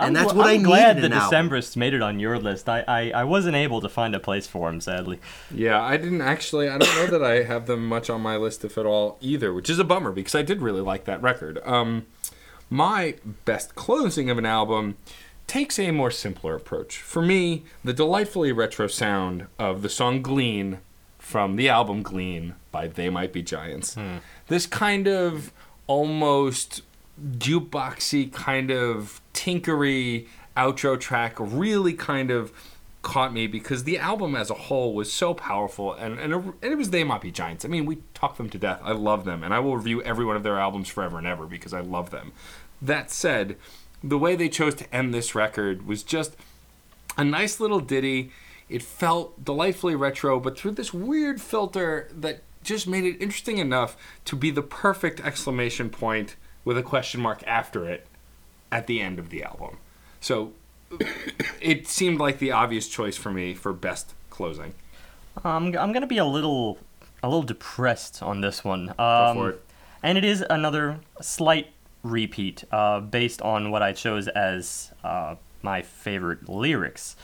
[0.00, 1.50] And I'm that's gl- what I'm I glad needed the in an album.
[1.50, 2.68] Decemberists made it on your list.
[2.68, 5.20] I, I, I wasn't able to find a place for them, sadly.
[5.52, 6.68] Yeah, I didn't actually.
[6.68, 9.54] I don't know that I have them much on my list, if at all, either,
[9.54, 11.60] which is a bummer because I did really like that record.
[11.64, 12.06] Um,
[12.74, 13.14] my
[13.44, 14.96] best closing of an album
[15.46, 16.96] takes a more simpler approach.
[16.96, 20.80] For me, the delightfully retro sound of the song Glean
[21.16, 23.94] from the album Glean by They Might Be Giants.
[23.94, 24.16] Hmm.
[24.48, 25.52] This kind of
[25.86, 26.82] almost
[27.38, 30.26] jukeboxy, kind of tinkery
[30.56, 32.52] outro track really kind of
[33.04, 36.76] caught me because the album as a whole was so powerful and, and, and it
[36.76, 37.64] was They Might Be Giants.
[37.64, 38.80] I mean, we talk them to death.
[38.82, 41.46] I love them and I will review every one of their albums forever and ever
[41.46, 42.32] because I love them.
[42.84, 43.56] That said,
[44.02, 46.36] the way they chose to end this record was just
[47.16, 48.30] a nice little ditty.
[48.68, 53.96] It felt delightfully retro, but through this weird filter that just made it interesting enough
[54.26, 58.06] to be the perfect exclamation point with a question mark after it
[58.70, 59.78] at the end of the album.
[60.20, 60.52] So
[61.60, 64.74] it seemed like the obvious choice for me for best closing.
[65.42, 66.78] Um, I'm gonna be a little
[67.22, 68.90] a little depressed on this one.
[68.90, 69.62] Um, Go for it.
[70.02, 71.68] and it is another slight
[72.04, 77.16] repeat uh, based on what I chose as uh, my favorite lyrics.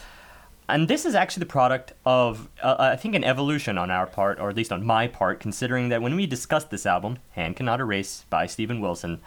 [0.69, 4.39] And this is actually the product of, uh, I think, an evolution on our part,
[4.39, 7.81] or at least on my part, considering that when we discussed this album, Hand Cannot
[7.81, 9.21] Erase by Steven Wilson,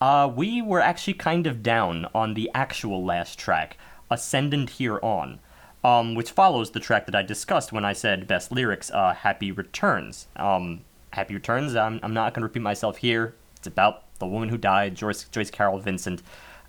[0.00, 3.76] uh, we were actually kind of down on the actual last track,
[4.10, 5.38] Ascendant Here On,
[5.84, 9.52] um, which follows the track that I discussed when I said best lyrics, uh, Happy
[9.52, 10.26] Returns.
[10.34, 10.80] Um,
[11.12, 13.36] Happy Returns, I'm, I'm not going to repeat myself here.
[13.56, 16.22] It's about the woman who died, Joyce, Joyce Carol Vincent.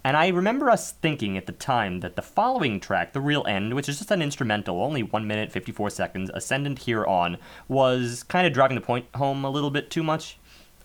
[0.03, 3.73] And I remember us thinking at the time that the following track, The Real End,
[3.73, 8.47] which is just an instrumental, only 1 minute 54 seconds, Ascendant Here On, was kind
[8.47, 10.37] of driving the point home a little bit too much.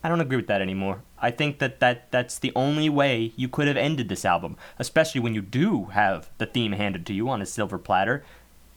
[0.02, 1.02] I don't agree with that anymore.
[1.18, 5.20] I think that, that that's the only way you could have ended this album, especially
[5.20, 8.22] when you do have the theme handed to you on a silver platter.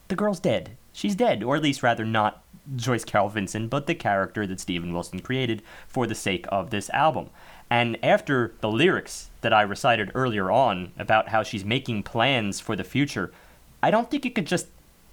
[0.06, 0.70] The girl's dead.
[0.92, 2.42] She's dead, or at least rather not
[2.74, 6.88] Joyce Carol Vincent, but the character that Steven Wilson created for the sake of this
[6.90, 7.28] album.
[7.70, 12.74] And after the lyrics that I recited earlier on about how she's making plans for
[12.74, 13.32] the future,
[13.82, 14.68] I don't think you could just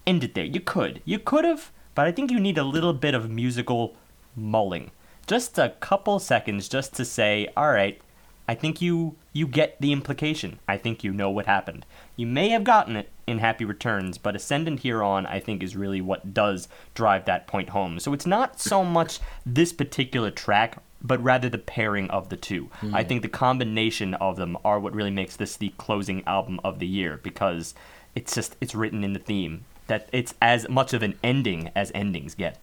[0.07, 0.45] end it there.
[0.45, 1.01] You could.
[1.05, 3.95] You could have, but I think you need a little bit of musical
[4.35, 4.91] mulling.
[5.27, 7.99] Just a couple seconds just to say, all right,
[8.47, 10.59] I think you you get the implication.
[10.67, 11.85] I think you know what happened.
[12.15, 15.75] You may have gotten it in Happy Returns, but Ascendant Here On, I think, is
[15.75, 17.99] really what does drive that point home.
[17.99, 22.69] So it's not so much this particular track but rather the pairing of the two.
[22.81, 22.93] Mm.
[22.93, 26.79] I think the combination of them are what really makes this the closing album of
[26.79, 27.73] the year because
[28.15, 31.91] it's just it's written in the theme that it's as much of an ending as
[31.93, 32.59] endings get.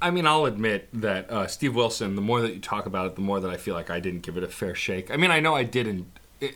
[0.00, 2.16] I mean, I'll admit that uh, Steve Wilson.
[2.16, 4.20] The more that you talk about it, the more that I feel like I didn't
[4.20, 5.10] give it a fair shake.
[5.10, 6.06] I mean, I know I didn't.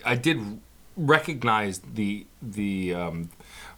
[0.05, 0.61] I did
[0.97, 3.31] recognize the the um,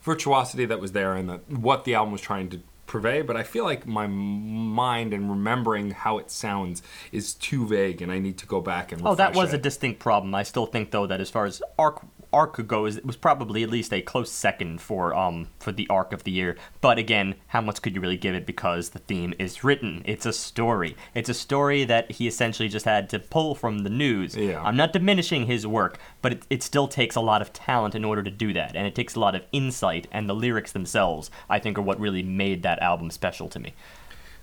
[0.02, 3.42] virtuosity that was there and the, what the album was trying to purvey, but I
[3.42, 8.38] feel like my mind and remembering how it sounds is too vague, and I need
[8.38, 9.02] to go back and.
[9.04, 9.56] Oh, that was it.
[9.56, 10.34] a distinct problem.
[10.34, 12.02] I still think though that as far as arc
[12.32, 16.12] arc goes, it was probably at least a close second for um for the arc
[16.12, 16.56] of the year.
[16.80, 20.02] But again, how much could you really give it because the theme is written?
[20.04, 20.96] It's a story.
[21.14, 24.36] It's a story that he essentially just had to pull from the news.
[24.36, 24.62] Yeah.
[24.62, 28.04] I'm not diminishing his work, but it, it still takes a lot of talent in
[28.04, 30.06] order to do that, and it takes a lot of insight.
[30.10, 33.74] And the lyrics themselves, I think, are what really made that album special to me.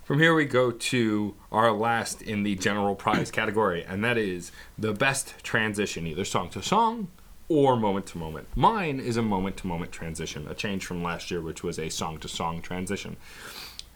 [0.03, 4.51] From here, we go to our last in the general prize category, and that is
[4.75, 7.09] the best transition, either song to song
[7.49, 8.47] or moment to moment.
[8.55, 11.89] Mine is a moment to moment transition, a change from last year, which was a
[11.89, 13.17] song to song transition.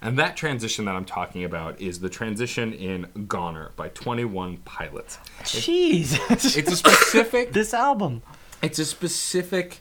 [0.02, 5.18] And that transition that I'm talking about is the transition in Goner by 21 Pilots.
[5.44, 6.20] Jeez.
[6.30, 7.54] It's a specific.
[7.54, 8.22] this album.
[8.62, 9.80] It's a specific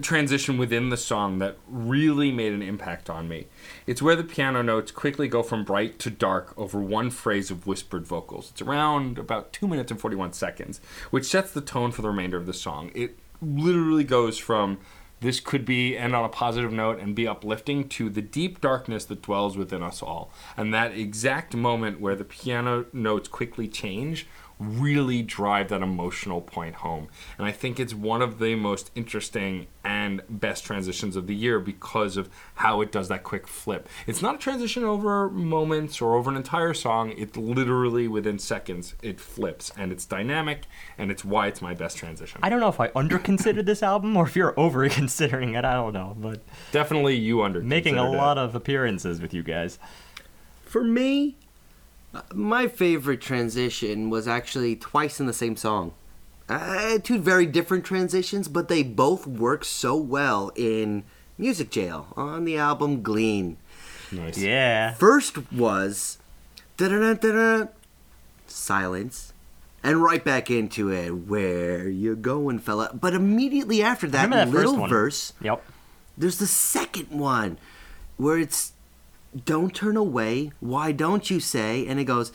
[0.00, 3.46] transition within the song that really made an impact on me.
[3.86, 7.66] It's where the piano notes quickly go from bright to dark over one phrase of
[7.66, 8.50] whispered vocals.
[8.50, 10.80] It's around about 2 minutes and 41 seconds,
[11.10, 12.90] which sets the tone for the remainder of the song.
[12.94, 14.78] It literally goes from
[15.20, 19.06] this could be end on a positive note and be uplifting to the deep darkness
[19.06, 20.30] that dwells within us all.
[20.54, 24.26] And that exact moment where the piano notes quickly change
[24.64, 27.08] really drive that emotional point home.
[27.38, 31.60] And I think it's one of the most interesting and best transitions of the year
[31.60, 33.88] because of how it does that quick flip.
[34.06, 38.94] It's not a transition over moments or over an entire song, it literally within seconds
[39.02, 40.62] it flips and it's dynamic
[40.96, 42.40] and it's why it's my best transition.
[42.42, 45.64] I don't know if I under considered this album or if you're over considering it,
[45.64, 46.40] I don't know, but
[46.72, 48.40] definitely you under making a lot it.
[48.40, 49.78] of appearances with you guys.
[50.64, 51.36] For me,
[52.32, 55.92] my favorite transition was actually twice in the same song.
[56.48, 61.02] Uh, two very different transitions, but they both work so well in
[61.38, 63.56] Music Jail on the album Glean.
[64.12, 64.38] Nice.
[64.38, 64.92] Yeah.
[64.94, 66.18] First was
[66.76, 67.68] da-da-da-da-da,
[68.46, 69.32] silence,
[69.82, 71.10] and right back into it.
[71.10, 72.90] Where you going, fella?
[72.94, 75.64] But immediately after that, that little verse, Yep.
[76.18, 77.58] there's the second one
[78.18, 78.73] where it's
[79.44, 80.52] don't turn away.
[80.60, 81.86] Why don't you say?
[81.86, 82.32] And it goes.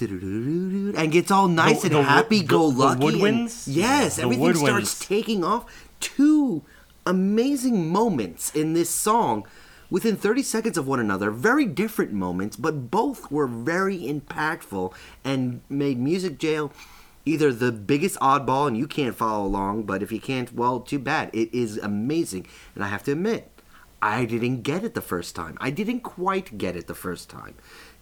[0.00, 2.98] And gets all nice The- and the- happy-go-lucky.
[3.00, 3.64] the and- woodwinds?
[3.66, 5.66] yes, The everything starts taking off.
[6.00, 6.62] Two
[7.04, 9.44] amazing moments in this song
[9.90, 11.30] within 30 seconds of one another.
[11.30, 14.92] Very different moments, but both were very impactful
[15.24, 16.72] and made Music Jail
[17.26, 20.98] either the biggest oddball and you can't follow along, but if you can't, well, too
[20.98, 21.28] bad.
[21.34, 22.46] It is amazing.
[22.74, 23.50] And I have to admit,
[24.02, 25.58] I didn't get it the first time.
[25.60, 27.54] I didn't quite get it the first time.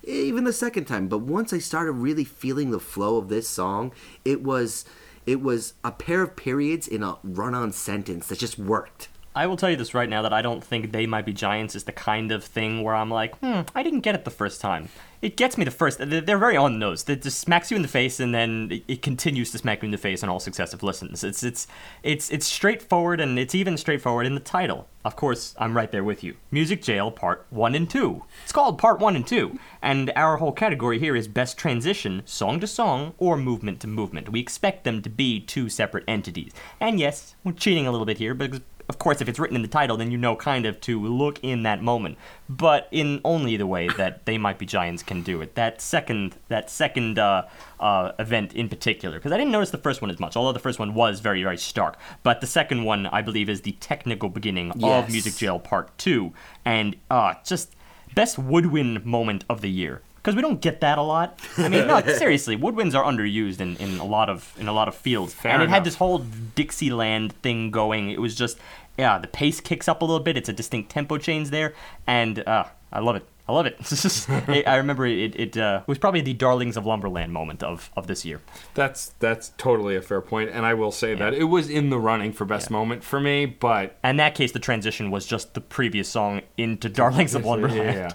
[0.05, 3.93] Even the second time, but once I started really feeling the flow of this song,
[4.25, 4.85] it was
[5.27, 9.09] it was a pair of periods in a run-on sentence that just worked.
[9.39, 11.77] I will tell you this right now that I don't think They Might Be Giants
[11.77, 14.61] is the kind of thing where I'm like, hmm, I didn't get it the first
[14.61, 14.89] time.
[15.23, 15.99] It gets me the first.
[16.01, 17.09] They're very on the nose.
[17.09, 19.91] It just smacks you in the face, and then it- continues to smack you in
[19.93, 21.23] the face on all successive listens.
[21.23, 21.69] It's it's
[22.03, 24.89] it's it's straightforward, and it's even straightforward in the title.
[25.05, 26.35] Of course, I'm right there with you.
[26.51, 28.25] Music Jail Part One and Two.
[28.43, 32.59] It's called Part One and Two, and our whole category here is best transition, song
[32.61, 34.31] to song, or movement to movement.
[34.31, 36.53] We expect them to be two separate entities.
[36.81, 39.63] And yes, we're cheating a little bit here because of course, if it's written in
[39.63, 42.17] the title, then you know kind of to look in that moment,
[42.49, 45.55] but in only the way that they might be giants can do it.
[45.57, 47.43] That second, that second uh,
[47.79, 50.59] uh, event in particular, because I didn't notice the first one as much, although the
[50.59, 51.99] first one was very, very stark.
[52.23, 55.05] But the second one, I believe, is the technical beginning Yes.
[55.05, 56.33] of Music Jail Part Two,
[56.65, 57.75] and uh, just
[58.15, 60.01] best woodwind moment of the year.
[60.19, 61.39] Because we don't get that a lot.
[61.57, 64.89] I mean, no, seriously, woodwinds are underused in, in a lot of in a lot
[64.89, 68.11] of fields, Fair and it had this whole Dixieland thing going.
[68.11, 68.59] It was just,
[68.99, 70.37] yeah, the pace kicks up a little bit.
[70.37, 71.75] It's a distinct tempo change there,
[72.07, 73.27] and uh, I love it.
[73.49, 74.67] I love it.
[74.67, 75.35] I remember it.
[75.35, 78.43] It uh, was probably the Darlings of Lumberland moment of, of this year.
[78.75, 81.99] That's that's totally a fair point, and I will say that it was in the
[81.99, 85.61] running for best moment for me, but In that case, the transition was just the
[85.61, 87.79] previous song into Darlings of Lumberland.
[87.79, 88.13] yeah,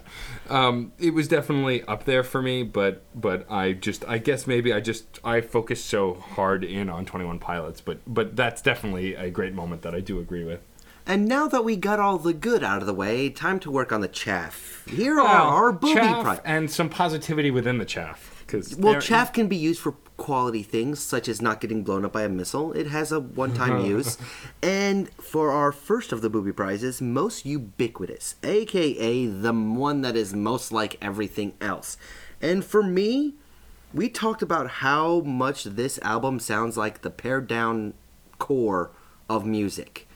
[0.49, 2.61] um, it was definitely up there for me.
[2.63, 7.05] But but I just I guess maybe I just I focused so hard in on
[7.05, 10.61] Twenty One Pilots, but but that's definitely a great moment that I do agree with.
[11.05, 13.91] And now that we got all the good out of the way, time to work
[13.91, 14.83] on the chaff.
[14.87, 18.33] Here are oh, our booby chaff and some positivity within the chaff
[18.77, 22.23] Well, chaff can be used for quality things, such as not getting blown up by
[22.23, 22.71] a missile.
[22.73, 24.17] It has a one-time use.
[24.61, 30.33] And for our first of the booby prizes, most ubiquitous, aka the one that is
[30.33, 31.97] most like everything else.
[32.41, 33.33] And for me,
[33.93, 37.93] we talked about how much this album sounds like the pared down
[38.37, 38.91] core
[39.29, 40.07] of music.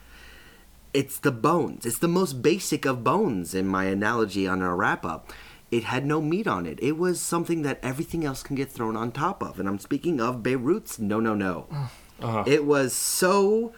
[0.98, 1.86] It's the bones.
[1.86, 5.32] It's the most basic of bones in my analogy on our wrap up.
[5.70, 6.80] It had no meat on it.
[6.82, 9.60] It was something that everything else can get thrown on top of.
[9.60, 11.68] And I'm speaking of Beirut's No No No.
[12.20, 12.44] Uh-huh.
[12.48, 13.74] It was so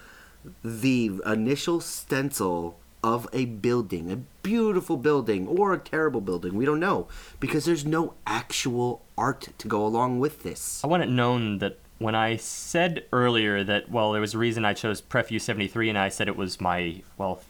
[0.63, 6.55] the initial stencil of a building, a beautiful building or a terrible building.
[6.55, 7.09] We don't know
[7.41, 10.81] because there's no actual art to go along with this.
[10.85, 14.63] I want it known that when I said earlier that, well, there was a reason
[14.63, 17.41] I chose Prefuse 73 and I said it was my, well,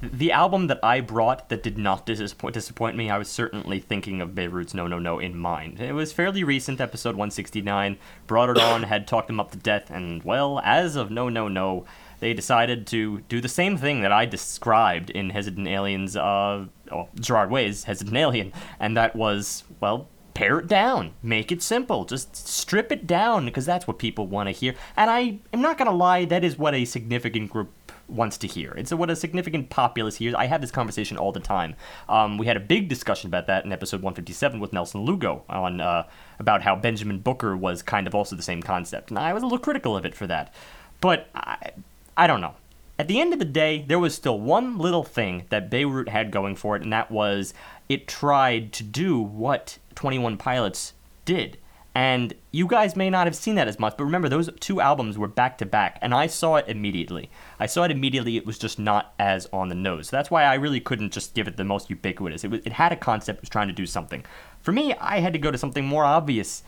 [0.00, 3.80] th- the album that I brought that did not disappoint, disappoint me, I was certainly
[3.80, 5.78] thinking of Beirut's No No No in mind.
[5.80, 9.90] It was fairly recent, episode 169, brought it on, had talked him up to death,
[9.90, 11.84] and, well, as of No No No,
[12.20, 17.08] they decided to do the same thing that I described in Hesitant Aliens, uh, oh,
[17.20, 20.08] Gerard Way's Hesitant Alien, and that was, well,
[20.38, 24.46] pare it down, make it simple, just strip it down because that's what people want
[24.46, 24.72] to hear.
[24.96, 27.72] And I am not going to lie, that is what a significant group
[28.06, 28.72] wants to hear.
[28.76, 30.36] It's what a significant populace hears.
[30.36, 31.74] I have this conversation all the time.
[32.08, 35.80] Um, we had a big discussion about that in episode 157 with Nelson Lugo on
[35.80, 36.04] uh,
[36.38, 39.46] about how Benjamin Booker was kind of also the same concept, and I was a
[39.46, 40.54] little critical of it for that.
[41.00, 41.72] But I,
[42.16, 42.54] I don't know.
[42.96, 46.30] At the end of the day, there was still one little thing that Beirut had
[46.30, 47.54] going for it, and that was
[47.88, 50.92] it tried to do what 21 Pilots
[51.24, 51.58] did.
[51.92, 55.18] And you guys may not have seen that as much, but remember, those two albums
[55.18, 57.30] were back to back, and I saw it immediately.
[57.58, 60.08] I saw it immediately, it was just not as on the nose.
[60.08, 62.44] So that's why I really couldn't just give it the most ubiquitous.
[62.44, 64.24] It, was, it had a concept, it was trying to do something.
[64.60, 66.62] For me, I had to go to something more obvious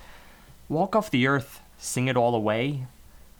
[0.69, 2.87] Walk Off the Earth, Sing It All Away.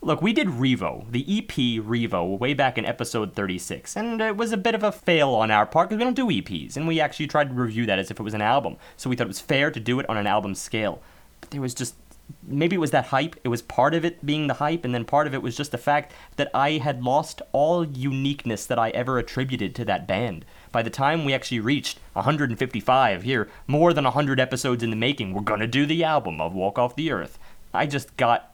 [0.03, 4.51] Look, we did Revo, the EP Revo, way back in episode 36, and it was
[4.51, 6.99] a bit of a fail on our part because we don't do EPs, and we
[6.99, 8.79] actually tried to review that as if it was an album.
[8.97, 11.03] So we thought it was fair to do it on an album scale.
[11.43, 11.97] But there was just
[12.43, 13.37] maybe it was that hype.
[13.45, 15.71] It was part of it being the hype, and then part of it was just
[15.71, 20.47] the fact that I had lost all uniqueness that I ever attributed to that band.
[20.73, 25.35] By the time we actually reached 155, here, more than 100 episodes in the making,
[25.35, 27.39] we're gonna do the album of Walk Off the Earth.
[27.75, 28.50] I just got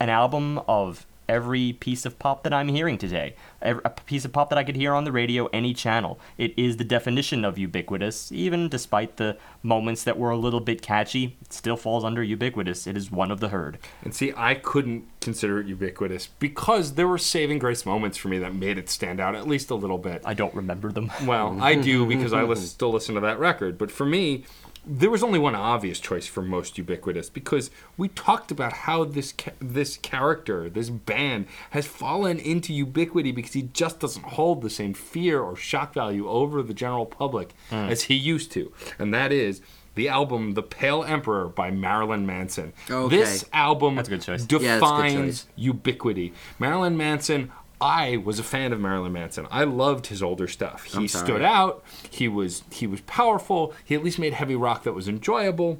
[0.00, 3.34] an album of every piece of pop that I'm hearing today.
[3.60, 6.18] Ev- A piece of pop that I could hear on the radio, any channel.
[6.38, 10.80] It is the definition of ubiquitous, even despite the moments that were a little bit
[10.80, 11.36] catchy.
[11.42, 12.86] It still falls under ubiquitous.
[12.86, 13.76] It is one of the herd.
[14.02, 18.38] And see, I couldn't consider it ubiquitous because there were saving grace moments for me
[18.38, 20.22] that made it stand out at least a little bit.
[20.24, 21.10] I don't remember them.
[21.26, 23.76] Well, I do because I lis- still listen to that record.
[23.76, 24.44] But for me,
[24.88, 29.32] there was only one obvious choice for most ubiquitous because we talked about how this
[29.36, 34.70] ca- this character, this band, has fallen into ubiquity because he just doesn't hold the
[34.70, 37.74] same fear or shock value over the general public hmm.
[37.74, 39.60] as he used to, and that is.
[39.94, 42.72] The album "The Pale Emperor" by Marilyn Manson.
[42.88, 43.16] Okay.
[43.16, 44.42] This album That's a good choice.
[44.42, 46.34] Yeah, good defines ubiquity.
[46.60, 47.50] Marilyn Manson
[47.80, 49.46] I was a fan of Marilyn Manson.
[49.50, 50.84] I loved his older stuff.
[50.84, 51.84] He stood out.
[52.10, 53.72] He was he was powerful.
[53.84, 55.78] He at least made heavy rock that was enjoyable.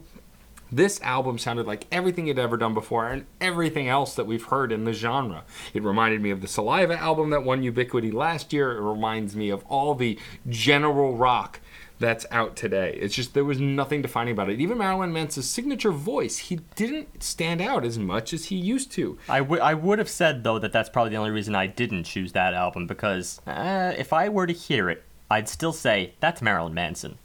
[0.70, 4.70] This album sounded like everything he'd ever done before and everything else that we've heard
[4.70, 5.45] in the genre.
[5.73, 8.73] It reminded me of the Saliva album that won Ubiquity last year.
[8.77, 11.61] It reminds me of all the general rock
[11.99, 12.97] that's out today.
[13.01, 14.61] It's just there was nothing defining about it.
[14.61, 19.19] Even Marilyn Manson's signature voice, he didn't stand out as much as he used to.
[19.29, 22.05] I would I would have said though that that's probably the only reason I didn't
[22.05, 26.43] choose that album because uh, if I were to hear it, I'd still say that's
[26.43, 27.19] Marilyn Manson.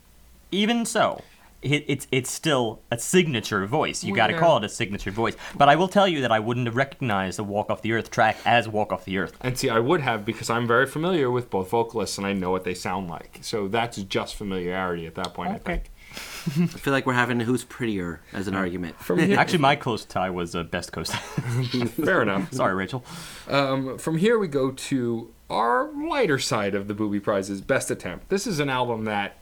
[0.51, 1.21] Even so,
[1.63, 4.03] it's it's still a signature voice.
[4.03, 5.35] You got to call it a signature voice.
[5.55, 8.11] But I will tell you that I wouldn't have recognized the Walk Off the Earth
[8.11, 9.33] track as Walk Off the Earth.
[9.41, 12.51] And see, I would have because I'm very familiar with both vocalists and I know
[12.51, 13.39] what they sound like.
[13.41, 15.89] So that's just familiarity at that point, I think.
[16.15, 18.99] I feel like we're having who's prettier as an argument.
[18.99, 21.13] From here, Actually, my close tie was uh, Best Coast.
[21.15, 22.53] fair enough.
[22.53, 23.03] Sorry, Rachel.
[23.47, 28.29] Um, from here, we go to our lighter side of the Booby Prizes, Best Attempt.
[28.29, 29.37] This is an album that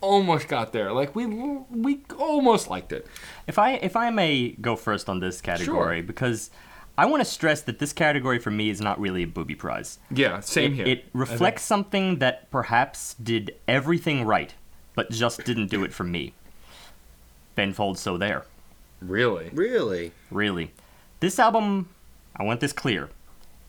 [0.00, 0.92] almost got there.
[0.92, 3.06] Like we we almost liked it.
[3.46, 6.02] If I if I may go first on this category sure.
[6.02, 6.50] because
[6.98, 9.98] I want to stress that this category for me is not really a booby prize.
[10.10, 10.86] Yeah, same it, here.
[10.86, 14.54] It reflects something that perhaps did everything right,
[14.94, 16.32] but just didn't do it for me.
[17.54, 18.44] Ben Folds So There.
[19.00, 19.50] really.
[19.52, 20.12] Really?
[20.30, 20.72] Really.
[21.20, 21.88] This album,
[22.34, 23.10] I want this clear.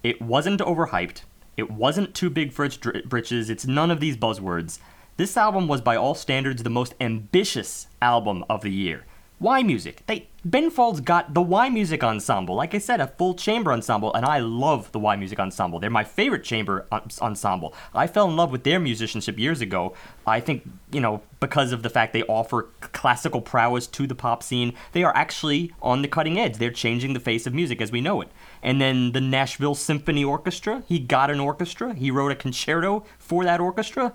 [0.03, 1.21] It wasn't overhyped.
[1.57, 3.49] It wasn't too big for its dr- britches.
[3.49, 4.79] It's none of these buzzwords.
[5.17, 9.03] This album was, by all standards, the most ambitious album of the year.
[9.41, 10.05] yMusic.
[10.05, 12.53] They Ben Folds got the yMusic Ensemble.
[12.53, 15.79] Like I said, a full chamber ensemble, and I love the yMusic Ensemble.
[15.79, 17.73] They're my favorite chamber en- ensemble.
[17.95, 19.95] I fell in love with their musicianship years ago.
[20.27, 24.43] I think, you know, because of the fact they offer classical prowess to the pop
[24.43, 26.57] scene, they are actually on the cutting edge.
[26.57, 28.29] They're changing the face of music as we know it.
[28.61, 31.95] And then the Nashville Symphony Orchestra, he got an orchestra.
[31.95, 34.13] He wrote a concerto for that orchestra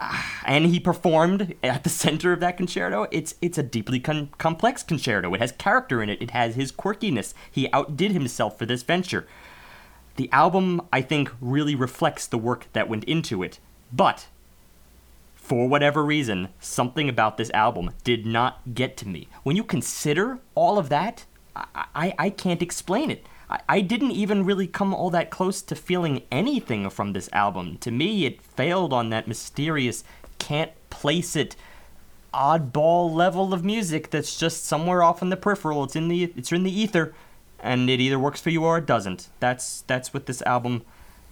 [0.44, 3.06] and he performed at the center of that concerto.
[3.10, 5.32] It's it's a deeply con- complex concerto.
[5.34, 6.20] It has character in it.
[6.20, 7.34] It has his quirkiness.
[7.50, 9.26] He outdid himself for this venture.
[10.16, 13.58] The album, I think, really reflects the work that went into it.
[13.92, 14.28] But
[15.34, 19.28] for whatever reason, something about this album did not get to me.
[19.42, 23.24] When you consider all of that, I, I, I can't explain it.
[23.48, 27.78] I, didn't even really come all that close to feeling anything from this album.
[27.78, 30.02] To me, it failed on that mysterious,
[30.38, 31.54] can't place it,
[32.34, 35.84] oddball level of music that's just somewhere off in the peripheral.
[35.84, 37.14] It's in the it's in the ether,
[37.60, 39.28] and it either works for you or it doesn't.
[39.40, 40.82] That's that's what this album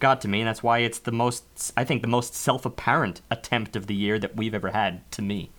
[0.01, 3.77] got to me, and that's why it's the most I think the most self-apparent attempt
[3.77, 5.51] of the year that we've ever had to me.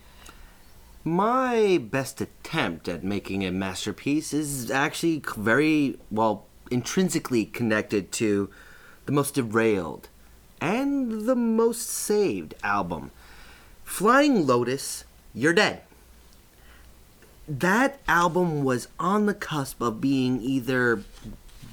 [1.08, 8.50] My best attempt at making a masterpiece is actually very, well, intrinsically connected to
[9.06, 10.10] the most derailed
[10.60, 13.12] and the most saved album
[13.84, 15.84] Flying Lotus, You're Dead.
[17.48, 21.04] That album was on the cusp of being either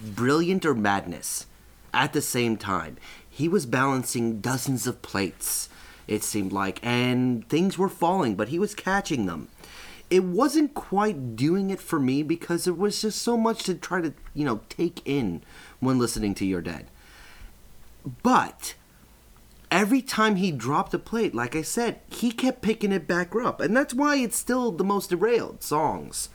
[0.04, 1.46] brilliant or madness
[1.94, 2.98] at the same time.
[3.30, 5.70] He was balancing dozens of plates,
[6.12, 9.48] it seemed like, and things were falling, but he was catching them.
[10.10, 14.02] It wasn't quite doing it for me because there was just so much to try
[14.02, 15.42] to, you know, take in
[15.80, 16.88] when listening to You're Dead.
[18.22, 18.74] But
[19.70, 23.62] every time he dropped a plate, like I said, he kept picking it back up.
[23.62, 26.28] And that's why it's still the most derailed songs.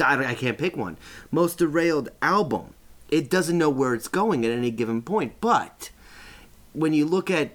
[0.00, 0.96] I, I can't pick one.
[1.30, 2.74] Most derailed album.
[3.08, 5.34] It doesn't know where it's going at any given point.
[5.40, 5.90] But
[6.72, 7.52] when you look at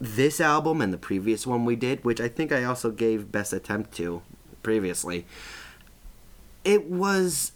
[0.00, 3.52] this album and the previous one we did, which I think I also gave best
[3.52, 4.22] attempt to
[4.62, 5.26] previously,
[6.64, 7.52] it was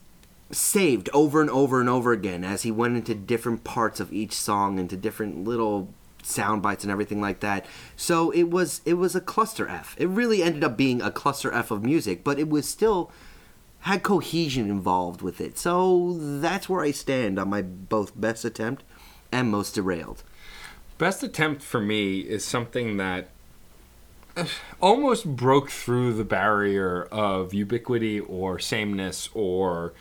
[0.51, 4.33] saved over and over and over again as he went into different parts of each
[4.33, 5.93] song, into different little
[6.23, 7.67] sound bites and everything like that.
[7.97, 9.95] So it was it was a cluster F.
[9.99, 13.11] It really ended up being a cluster F of music, but it was still
[13.81, 15.57] had cohesion involved with it.
[15.57, 18.85] So that's where I stand on my both best attempt
[19.33, 20.23] and most derailed.
[21.01, 23.29] Best attempt for me is something that
[24.37, 24.45] uh,
[24.83, 29.95] almost broke through the barrier of ubiquity or sameness or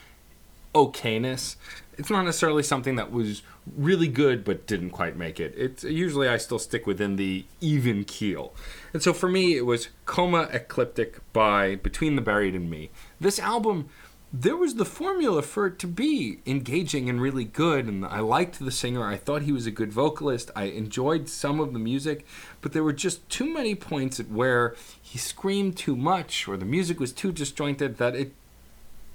[0.76, 1.56] okayness.
[1.98, 3.44] It's not necessarily something that was
[3.78, 5.54] really good but didn't quite make it.
[5.56, 8.54] It's usually I still stick within the even keel.
[8.92, 12.90] And so for me it was Coma Ecliptic by Between the Buried and Me.
[13.22, 13.88] This album
[14.32, 18.60] there was the formula for it to be engaging and really good and I liked
[18.60, 19.04] the singer.
[19.04, 20.52] I thought he was a good vocalist.
[20.56, 22.26] I enjoyed some of the music,
[22.62, 26.66] but there were just too many points at where he screamed too much or the
[26.66, 28.34] music was too disjointed that it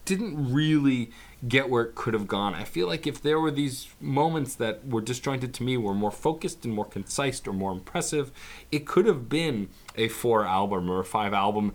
[0.04, 1.10] didn't really
[1.46, 2.54] get where it could have gone.
[2.54, 6.10] I feel like if there were these moments that were disjointed to me, were more
[6.10, 8.32] focused and more concise or more impressive,
[8.72, 11.74] it could have been a four album or a five album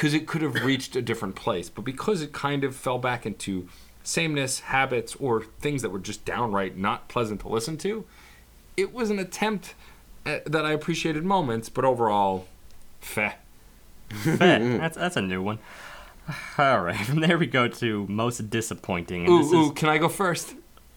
[0.00, 1.68] because it could have reached a different place.
[1.68, 3.68] But because it kind of fell back into
[4.02, 8.06] sameness, habits, or things that were just downright not pleasant to listen to,
[8.78, 9.74] it was an attempt
[10.24, 12.46] at, that I appreciated moments, but overall,
[13.02, 13.32] feh.
[14.08, 15.58] Feh, that's that's a new one.
[16.56, 19.26] All right, from there we go to most disappointing.
[19.26, 20.54] And Ooh, this ooh, is, can I go first?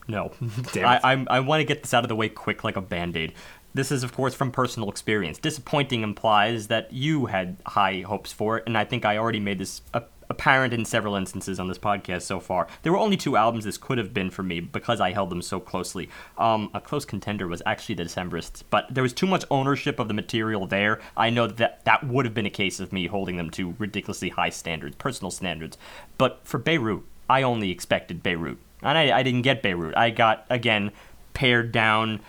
[0.08, 0.32] no,
[0.72, 1.02] Damn I.
[1.04, 3.34] I'm, I want to get this out of the way quick, like a band aid.
[3.74, 5.38] This is, of course, from personal experience.
[5.38, 9.58] Disappointing implies that you had high hopes for it, and I think I already made
[9.58, 9.82] this
[10.30, 12.68] apparent in several instances on this podcast so far.
[12.82, 15.42] There were only two albums this could have been for me because I held them
[15.42, 16.10] so closely.
[16.38, 20.08] Um, a close contender was actually the Decemberists, but there was too much ownership of
[20.08, 21.02] the material there.
[21.16, 24.30] I know that that would have been a case of me holding them to ridiculously
[24.30, 25.78] high standards, personal standards.
[26.18, 29.96] But for Beirut, I only expected Beirut, and I, I didn't get Beirut.
[29.96, 30.92] I got again
[31.34, 32.20] pared down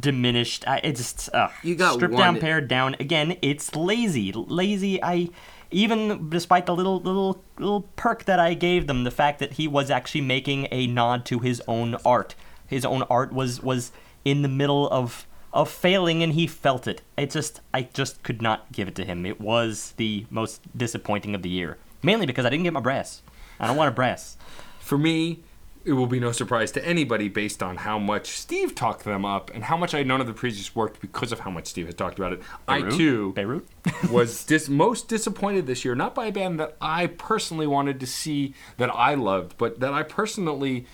[0.00, 0.66] diminished.
[0.66, 2.94] I, it just uh, You got stripped one- down, pared down.
[3.00, 5.02] Again, it's lazy, lazy.
[5.02, 5.30] I
[5.70, 9.66] even despite the little little little perk that I gave them, the fact that he
[9.68, 12.34] was actually making a nod to his own art.
[12.66, 13.92] His own art was was
[14.24, 17.02] in the middle of of failing, and he felt it.
[17.18, 19.26] It just I just could not give it to him.
[19.26, 23.22] It was the most disappointing of the year, mainly because I didn't get my brass.
[23.60, 24.36] I don't want a brass.
[24.80, 25.40] For me,
[25.84, 29.50] it will be no surprise to anybody based on how much Steve talked them up
[29.54, 31.98] and how much I'd known of the previous work because of how much Steve had
[31.98, 32.42] talked about it.
[32.68, 33.66] I too Beirut.
[34.10, 38.06] was dis- most disappointed this year, not by a band that I personally wanted to
[38.06, 40.86] see that I loved, but that I personally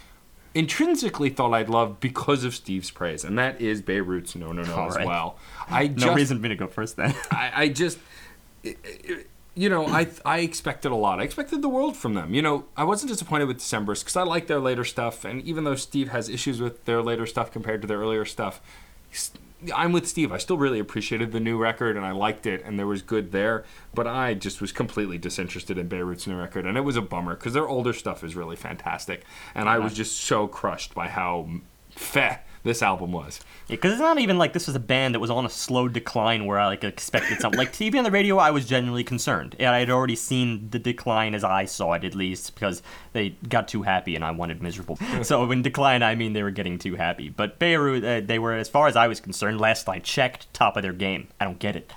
[0.54, 4.74] intrinsically thought I'd love because of Steve's praise, and that is Beirut's No No No
[4.74, 5.06] All as right.
[5.06, 5.38] well.
[5.68, 7.14] I No just, reason for me to go first then.
[7.30, 7.98] I, I just,
[8.62, 11.18] it- it- you know, I I expected a lot.
[11.18, 12.32] I expected the world from them.
[12.32, 15.64] You know, I wasn't disappointed with Decemberists because I like their later stuff, and even
[15.64, 18.60] though Steve has issues with their later stuff compared to their earlier stuff,
[19.74, 20.30] I'm with Steve.
[20.30, 23.32] I still really appreciated the new record, and I liked it, and there was good
[23.32, 23.64] there.
[23.92, 27.34] But I just was completely disinterested in Beirut's new record, and it was a bummer
[27.34, 29.24] because their older stuff is really fantastic,
[29.56, 31.48] and I was just so crushed by how
[31.90, 32.38] feh
[32.68, 33.40] this album was.
[33.66, 36.46] Because it's not even like this was a band that was on a slow decline
[36.46, 37.58] where I like expected something.
[37.58, 40.78] Like TV on the radio, I was genuinely concerned, and I had already seen the
[40.78, 42.82] decline as I saw it, at least because
[43.12, 44.96] they got too happy and I wanted miserable.
[45.22, 47.28] so when decline, I mean they were getting too happy.
[47.28, 50.76] But Beirut, uh, they were, as far as I was concerned, last I checked, top
[50.76, 51.28] of their game.
[51.40, 51.92] I don't get it.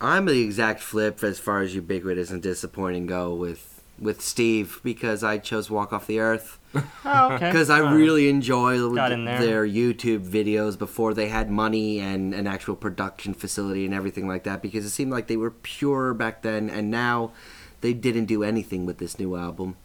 [0.00, 5.24] I'm the exact flip as far as ubiquitous and disappointing go with with Steve because
[5.24, 6.58] I chose Walk Off the Earth
[7.04, 7.50] Oh, okay.
[7.50, 9.40] because I really enjoy Got in there.
[9.40, 14.44] their YouTube videos before they had money and an actual production facility and everything like
[14.44, 17.32] that because it seemed like they were pure back then and now
[17.80, 19.76] they didn't do anything with this new album.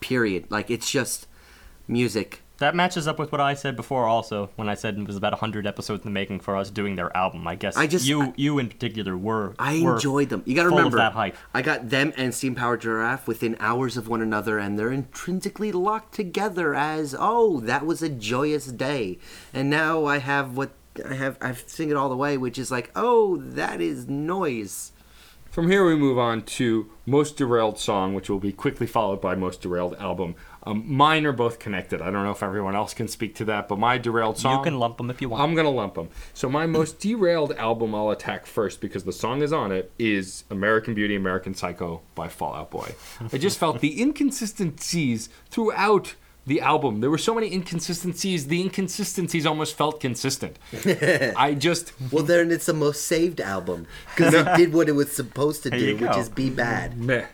[0.00, 0.44] Period.
[0.50, 1.26] Like it's just
[1.88, 2.42] music.
[2.58, 5.34] That matches up with what I said before, also when I said it was about
[5.34, 7.46] hundred episodes in the making for us doing their album.
[7.48, 10.42] I guess I just- you, I- you in particular, were I were enjoyed them.
[10.46, 11.36] You got to remember that hype.
[11.52, 15.72] I got them and Steam Powered Giraffe within hours of one another, and they're intrinsically
[15.72, 19.18] locked together as oh, that was a joyous day.
[19.52, 20.70] And now I have what
[21.04, 21.36] I have.
[21.40, 24.92] I've sing it all the way, which is like oh, that is noise.
[25.50, 29.36] From here, we move on to Most Derailed Song, which will be quickly followed by
[29.36, 30.34] Most Derailed Album.
[30.66, 32.00] Um, mine are both connected.
[32.00, 34.58] I don't know if everyone else can speak to that, but my Derailed Song.
[34.58, 35.42] You can lump them if you want.
[35.42, 36.08] I'm going to lump them.
[36.32, 40.44] So, my most derailed album I'll attack first because the song is on it is
[40.50, 42.94] American Beauty, American Psycho by Fall Out Boy.
[43.32, 46.14] I just felt the inconsistencies throughout
[46.46, 47.00] the album.
[47.00, 50.58] There were so many inconsistencies, the inconsistencies almost felt consistent.
[51.36, 51.92] I just.
[52.12, 55.70] Well, then it's the most saved album because it did what it was supposed to
[55.70, 56.98] do, which is be bad.
[56.98, 57.26] meh.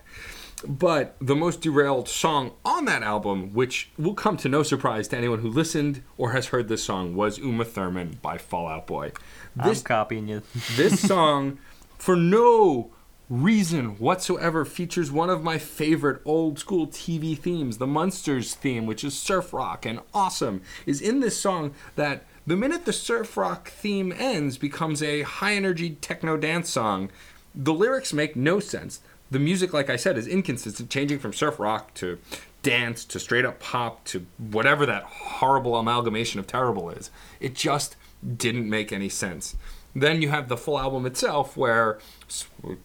[0.66, 5.16] But the most derailed song on that album, which will come to no surprise to
[5.16, 9.12] anyone who listened or has heard this song, was Uma Thurman by Fall Out Boy.
[9.57, 10.43] This I'm copying you.
[10.77, 11.59] this song,
[11.99, 12.91] for no
[13.31, 19.05] reason whatsoever, features one of my favorite old school TV themes, the Munsters theme, which
[19.05, 23.70] is surf rock and awesome, is in this song that the minute the surf rock
[23.70, 27.11] theme ends becomes a high energy techno dance song.
[27.55, 29.01] The lyrics make no sense.
[29.31, 32.19] The music, like I said, is inconsistent, changing from surf rock to
[32.62, 37.11] dance to straight up pop to whatever that horrible amalgamation of terrible is.
[37.39, 37.97] It just
[38.36, 39.57] didn't make any sense.
[39.94, 41.98] Then you have the full album itself, where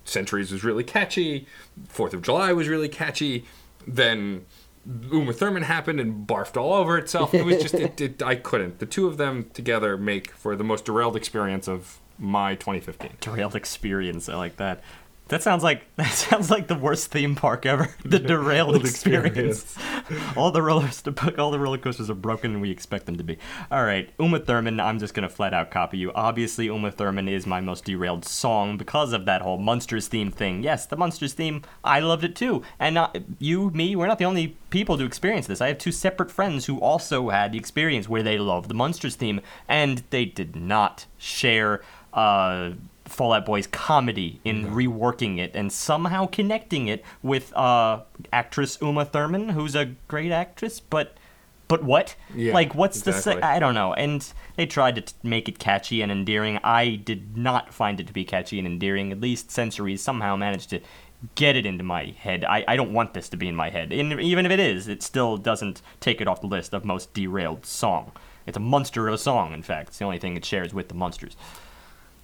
[0.06, 1.48] Centuries was really catchy,
[1.88, 3.46] Fourth of July was really catchy.
[3.88, 4.46] Then
[5.12, 7.34] Uma Thurman happened and barfed all over itself.
[7.34, 8.80] It was just, it, it, I couldn't.
[8.80, 13.12] The two of them together make for the most derailed experience of my 2015.
[13.20, 14.30] Derailed experience.
[14.30, 14.82] I like that.
[15.30, 17.90] That sounds like that sounds like the worst theme park ever.
[18.06, 19.76] The derailed experience.
[20.38, 21.04] all the rollers,
[21.38, 23.38] all the roller coasters are broken, and we expect them to be.
[23.72, 24.80] All right, Uma Thurman.
[24.80, 26.12] I'm just gonna flat out copy you.
[26.14, 30.64] Obviously, Uma Thurman is my most derailed song because of that whole Munsters theme thing.
[30.64, 31.64] Yes, the Munsters theme.
[31.84, 33.96] I loved it too, and not, you, me.
[33.96, 35.62] We're not the only people to experience this.
[35.62, 39.16] I have two separate friends who also had the experience where they love the Munsters
[39.16, 41.82] theme, and they did not share.
[42.14, 42.72] Uh,
[43.06, 48.02] Fall Out Boy's comedy in reworking it and somehow connecting it with uh,
[48.34, 51.16] actress Uma Thurman, who's a great actress, but
[51.68, 52.16] but what?
[52.36, 53.42] Yeah, like, what's the exactly.
[53.42, 53.94] se- I don't know.
[53.94, 56.60] And they tried to t- make it catchy and endearing.
[56.64, 59.12] I did not find it to be catchy and endearing.
[59.12, 60.82] At least Centuries somehow managed to
[61.34, 62.46] get it into my head.
[62.46, 63.92] I, I don't want this to be in my head.
[63.92, 67.14] And even if it is, it still doesn't take it off the list of most
[67.14, 68.12] derailed song.
[68.46, 69.90] It's a monster of a song, in fact.
[69.90, 71.36] It's the only thing it shares with the monsters.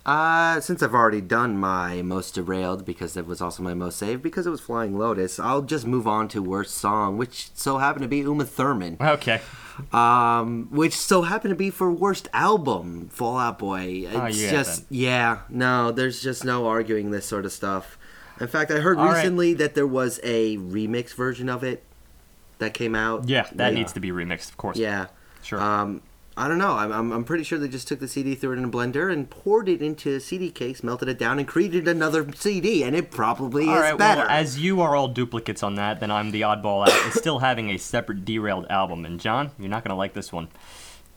[0.05, 4.23] Uh, since I've already done my most derailed because it was also my most saved
[4.23, 8.01] because it was Flying Lotus, I'll just move on to worst song, which so happened
[8.03, 8.97] to be Uma Thurman.
[8.99, 9.41] Okay.
[9.93, 14.05] Um, which so happened to be for worst album, Fall Out Boy.
[14.07, 17.97] It's Oh, you just yeah, no, there's just no arguing this sort of stuff.
[18.39, 19.17] In fact, I heard All right.
[19.17, 21.83] recently that there was a remix version of it
[22.57, 23.29] that came out.
[23.29, 23.77] Yeah, that Yeah.
[23.79, 24.77] needs to be remixed, of course.
[24.77, 25.07] Yeah.
[25.43, 25.59] Sure.
[25.61, 26.01] Um,
[26.37, 26.71] I don't know.
[26.73, 29.11] I'm, I'm, I'm pretty sure they just took the CD, threw it in a blender,
[29.11, 32.95] and poured it into a CD case, melted it down, and created another CD, and
[32.95, 34.21] it probably all is right, better.
[34.21, 37.39] well, as you are all duplicates on that, then I'm the oddball out and still
[37.39, 39.03] having a separate derailed album.
[39.05, 40.47] And John, you're not going to like this one.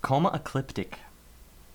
[0.02, 0.98] Coma Ecliptic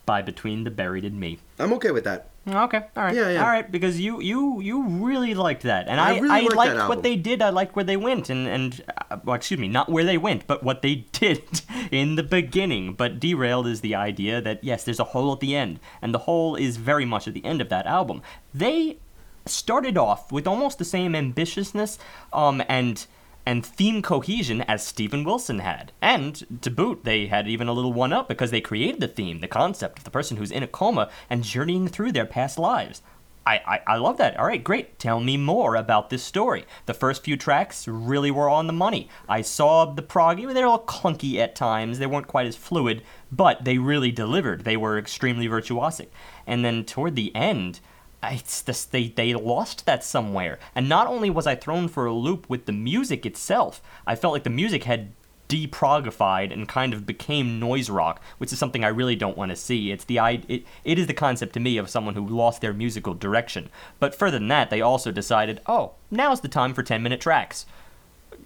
[0.09, 1.37] by Between the Buried and Me.
[1.59, 2.29] I'm okay with that.
[2.47, 3.43] Okay, all right, Yeah, yeah.
[3.43, 6.55] all right, because you you you really liked that, and I I really I, liked
[6.55, 7.43] liked what they did.
[7.43, 10.47] I liked where they went, and and uh, well, excuse me, not where they went,
[10.47, 11.43] but what they did
[11.91, 12.93] in the beginning.
[12.93, 16.23] But derailed is the idea that yes, there's a hole at the end, and the
[16.29, 18.23] hole is very much at the end of that album.
[18.51, 18.97] They
[19.45, 21.99] started off with almost the same ambitiousness,
[22.33, 23.05] um, and
[23.49, 25.91] and theme cohesion as Steven Wilson had.
[26.03, 29.39] And to boot, they had even a little one up because they created the theme,
[29.39, 33.01] the concept of the person who's in a coma and journeying through their past lives.
[33.47, 34.37] I, I, I love that.
[34.37, 34.99] All right, great.
[34.99, 36.65] Tell me more about this story.
[36.85, 39.09] The first few tracks really were on the money.
[39.27, 41.97] I saw the prog, they're all clunky at times.
[41.97, 43.01] They weren't quite as fluid,
[43.31, 44.63] but they really delivered.
[44.63, 46.09] They were extremely virtuosic.
[46.45, 47.79] And then toward the end,
[48.23, 50.59] it's just they they lost that somewhere.
[50.75, 54.33] And not only was I thrown for a loop with the music itself, I felt
[54.33, 55.13] like the music had
[55.47, 59.55] deprogified and kind of became noise rock, which is something I really don't want to
[59.55, 59.91] see.
[59.91, 63.13] It's the it, it is the concept to me of someone who lost their musical
[63.13, 63.69] direction.
[63.99, 67.65] But further than that, they also decided, oh, now's the time for 10 minute tracks.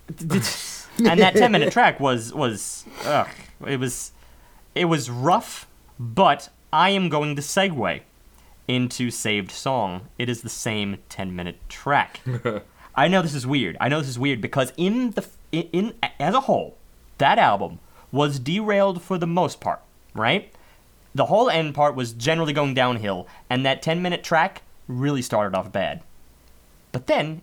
[0.19, 3.27] and that 10 minute track was was ugh,
[3.67, 4.11] it was
[4.75, 5.67] it was rough,
[5.99, 8.01] but I am going to segue
[8.67, 10.07] into saved song.
[10.17, 12.21] It is the same 10 minute track.
[12.95, 13.77] I know this is weird.
[13.81, 16.77] I know this is weird because in the in, in as a whole,
[17.17, 17.79] that album
[18.11, 19.81] was derailed for the most part,
[20.13, 20.53] right?
[21.15, 25.57] The whole end part was generally going downhill, and that 10 minute track really started
[25.57, 26.01] off bad.
[26.91, 27.41] But then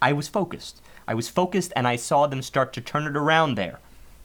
[0.00, 0.80] I was focused.
[1.06, 3.80] I was focused and I saw them start to turn it around there.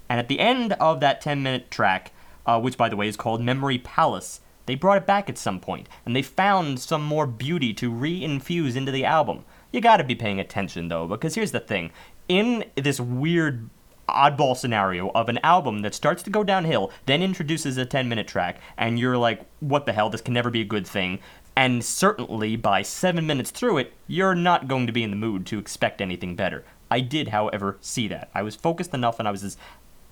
[0.09, 2.11] And at the end of that 10 minute track,
[2.45, 5.59] uh, which by the way is called Memory Palace, they brought it back at some
[5.59, 9.43] point and they found some more beauty to re-infuse into the album.
[9.71, 11.91] You gotta be paying attention though, because here's the thing.
[12.29, 13.69] In this weird
[14.07, 18.27] oddball scenario of an album that starts to go downhill, then introduces a 10 minute
[18.27, 21.19] track, and you're like, what the hell, this can never be a good thing.
[21.55, 25.45] And certainly by seven minutes through it, you're not going to be in the mood
[25.47, 26.63] to expect anything better.
[26.89, 28.29] I did, however, see that.
[28.33, 29.57] I was focused enough and I was as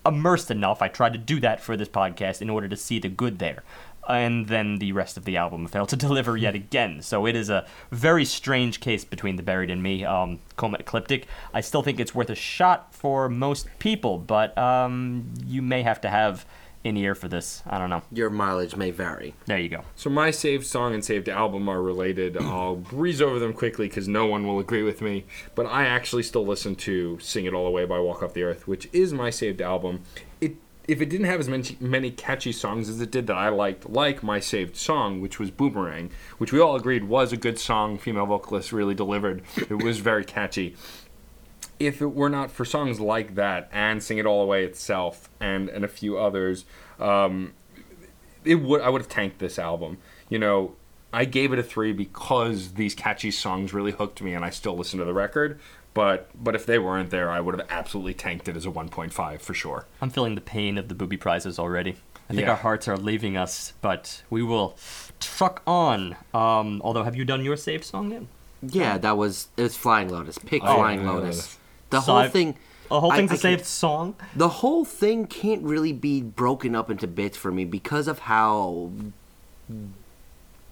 [0.06, 0.82] immersed enough.
[0.82, 3.64] I tried to do that for this podcast in order to see the good there.
[4.08, 7.02] And then the rest of the album failed to deliver yet again.
[7.02, 11.28] So it is a very strange case between The Buried and Me, um, Coma Ecliptic.
[11.54, 16.02] I still think it's worth a shot for most people, but um, you may have
[16.02, 16.46] to have
[16.86, 17.64] an ear for this.
[17.66, 18.04] I don't know.
[18.12, 19.34] Your mileage may vary.
[19.48, 19.84] There you go.
[19.96, 22.38] So my saved song and saved album are related.
[22.42, 25.26] I'll breeze over them quickly because no one will agree with me.
[25.56, 28.68] But I actually still listen to "Sing It All Away" by Walk Off the Earth,
[28.68, 30.04] which is my saved album.
[30.88, 33.90] If it didn't have as many, many catchy songs as it did that I liked,
[33.90, 37.98] like my saved song, which was "Boomerang," which we all agreed was a good song.
[37.98, 39.42] Female vocalist really delivered.
[39.58, 40.76] It was very catchy
[41.80, 45.70] if it were not for songs like that and "Sing It All Away" itself and
[45.70, 46.66] and a few others,
[47.00, 47.54] um,
[48.44, 49.98] it would I would have tanked this album.
[50.30, 50.76] You know,
[51.12, 54.78] I gave it a three because these catchy songs really hooked me, and I still
[54.78, 55.60] listen to the record.
[55.96, 59.40] But but if they weren't there, I would have absolutely tanked it as a 1.5
[59.42, 59.88] for sure.
[60.02, 61.96] I'm feeling the pain of the booby prizes already.
[62.30, 62.52] I think Yeah.
[62.52, 64.78] our hearts are leaving us, but we will
[65.20, 66.16] truck on.
[66.34, 68.24] Um, although, have you done your save song yet?
[68.62, 70.38] Yeah, that was it was Flying Lotus.
[70.38, 71.36] Pick Oh, Flying yeah, Lotus.
[71.38, 71.58] Lotus.
[71.92, 72.56] The So whole I've- thing.
[72.92, 74.16] A whole I- thing's I a saved song.
[74.36, 78.92] The whole thing can't really be broken up into bits for me because of how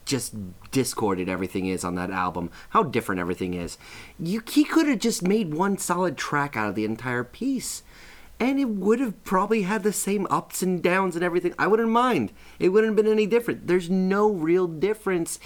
[0.06, 0.36] just
[0.72, 2.52] discorded everything is on that album.
[2.70, 3.78] How different everything is.
[4.20, 7.84] You he could have just made one solid track out of the entire piece.
[8.40, 11.54] And it would have probably had the same ups and downs and everything.
[11.58, 12.34] I wouldn't mind.
[12.60, 13.68] It wouldn't have been any different.
[13.68, 15.40] There's no real difference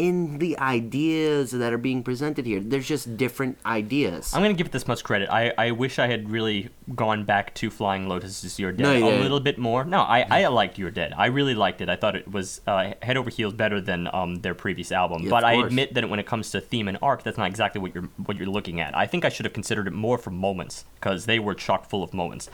[0.00, 2.58] in the ideas that are being presented here.
[2.58, 4.32] There's just different ideas.
[4.32, 5.28] I'm gonna give it this much credit.
[5.30, 9.04] I, I wish I had really gone back to Flying Lotus's You're Dead No, you
[9.04, 9.84] a little bit more.
[9.84, 11.12] No, I, I liked You're Dead.
[11.18, 11.90] I really liked it.
[11.90, 15.24] I thought it was uh, head over heels better than um, their previous album.
[15.24, 17.82] Yeah, but I admit that when it comes to theme and arc, that's not exactly
[17.82, 18.96] what you're what you're looking at.
[18.96, 22.02] I think I should have considered it more for moments because they were chock full
[22.02, 22.48] of moments.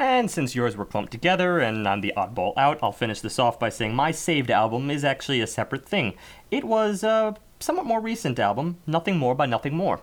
[0.00, 3.58] And since yours were clumped together and I'm the oddball out, I'll finish this off
[3.58, 6.14] by saying my saved album is actually a separate thing.
[6.50, 10.00] It was a somewhat more recent album, Nothing More by Nothing More.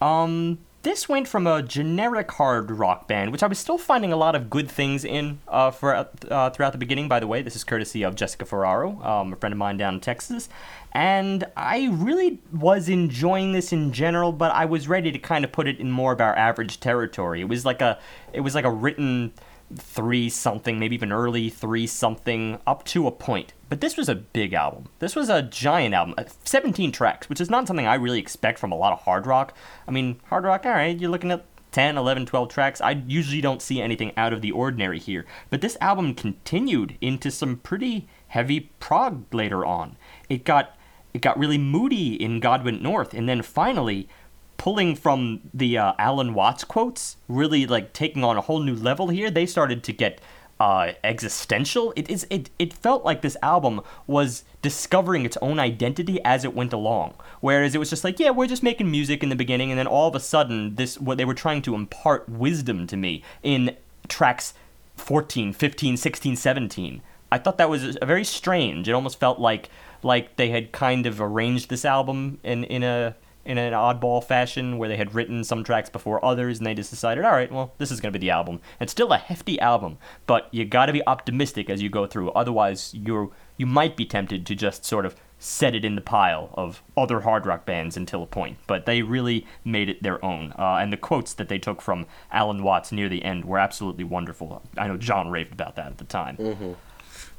[0.00, 4.16] Um, this went from a generic hard rock band, which I was still finding a
[4.16, 5.94] lot of good things in uh, for
[6.30, 7.08] uh, throughout the beginning.
[7.08, 9.94] By the way, this is courtesy of Jessica Ferraro, um, a friend of mine down
[9.94, 10.50] in Texas,
[10.92, 14.30] and I really was enjoying this in general.
[14.30, 17.40] But I was ready to kind of put it in more of our average territory.
[17.40, 17.98] It was like a,
[18.34, 19.32] it was like a written
[19.78, 23.52] three something, maybe even early three something, up to a point.
[23.68, 24.88] But this was a big album.
[24.98, 28.58] This was a giant album, uh, 17 tracks, which is not something I really expect
[28.58, 29.56] from a lot of hard rock.
[29.88, 32.80] I mean, hard rock, all right, you're looking at 10, 11, 12 tracks.
[32.80, 35.26] I usually don't see anything out of the ordinary here.
[35.50, 39.96] But this album continued into some pretty heavy prog later on.
[40.28, 40.76] It got
[41.12, 44.08] it got really moody in God Went North, and then finally
[44.56, 49.08] pulling from the uh, Alan Watts quotes, really like taking on a whole new level
[49.08, 49.30] here.
[49.30, 50.20] They started to get
[50.60, 51.92] uh, existential.
[51.96, 56.54] It is it it felt like this album was discovering its own identity as it
[56.54, 57.14] went along.
[57.40, 59.86] Whereas it was just like, yeah, we're just making music in the beginning, and then
[59.86, 63.76] all of a sudden, this what they were trying to impart wisdom to me in
[64.08, 64.54] tracks
[64.96, 67.02] 14, 15, 16, 17.
[67.32, 68.88] I thought that was a very strange.
[68.88, 69.68] It almost felt like
[70.02, 74.78] like they had kind of arranged this album in in a in an oddball fashion
[74.78, 77.72] where they had written some tracks before others and they just decided, all right, well,
[77.78, 78.60] this is going to be the album.
[78.80, 82.30] It's still a hefty album, but you got to be optimistic as you go through.
[82.30, 86.50] Otherwise, you're you might be tempted to just sort of set it in the pile
[86.54, 88.56] of other hard rock bands until a point.
[88.66, 90.52] But they really made it their own.
[90.58, 94.04] Uh, and the quotes that they took from Alan Watts near the end were absolutely
[94.04, 94.62] wonderful.
[94.76, 96.36] I know John raved about that at the time.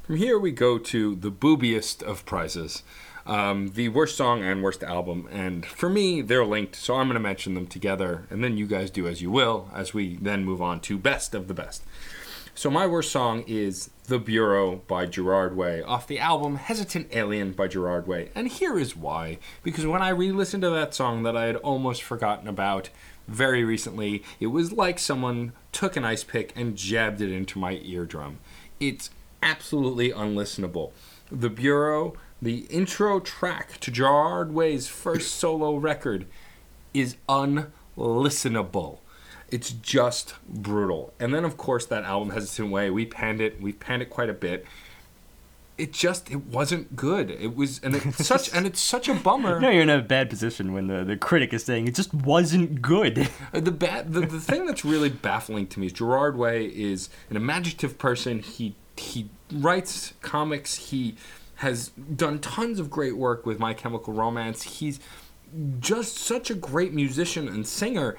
[0.04, 2.84] From here we go to the boobiest of prizes.
[3.26, 7.14] Um, the worst song and worst album, and for me, they're linked, so I'm going
[7.14, 10.44] to mention them together, and then you guys do as you will, as we then
[10.44, 11.82] move on to best of the best.
[12.54, 17.52] So my worst song is The Bureau by Gerard Way, off the album Hesitant Alien
[17.52, 18.30] by Gerard Way.
[18.34, 19.38] And here is why.
[19.62, 22.88] Because when I re listened to that song that I had almost forgotten about
[23.28, 27.72] very recently, it was like someone took an ice pick and jabbed it into my
[27.72, 28.38] eardrum.
[28.80, 29.10] It's
[29.42, 30.92] absolutely unlistenable.
[31.30, 36.26] The Bureau, the intro track to Gerard Way's first solo record,
[36.96, 38.98] is unlistenable.
[39.50, 41.12] It's just brutal.
[41.20, 43.60] And then, of course, that album Hesitant Way, we panned it.
[43.60, 44.66] We panned it quite a bit.
[45.78, 47.30] It just it wasn't good.
[47.30, 49.60] It was and it's such and it's such a bummer.
[49.60, 52.80] No, you're in a bad position when the, the critic is saying it just wasn't
[52.80, 53.28] good.
[53.52, 57.36] The bad the, the thing that's really baffling to me is Gerard Way is an
[57.36, 58.40] imaginative person.
[58.40, 60.76] He he writes comics.
[60.76, 61.16] He
[61.56, 64.62] has done tons of great work with My Chemical Romance.
[64.62, 65.00] He's
[65.80, 68.16] just such a great musician and singer.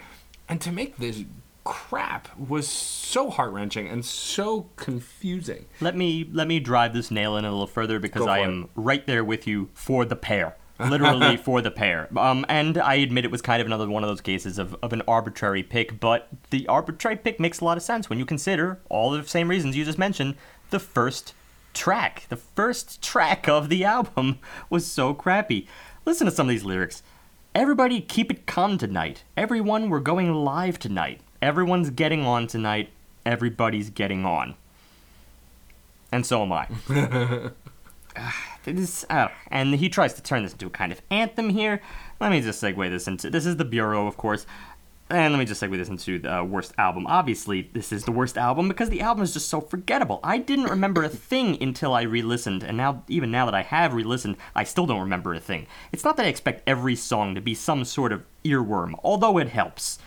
[0.50, 1.24] And to make this
[1.64, 5.66] crap was so heart wrenching and so confusing.
[5.82, 9.06] let me let me drive this nail in a little further because I am right
[9.06, 10.56] there with you for the pair.
[10.80, 12.08] Literally for the pair.
[12.16, 14.94] Um, and I admit it was kind of another one of those cases of, of
[14.94, 18.80] an arbitrary pick, but the arbitrary pick makes a lot of sense when you consider
[18.88, 20.36] all the same reasons you just mentioned.
[20.70, 21.34] The first
[21.74, 24.40] track, the first track of the album
[24.70, 25.68] was so crappy.
[26.06, 27.04] Listen to some of these lyrics.
[27.54, 29.24] Everybody keep it calm tonight.
[29.36, 31.22] Everyone, we're going live tonight.
[31.42, 32.90] Everyone's getting on tonight.
[33.26, 34.56] Everybody's getting on.
[36.12, 36.68] And so am I.
[38.20, 41.82] Ah, this, uh, and he tries to turn this into a kind of anthem here.
[42.20, 44.48] Let me just segue this into this is the Bureau, of course.
[45.10, 47.08] And let me just segue this into the worst album.
[47.08, 50.20] Obviously, this is the worst album because the album is just so forgettable.
[50.22, 53.94] I didn't remember a thing until I re-listened, and now, even now that I have
[53.94, 55.66] re-listened, I still don't remember a thing.
[55.94, 59.48] It's not that I expect every song to be some sort of earworm, although it
[59.48, 59.98] helps.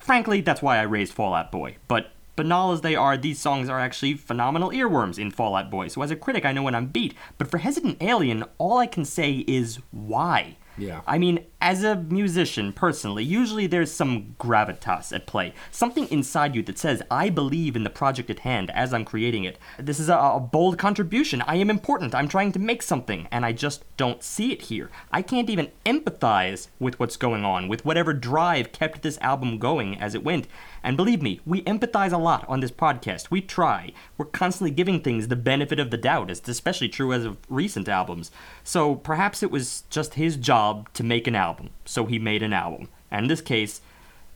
[0.00, 1.76] Frankly, that's why I raised Fall Out Boy.
[1.86, 5.86] But banal as they are, these songs are actually phenomenal earworms in Fall Out Boy.
[5.86, 7.14] So as a critic, I know when I'm beat.
[7.36, 10.56] But for Hesitant Alien, all I can say is why.
[10.78, 11.00] Yeah.
[11.06, 15.52] I mean, as a musician, personally, usually there's some gravitas at play.
[15.70, 19.44] Something inside you that says, I believe in the project at hand as I'm creating
[19.44, 19.58] it.
[19.78, 21.42] This is a, a bold contribution.
[21.42, 22.14] I am important.
[22.14, 24.90] I'm trying to make something, and I just don't see it here.
[25.10, 29.98] I can't even empathize with what's going on, with whatever drive kept this album going
[29.98, 30.46] as it went.
[30.82, 33.30] And believe me, we empathize a lot on this podcast.
[33.30, 33.92] We try.
[34.16, 36.30] We're constantly giving things the benefit of the doubt.
[36.30, 38.30] It's especially true as of recent albums.
[38.64, 41.70] So perhaps it was just his job to make an album.
[41.84, 42.88] So he made an album.
[43.10, 43.80] And in this case,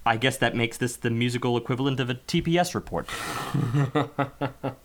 [0.05, 3.09] I guess that makes this the musical equivalent of a TPS report.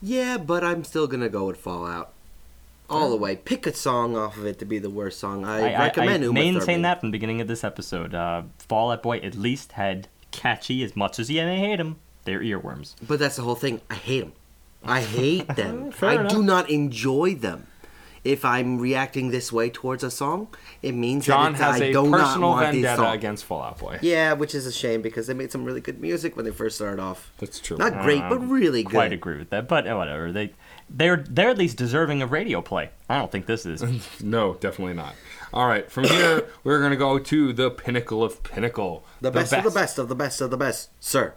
[0.00, 2.12] Yeah, but I'm still gonna go with Fallout.
[2.90, 3.36] All the way.
[3.36, 5.44] Pick a song off of it to be the worst song.
[5.44, 6.82] I, I, recommend I, I Uma maintain Thurman.
[6.82, 8.14] that from the beginning of this episode.
[8.14, 11.96] Uh, Fall Out Boy at least had catchy, as much as you may hate them,
[12.24, 12.94] they're earworms.
[13.06, 13.80] But that's the whole thing.
[13.90, 14.32] I hate them.
[14.84, 15.90] I hate them.
[15.92, 16.30] Fair I enough.
[16.30, 17.66] do not enjoy them.
[18.24, 20.48] If I'm reacting this way towards a song,
[20.82, 23.14] it means John that it's, has I a do not personal want this vendetta song.
[23.14, 23.98] against Fall Out Boy.
[24.02, 26.76] Yeah, which is a shame because they made some really good music when they first
[26.76, 27.32] started off.
[27.38, 27.78] That's true.
[27.78, 28.90] Not great, but really good.
[28.92, 30.32] Quite agree with that, but uh, whatever.
[30.32, 30.52] They,
[30.90, 32.90] they're they're at least deserving of radio play.
[33.08, 33.82] I don't think this is.
[34.22, 35.14] No, definitely not.
[35.52, 39.04] All right, from here we're gonna go to the pinnacle of pinnacle.
[39.20, 41.34] The best, of the best of the best of the best, sir.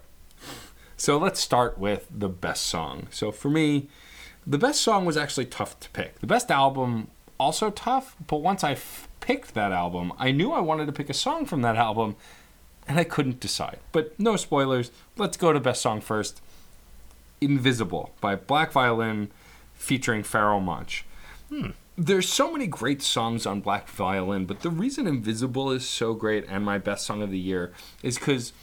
[0.98, 3.08] So let's start with the best song.
[3.10, 3.90] So for me,
[4.46, 6.20] the best song was actually tough to pick.
[6.20, 7.08] The best album
[7.40, 11.10] also tough, but once I f- picked that album, I knew I wanted to pick
[11.10, 12.16] a song from that album,
[12.88, 13.80] and I couldn't decide.
[13.92, 14.92] But no spoilers.
[15.18, 16.40] Let's go to best song first.
[17.40, 19.32] Invisible by Black Violin
[19.82, 21.06] featuring Pharoahe Monch.
[21.50, 21.72] Hmm.
[21.98, 26.46] There's so many great songs on Black Violin, but the reason Invisible is so great
[26.48, 28.54] and my best song of the year is because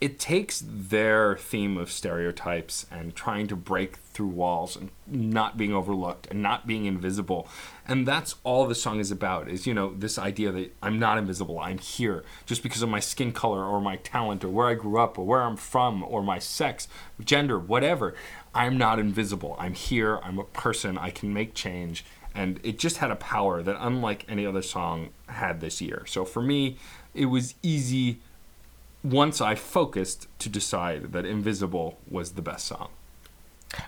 [0.00, 5.72] it takes their theme of stereotypes and trying to break through walls and not being
[5.72, 7.48] overlooked and not being invisible.
[7.88, 11.18] And that's all the song is about is you know this idea that i'm not
[11.18, 14.74] invisible i'm here just because of my skin color or my talent or where i
[14.74, 16.88] grew up or where i'm from or my sex
[17.24, 18.14] gender whatever
[18.56, 22.04] i'm not invisible i'm here i'm a person i can make change
[22.34, 26.24] and it just had a power that unlike any other song had this year so
[26.24, 26.76] for me
[27.14, 28.18] it was easy
[29.02, 32.88] once I focused to decide that Invisible was the best song.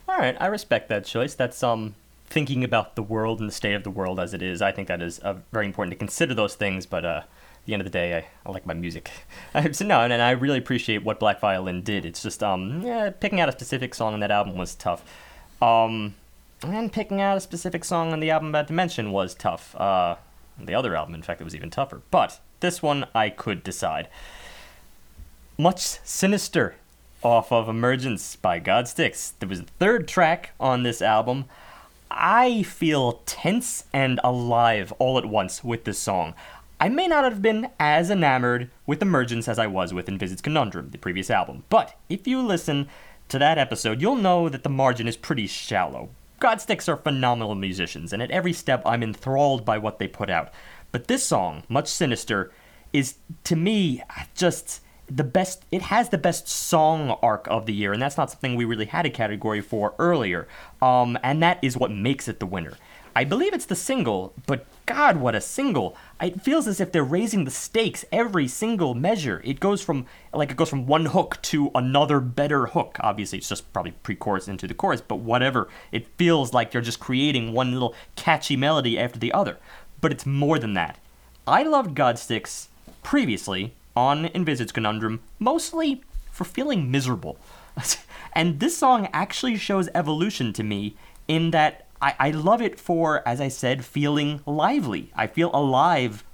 [0.08, 1.34] All right, I respect that choice.
[1.34, 1.94] That's um
[2.26, 4.60] thinking about the world and the state of the world as it is.
[4.60, 6.84] I think that is uh, very important to consider those things.
[6.84, 7.22] But uh,
[7.68, 9.10] the end of the day, I, I like my music.
[9.72, 12.06] so no, and, and I really appreciate what Black Violin did.
[12.06, 15.04] It's just um yeah, picking out a specific song on that album was tough.
[15.60, 16.14] Um,
[16.62, 19.76] and picking out a specific song on the album about to mention was tough.
[19.76, 20.16] Uh,
[20.58, 22.00] the other album, in fact, it was even tougher.
[22.10, 24.08] But this one I could decide.
[25.58, 26.76] Much Sinister
[27.22, 29.32] off of Emergence by Godsticks.
[29.40, 31.44] There was a third track on this album.
[32.10, 36.34] I feel tense and alive all at once with this song.
[36.80, 40.90] I may not have been as enamored with Emergence as I was with Envisage Conundrum,
[40.90, 42.88] the previous album, but if you listen
[43.30, 46.10] to that episode, you'll know that the margin is pretty shallow.
[46.40, 50.52] Godsticks are phenomenal musicians, and at every step I'm enthralled by what they put out.
[50.92, 52.52] But this song, Much Sinister,
[52.92, 54.04] is to me
[54.36, 54.80] just
[55.10, 58.54] the best it has the best song arc of the year and that's not something
[58.54, 60.46] we really had a category for earlier
[60.82, 62.74] um, and that is what makes it the winner
[63.18, 65.94] i believe it's the single but god what a single.
[66.18, 69.42] It feels as if they're raising the stakes every single measure.
[69.44, 72.96] It goes from like it goes from one hook to another better hook.
[73.00, 75.68] Obviously it's just probably pre-chorus into the chorus but whatever.
[75.92, 79.58] It feels like they're just creating one little catchy melody after the other.
[80.00, 80.98] But it's more than that.
[81.46, 82.68] I loved godsticks
[83.02, 87.38] previously on Envisage Conundrum, mostly for feeling miserable.
[88.32, 90.96] and this song actually shows evolution to me
[91.26, 95.10] in that I, I love it for, as I said, feeling lively.
[95.14, 96.24] I feel alive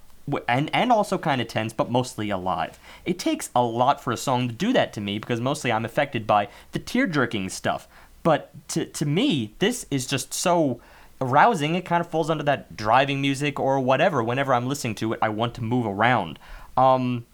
[0.49, 2.79] and, and also kind of tense, but mostly alive.
[3.05, 5.85] It takes a lot for a song to do that to me because mostly I'm
[5.85, 7.89] affected by the tear jerking stuff.
[8.23, 10.81] But to, to me, this is just so
[11.21, 11.75] arousing.
[11.75, 14.23] It kind of falls under that driving music or whatever.
[14.23, 16.39] Whenever I'm listening to it, I want to move around.
[16.77, 17.27] Um,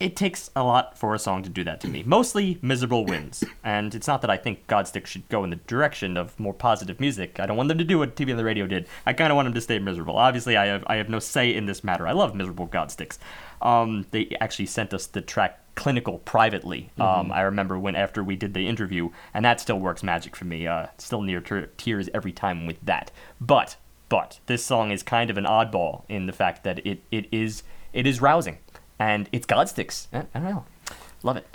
[0.00, 2.02] it takes a lot for a song to do that to me.
[2.04, 3.42] Mostly miserable wins.
[3.64, 7.00] And it's not that I think Godstick should go in the direction of more positive
[7.00, 7.40] music.
[7.40, 8.86] I don't want them to do what TV and the radio did.
[9.06, 10.16] I kind of want them to stay miserable.
[10.16, 12.06] Obviously, I have I have no say in this matter.
[12.06, 13.18] I love miserable Godsticks.
[13.60, 16.90] Um, they actually sent us the track clinical privately.
[16.98, 20.44] Um, I remember when after we did the interview, and that still works magic for
[20.44, 20.66] me.
[20.66, 23.10] Uh, still near ter- tears every time with that.
[23.40, 23.76] But
[24.08, 27.62] but this song is kind of an oddball in the fact that it, it is
[27.92, 28.58] it is rousing
[28.98, 30.06] and it's Godsticks.
[30.12, 30.64] I, I don't know,
[31.22, 31.46] love it.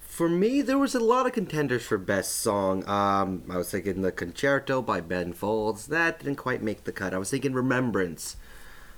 [0.00, 2.86] For me, there was a lot of contenders for best song.
[2.86, 5.86] Um, I was thinking the Concerto by Ben Folds.
[5.86, 7.14] That didn't quite make the cut.
[7.14, 8.36] I was thinking Remembrance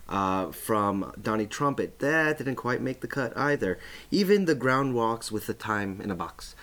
[0.08, 1.98] uh, from Donnie Trumpet.
[2.00, 3.78] That didn't quite make the cut either.
[4.10, 6.54] Even the ground walks with the time in a box.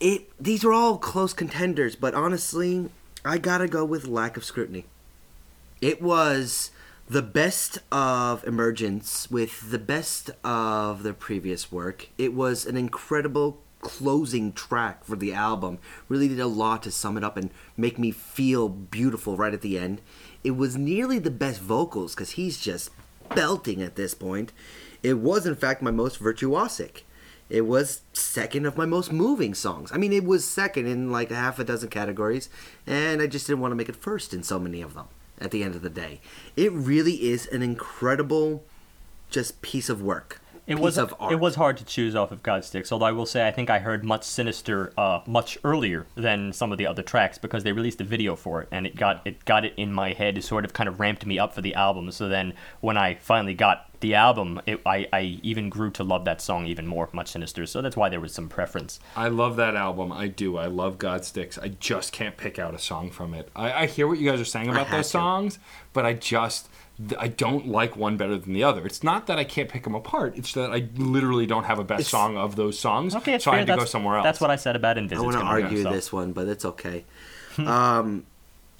[0.00, 2.88] It these are all close contenders, but honestly,
[3.24, 4.86] I gotta go with lack of scrutiny.
[5.82, 6.70] It was
[7.10, 12.08] the best of Emergence with the best of their previous work.
[12.16, 15.80] It was an incredible closing track for the album.
[16.08, 19.60] Really did a lot to sum it up and make me feel beautiful right at
[19.60, 20.00] the end.
[20.44, 22.90] It was nearly the best vocals because he's just
[23.34, 24.52] belting at this point.
[25.02, 27.02] It was, in fact, my most virtuosic.
[27.48, 29.90] It was second of my most moving songs.
[29.92, 32.48] I mean, it was second in like a half a dozen categories,
[32.86, 35.08] and I just didn't want to make it first in so many of them
[35.40, 36.20] at the end of the day.
[36.56, 38.64] It really is an incredible
[39.30, 40.40] just piece of work.
[40.66, 41.32] It piece was of art.
[41.32, 43.78] it was hard to choose off of Godsticks, although I will say I think I
[43.78, 48.00] heard much Sinister uh, much earlier than some of the other tracks because they released
[48.00, 50.38] a video for it and it got it got it in my head.
[50.38, 52.10] It sort of kind of ramped me up for the album.
[52.12, 56.24] So then when I finally got the album, it, I I even grew to love
[56.24, 57.66] that song even more, much Sinister.
[57.66, 59.00] So that's why there was some preference.
[59.16, 60.12] I love that album.
[60.12, 60.56] I do.
[60.56, 61.58] I love Godsticks.
[61.62, 63.48] I just can't pick out a song from it.
[63.54, 65.10] I, I hear what you guys are saying about those to.
[65.10, 65.58] songs,
[65.92, 66.68] but I just
[67.18, 68.84] I don't like one better than the other.
[68.84, 70.36] It's not that I can't pick them apart.
[70.36, 73.14] It's that I literally don't have a best It's- song of those songs.
[73.14, 73.58] Okay, it's so I fair.
[73.60, 74.24] had to go somewhere else.
[74.24, 75.16] That's what I said about Invis.
[75.16, 75.90] I want to gonna argue so.
[75.90, 77.04] this one, but it's okay.
[77.58, 78.26] um,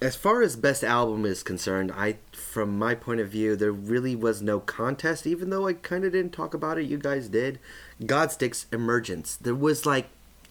[0.02, 4.16] as far as best album is concerned, I, from my point of view, there really
[4.16, 5.26] was no contest.
[5.26, 7.58] Even though I kind of didn't talk about it, you guys did.
[8.02, 9.36] Godsticks Emergence.
[9.36, 10.08] There was like,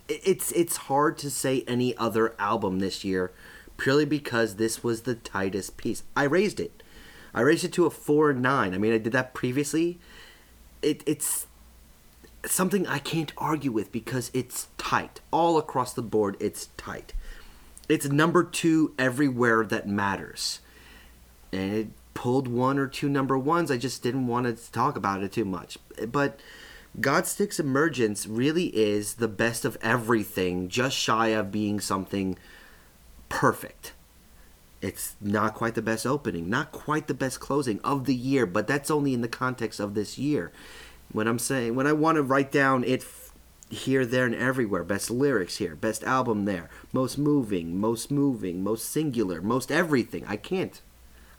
[0.08, 3.32] it's it's hard to say any other album this year,
[3.78, 6.04] purely because this was the tightest piece.
[6.16, 6.78] I raised it.
[7.34, 8.73] I raised it to a four nine.
[8.73, 9.99] I mean, I did that previously.
[10.81, 11.47] It it's
[12.45, 15.22] something I can't argue with because it's tight.
[15.31, 17.14] All across the board, it's tight.
[17.88, 20.60] It's number two everywhere that matters.
[21.51, 23.72] And it pulled one or two number ones.
[23.72, 25.77] I just didn't want to talk about it too much.
[26.07, 26.39] But
[26.99, 32.38] Godsticks Emergence really is the best of everything, just shy of being something
[33.30, 33.93] perfect.
[34.81, 38.68] It's not quite the best opening, not quite the best closing of the year, but
[38.68, 40.51] that's only in the context of this year.
[41.11, 43.34] When I'm saying, when I want to write down it f-
[43.69, 48.89] here, there, and everywhere, best lyrics here, best album there, most moving, most moving, most
[48.89, 50.81] singular, most everything, I can't.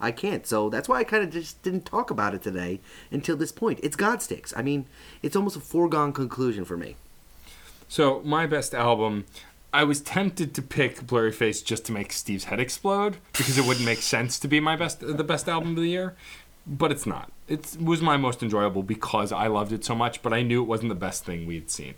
[0.01, 0.47] I can't.
[0.47, 2.81] So that's why I kind of just didn't talk about it today
[3.11, 3.81] until this point.
[3.83, 4.53] It's Godsticks.
[4.57, 4.87] I mean,
[5.23, 6.97] it's almost a foregone conclusion for me.
[7.87, 9.27] So my best album,
[9.73, 13.87] I was tempted to pick Blurryface just to make Steve's head explode because it wouldn't
[13.87, 16.17] make sense to be my best, the best album of the year,
[16.67, 17.31] but it's not.
[17.47, 20.67] It was my most enjoyable because I loved it so much, but I knew it
[20.67, 21.95] wasn't the best thing we had seen.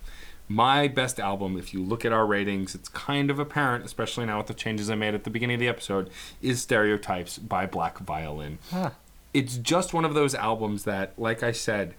[0.49, 4.39] My best album, if you look at our ratings, it's kind of apparent, especially now
[4.39, 6.11] with the changes I made at the beginning of the episode,
[6.43, 8.59] is Stereotypes by Black Violin.
[9.32, 11.94] It's just one of those albums that, like I said,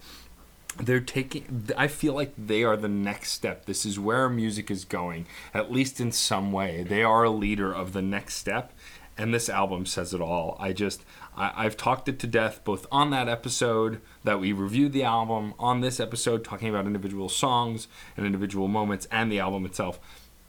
[0.76, 3.66] they're taking i feel like they are the next step.
[3.66, 6.82] This is where music is going at least in some way.
[6.82, 8.72] They are a leader of the next step
[9.16, 10.56] and this album says it all.
[10.58, 11.04] I just
[11.36, 15.54] I, i've talked it to death both on that episode that we reviewed the album
[15.58, 17.86] on this episode talking about individual songs
[18.16, 20.00] and individual moments and the album itself.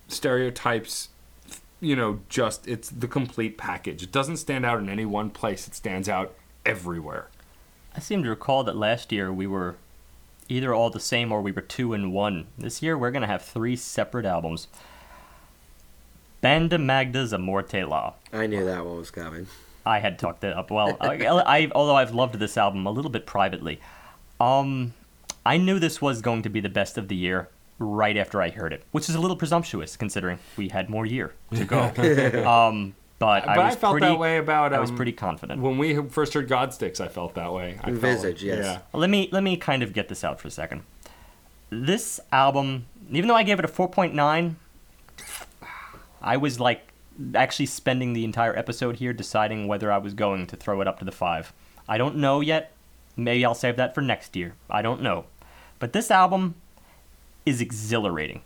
[0.08, 1.10] Stereotypes
[1.80, 4.04] you know just it's the complete package.
[4.04, 5.68] It doesn't stand out in any one place.
[5.68, 6.34] It stands out
[6.66, 7.28] everywhere.
[7.96, 9.76] I seem to recall that last year we were
[10.50, 12.48] either all the same or we were two and one.
[12.58, 14.68] This year we're gonna have three separate albums.
[16.42, 18.14] Banda Magda's Amour T'es Là.
[18.32, 19.48] I knew that one was coming.
[19.86, 20.72] I had talked it up.
[20.72, 23.80] Well, I, I although I've loved this album a little bit privately,
[24.40, 24.94] um,
[25.46, 28.50] I knew this was going to be the best of the year right after I
[28.50, 32.46] heard it, which is a little presumptuous considering we had more year to go.
[32.50, 35.14] um, but, I But I was felt pretty, that way about, I was um, pretty
[35.14, 35.62] confident.
[35.62, 37.80] When we first heard Godsticks, I felt that way.
[37.82, 38.66] I felt like- yes.
[38.66, 38.80] Yeah.
[38.94, 40.84] Let me let me kind of get this out for a second.
[41.70, 44.56] This album, even though I gave it a 4.9,
[46.22, 46.92] I was like
[47.34, 51.00] actually spending the entire episode here deciding whether I was going to throw it up
[51.00, 51.54] to the 5.
[51.88, 52.74] I don't know yet.
[53.16, 54.56] Maybe I'll save that for next year.
[54.70, 55.26] I don't know.
[55.80, 56.56] But this album
[57.46, 58.42] is exhilarating.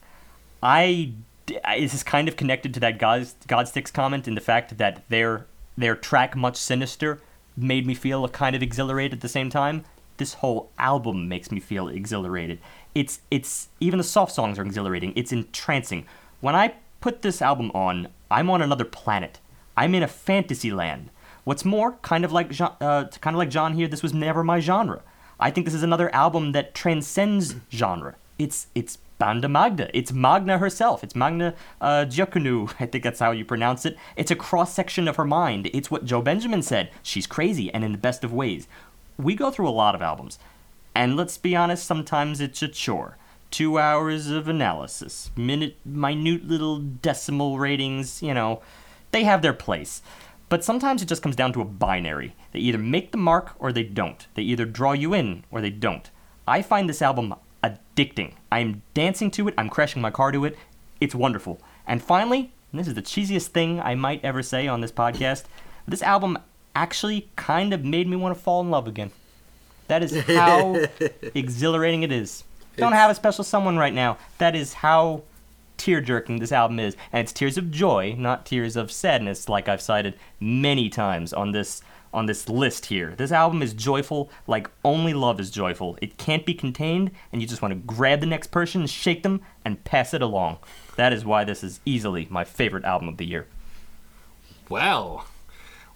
[0.61, 1.13] I
[1.49, 5.45] this is kind of connected to that God Godsticks comment and the fact that their
[5.77, 7.21] their track much sinister
[7.55, 9.85] made me feel kind of exhilarated at the same time.
[10.17, 12.59] This whole album makes me feel exhilarated.
[12.93, 15.13] It's it's even the soft songs are exhilarating.
[15.15, 16.05] It's entrancing.
[16.41, 19.39] When I put this album on, I'm on another planet.
[19.77, 21.09] I'm in a fantasy land.
[21.45, 24.43] What's more, kind of like Jean- uh, kind of like John here, this was never
[24.43, 25.01] my genre.
[25.39, 28.15] I think this is another album that transcends genre.
[28.37, 29.95] It's it's Banda Magda.
[29.95, 31.03] It's Magda herself.
[31.03, 32.73] It's Magda uh, Giaconu.
[32.79, 33.97] I think that's how you pronounce it.
[34.15, 35.69] It's a cross section of her mind.
[35.73, 36.89] It's what Joe Benjamin said.
[37.03, 38.67] She's crazy and in the best of ways.
[39.17, 40.39] We go through a lot of albums,
[40.95, 43.17] and let's be honest, sometimes it's a chore.
[43.51, 48.61] Two hours of analysis, minute, minute little decimal ratings, you know,
[49.11, 50.01] they have their place.
[50.47, 52.35] But sometimes it just comes down to a binary.
[52.53, 54.25] They either make the mark or they don't.
[54.35, 56.09] They either draw you in or they don't.
[56.47, 58.33] I find this album addicting.
[58.51, 60.57] I'm dancing to it, I'm crashing my car to it.
[60.99, 61.59] It's wonderful.
[61.87, 65.43] And finally, and this is the cheesiest thing I might ever say on this podcast,
[65.87, 66.37] this album
[66.75, 69.11] actually kind of made me want to fall in love again.
[69.87, 70.85] That is how
[71.33, 72.43] exhilarating it is.
[72.77, 74.17] Don't have a special someone right now.
[74.37, 75.23] That is how
[75.77, 76.95] tear jerking this album is.
[77.11, 81.51] And it's tears of joy, not tears of sadness, like I've cited many times on
[81.51, 81.81] this
[82.13, 83.15] on this list here.
[83.15, 85.97] This album is joyful like only love is joyful.
[86.01, 89.41] It can't be contained, and you just want to grab the next person, shake them,
[89.63, 90.57] and pass it along.
[90.95, 93.47] That is why this is easily my favorite album of the year.
[94.69, 95.25] Well,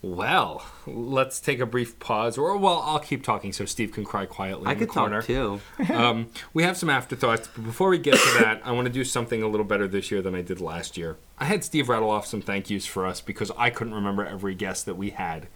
[0.03, 4.25] well, let's take a brief pause, or well, I'll keep talking so Steve can cry
[4.25, 5.21] quietly I in the corner.
[5.21, 5.61] talk too.
[5.93, 9.05] um, we have some afterthoughts, but before we get to that, I want to do
[9.05, 11.15] something a little better this year than I did last year.
[11.39, 14.55] I had Steve rattle off some thank yous for us because I couldn't remember every
[14.55, 15.47] guest that we had.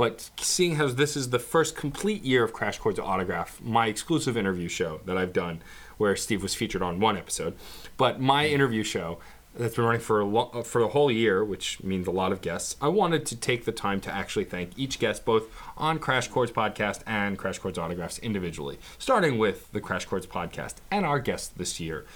[0.00, 4.34] But seeing how this is the first complete year of Crash Chords Autograph, my exclusive
[4.34, 5.60] interview show that I've done,
[5.98, 7.54] where Steve was featured on one episode,
[7.98, 9.18] but my interview show
[9.54, 12.32] that's been running for a lo- uh, for the whole year, which means a lot
[12.32, 12.76] of guests.
[12.80, 16.50] I wanted to take the time to actually thank each guest, both on Crash Chords
[16.50, 21.48] podcast and Crash Chords Autographs individually, starting with the Crash Chords podcast and our guests
[21.48, 22.06] this year,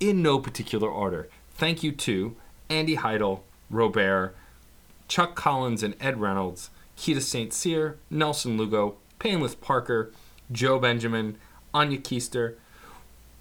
[0.00, 1.28] in no particular order.
[1.52, 2.34] Thank you to
[2.68, 4.34] Andy Heidel, Robert,
[5.06, 6.70] Chuck Collins and Ed Reynolds,
[7.00, 7.50] Keita St.
[7.50, 10.12] Cyr, Nelson Lugo, Painless Parker,
[10.52, 11.38] Joe Benjamin,
[11.72, 12.56] Anya Keister,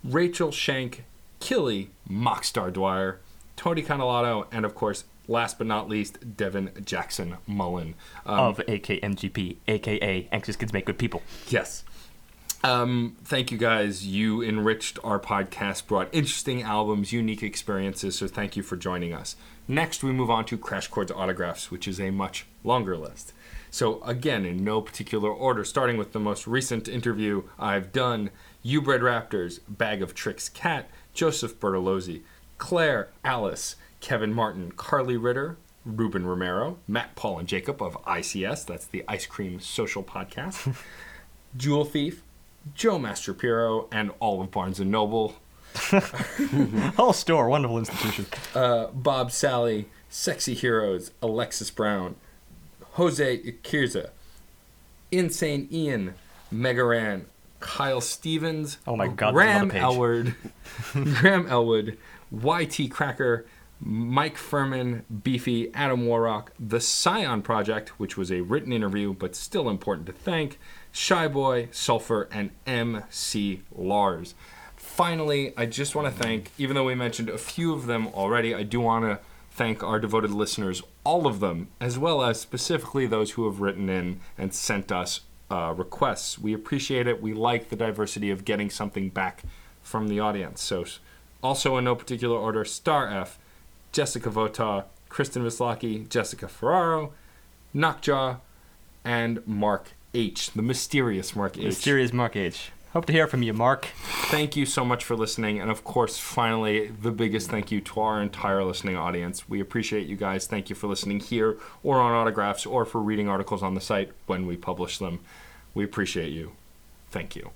[0.02, 1.03] Rachel Shank,
[1.41, 3.19] Killy, Mockstar Dwyer,
[3.57, 7.95] Tony Canalato, and of course, last but not least, Devin Jackson Mullen.
[8.26, 11.22] Um, Of AKMGP, aka Anxious Kids Make Good People.
[11.49, 11.84] Yes.
[12.64, 14.07] Um, thank you guys.
[14.07, 19.36] You enriched our podcast, brought interesting albums, unique experiences, so thank you for joining us.
[19.68, 23.34] Next, we move on to Crash Chords Autographs, which is a much longer list.
[23.72, 28.32] So, again, in no particular order, starting with the most recent interview I've done
[28.64, 32.22] You Bred Raptors, Bag of Tricks Cat, Joseph Bertolozzi,
[32.58, 38.86] Claire, Alice, Kevin Martin, Carly Ritter, Ruben Romero, Matt, Paul, and Jacob of ICS, that's
[38.86, 40.76] the Ice Cream Social Podcast,
[41.58, 42.24] Jewel Thief,
[42.76, 45.36] Joe Mastrapiro, and all of Barnes & Noble,
[46.96, 48.26] Whole store, wonderful institution.
[48.56, 52.16] uh, Bob Sally, Sexy Heroes, Alexis Brown,
[53.00, 54.10] Jose Ikirza,
[55.10, 56.16] Insane Ian,
[56.52, 57.28] Mega Ran,
[57.62, 59.72] Kyle Stevens, Oh my God, Graham.
[59.72, 60.36] Elwood,
[60.94, 61.98] Graham Elwood,
[62.30, 63.46] YT Cracker,
[63.80, 69.70] Mike Furman, Beefy, Adam Warrock, The Scion Project, which was a written interview but still
[69.70, 70.60] important to thank,
[70.92, 74.36] Shy Boy, Sulfur, and MC Lars.
[74.76, 78.54] Finally, I just want to thank, even though we mentioned a few of them already,
[78.54, 79.20] I do want to
[79.52, 83.90] thank our devoted listeners, all of them, as well as specifically those who have written
[83.90, 86.38] in and sent us uh, requests.
[86.38, 87.19] We appreciate it.
[87.19, 89.41] We like the diversity of getting something back
[89.81, 90.61] from the audience.
[90.61, 90.86] So,
[91.41, 93.40] also in no particular order, Star F,
[93.91, 97.11] Jessica Vota, Kristen Vislaki, Jessica Ferraro,
[97.73, 98.38] Knockjaw,
[99.03, 101.64] and Mark H, the mysterious Mark H.
[101.64, 102.69] Mysterious Mark H.
[102.94, 103.86] Hope to hear from you, Mark.
[104.32, 105.60] Thank you so much for listening.
[105.60, 109.48] And of course, finally, the biggest thank you to our entire listening audience.
[109.48, 110.48] We appreciate you guys.
[110.48, 114.11] Thank you for listening here or on autographs or for reading articles on the site
[114.26, 115.20] when we publish them.
[115.76, 116.53] We appreciate you.
[117.11, 117.52] Thank you.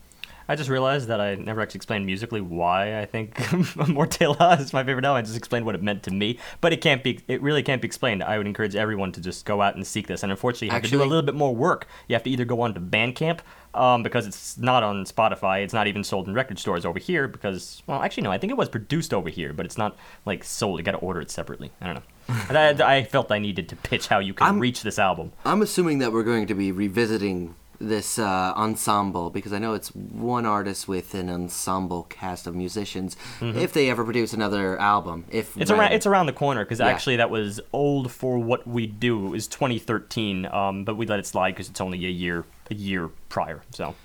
[0.54, 4.84] I just realized that I never actually explained musically why I think Mortela is my
[4.84, 5.18] favorite album.
[5.18, 7.22] I just explained what it meant to me, but it can't be.
[7.28, 8.22] It really can't be explained.
[8.22, 10.22] I would encourage everyone to just go out and seek this.
[10.22, 11.88] And unfortunately, you have to do a little bit more work.
[12.08, 13.40] You have to either go on to Bandcamp
[13.74, 15.64] um, because it's not on Spotify.
[15.64, 18.52] It's not even sold in record stores over here because, well, actually no, I think
[18.52, 19.98] it was produced over here, but it's not
[20.28, 20.78] like sold.
[20.78, 21.72] You got to order it separately.
[21.82, 22.04] I don't know.
[22.88, 25.32] I, I felt I needed to pitch how you can I'm- reach this album.
[25.46, 29.90] I'm assuming that we're going to be revisiting this uh, ensemble because I know it's
[29.94, 33.18] one artist with an ensemble cast of musicians.
[33.42, 35.62] If they ever produce another album, if Mm-hmm.
[35.62, 35.92] It's when- around.
[35.94, 36.88] It's around the corner because Yeah.
[36.88, 39.28] actually that was old for what we do.
[39.28, 42.76] It was 2013, um, but we let it slide because it's only a year a
[42.76, 43.62] year prior.
[43.72, 43.96] So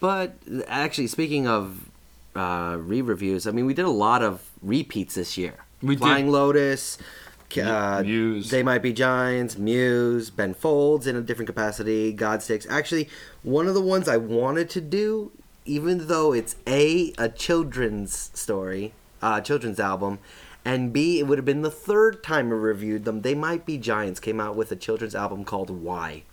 [0.00, 0.36] But
[0.68, 1.88] actually, speaking of
[2.36, 5.54] uh, re-reviews, I mean, we did a lot of repeats this year.
[5.82, 6.00] We did.
[6.02, 6.98] Flying Lotus,
[7.58, 8.50] uh, Muse.
[8.50, 12.66] They Might Be Giants, Muse, Ben Folds in a different capacity, Godsticks.
[12.68, 13.08] Actually,
[13.42, 15.32] one of the ones I wanted to do
[15.64, 20.18] even though it's a a children's story, uh, children's album,
[20.64, 23.22] and B it would have been the third time I reviewed them.
[23.22, 24.20] They might be giants.
[24.20, 26.24] Came out with a children's album called Why.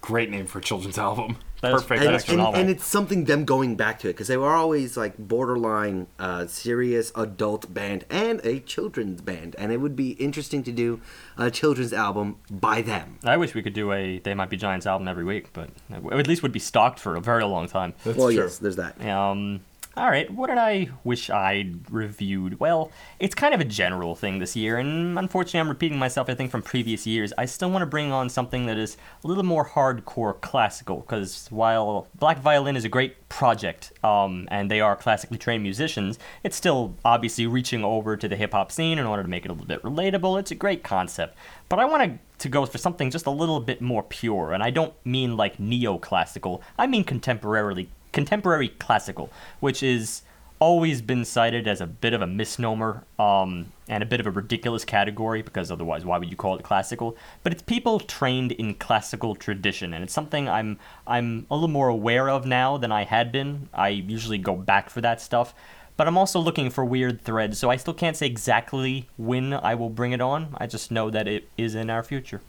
[0.00, 1.38] Great name for a children's album.
[1.60, 2.02] That is- Perfect.
[2.04, 4.96] that and, and, and it's something them going back to it because they were always
[4.96, 10.62] like borderline uh, serious adult band and a children's band and it would be interesting
[10.62, 11.00] to do
[11.36, 14.86] a children's album by them I wish we could do a They Might Be Giants
[14.86, 17.94] album every week, but at least would be stocked for a very long time.
[18.04, 18.42] That's well true.
[18.44, 19.60] yes there's that Um,
[19.98, 22.60] all right, what did I wish I'd reviewed?
[22.60, 26.34] Well, it's kind of a general thing this year, and unfortunately, I'm repeating myself, I
[26.34, 27.32] think, from previous years.
[27.36, 31.48] I still want to bring on something that is a little more hardcore classical, because
[31.50, 36.56] while Black Violin is a great project, um, and they are classically trained musicians, it's
[36.56, 39.52] still obviously reaching over to the hip hop scene in order to make it a
[39.52, 40.38] little bit relatable.
[40.38, 41.36] It's a great concept.
[41.68, 44.62] But I want to to go for something just a little bit more pure, and
[44.62, 46.60] I don't mean like neoclassical.
[46.78, 47.88] I mean contemporarily
[48.18, 49.30] contemporary classical,
[49.60, 50.22] which is
[50.58, 54.30] always been cited as a bit of a misnomer um, and a bit of a
[54.32, 57.16] ridiculous category because otherwise why would you call it classical?
[57.44, 61.86] But it's people trained in classical tradition and it's something i'm i'm a little more
[61.86, 63.68] aware of now than i had been.
[63.72, 65.54] I usually go back for that stuff
[65.96, 69.76] but i'm also looking for weird threads so i still can't say exactly when i
[69.76, 70.56] will bring it on.
[70.58, 72.40] I just know that it is in our future.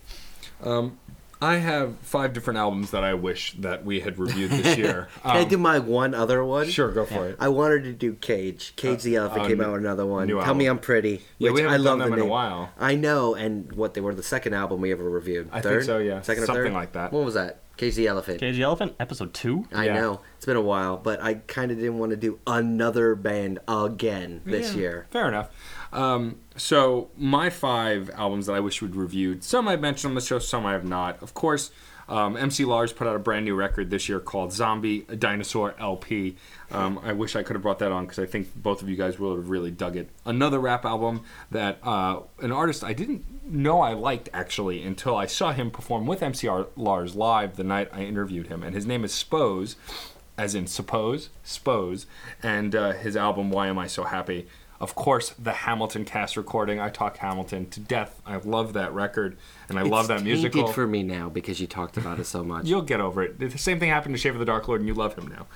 [0.63, 0.97] Um,
[1.41, 5.07] I have five different albums that I wish that we had reviewed this year.
[5.24, 7.38] can i Um, do my one other one Sure, go for it.
[7.40, 10.28] i wanted to do cage cage the elephant uh, came new- out with another one
[10.28, 12.26] new tell me i'm pretty Yeah, which we i haven't love done the them in
[12.26, 12.70] a while.
[12.78, 15.98] i know and what they were the second album we ever reviewed I think so,
[15.99, 16.22] yeah.
[16.22, 17.14] second or Something third like that.
[17.14, 19.94] what was that cage the elephant cage the elephant episode 2 I Yeah.
[20.02, 23.60] know it's been a while, but I kind of didn't want to do another band
[23.68, 25.07] again this Yeah, year.
[25.11, 25.49] Fair enough.
[25.91, 29.44] Um, so my five albums that I wish we'd reviewed.
[29.44, 31.22] Some I've mentioned on the show, some I have not.
[31.23, 31.72] Of course,
[32.10, 36.36] um, MC Lars put out a brand new record this year called Zombie Dinosaur LP.
[36.72, 38.95] Um, I wish I could have brought that on because I think both of you
[38.95, 40.10] guys would have really dug it.
[40.26, 41.22] Another rap album
[41.52, 46.07] that uh, an artist I didn't know I liked actually until I saw him perform
[46.07, 49.76] with MC Lars live the night I interviewed him, and his name is Spose
[50.40, 52.06] as in suppose, Spose,
[52.41, 54.48] and uh, his album Why Am I So Happy.
[54.81, 56.80] Of course, the Hamilton cast recording.
[56.80, 58.22] I talk Hamilton to death.
[58.26, 59.38] I love that record,
[59.68, 60.65] and I love that musical.
[60.65, 62.65] It's for me now because you talked about it so much.
[62.65, 63.39] You'll get over it.
[63.39, 65.47] The same thing happened to Shave of the Dark Lord, and you love him now.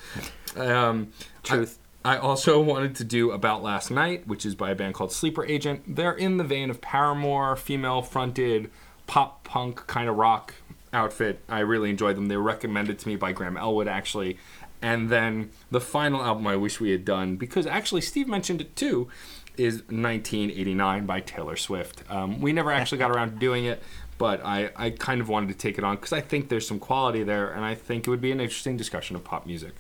[0.61, 1.79] Um, Truth.
[2.03, 5.13] I, I also wanted to do About Last Night, which is by a band called
[5.13, 5.95] Sleeper Agent.
[5.95, 8.69] They're in the vein of Paramore, female fronted,
[9.07, 10.53] pop punk kind of rock
[10.91, 11.39] outfit.
[11.49, 12.27] I really enjoyed them.
[12.27, 14.37] They were recommended to me by Graham Elwood, actually.
[14.83, 18.75] And then the final album I wish we had done, because actually Steve mentioned it
[18.75, 19.07] too,
[19.55, 22.03] is 1989 by Taylor Swift.
[22.11, 23.81] Um, we never actually got around to doing it,
[24.17, 26.79] but I, I kind of wanted to take it on because I think there's some
[26.79, 29.73] quality there, and I think it would be an interesting discussion of pop music.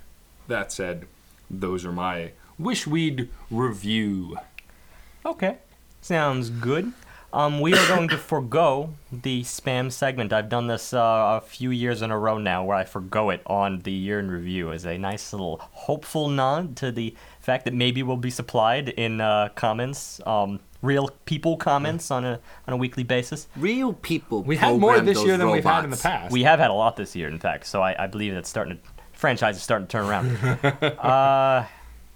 [0.47, 1.05] That said,
[1.51, 4.37] those are my wish we'd review.
[5.25, 5.57] Okay,
[6.01, 6.93] sounds good.
[7.33, 10.31] Um, we are going to forego the spam segment.
[10.31, 13.41] I've done this uh, a few years in a row now, where I forgo it
[13.47, 17.73] on the year in review as a nice little hopeful nod to the fact that
[17.73, 22.77] maybe we'll be supplied in uh, comments, um, real people comments on a on a
[22.77, 23.47] weekly basis.
[23.55, 24.43] Real people.
[24.43, 26.31] We had more this year than we've had in the past.
[26.31, 28.77] We have had a lot this year, in fact, so I, I believe that's starting
[28.77, 28.83] to
[29.13, 30.37] franchise is starting to turn around.
[30.99, 31.65] uh,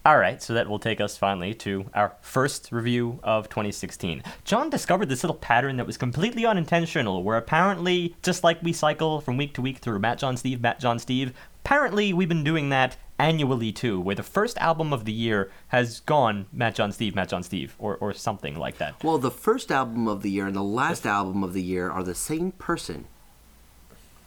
[0.08, 4.24] all right, so that will take us finally to our first review of 2016.
[4.46, 9.20] John discovered this little pattern that was completely unintentional, where apparently, just like we cycle
[9.20, 11.34] from week to week through Matt John Steve, Matt John Steve,
[11.66, 16.00] apparently we've been doing that annually too, where the first album of the year has
[16.00, 19.04] gone Matt John Steve, Matt John Steve, or, or something like that.
[19.04, 22.04] Well, the first album of the year and the last album of the year are
[22.04, 23.08] the same person.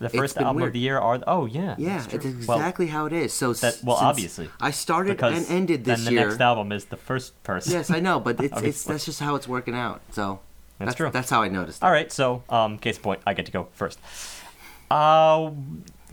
[0.01, 0.69] The first album weird.
[0.69, 3.33] of the year are oh yeah Yeah, that's it's Well, exactly how it is.
[3.33, 4.49] So that- well, obviously.
[4.61, 6.05] I started and ended this year.
[6.05, 6.29] then the year.
[6.31, 7.73] next album is the first person.
[7.73, 10.01] yes, I know, but it's, it's that's just how it's working out.
[10.11, 10.41] So
[10.79, 11.11] That's true.
[11.13, 11.83] That's how I noticed.
[11.83, 11.85] it.
[11.87, 13.99] All right, so um, case in point, I get to go first.
[14.91, 15.51] Uh,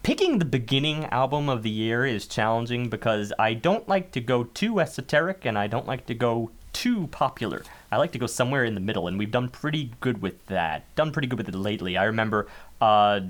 [0.04, 4.44] picking the beginning album of the year is challenging because I don't like to go
[4.44, 7.64] too esoteric and I don't like to go too popular.
[7.92, 10.84] I like to go somewhere in the middle, and we've done pretty good with that.
[10.96, 11.98] Done pretty good with it lately.
[11.98, 12.48] I remember,
[12.82, 13.22] uh,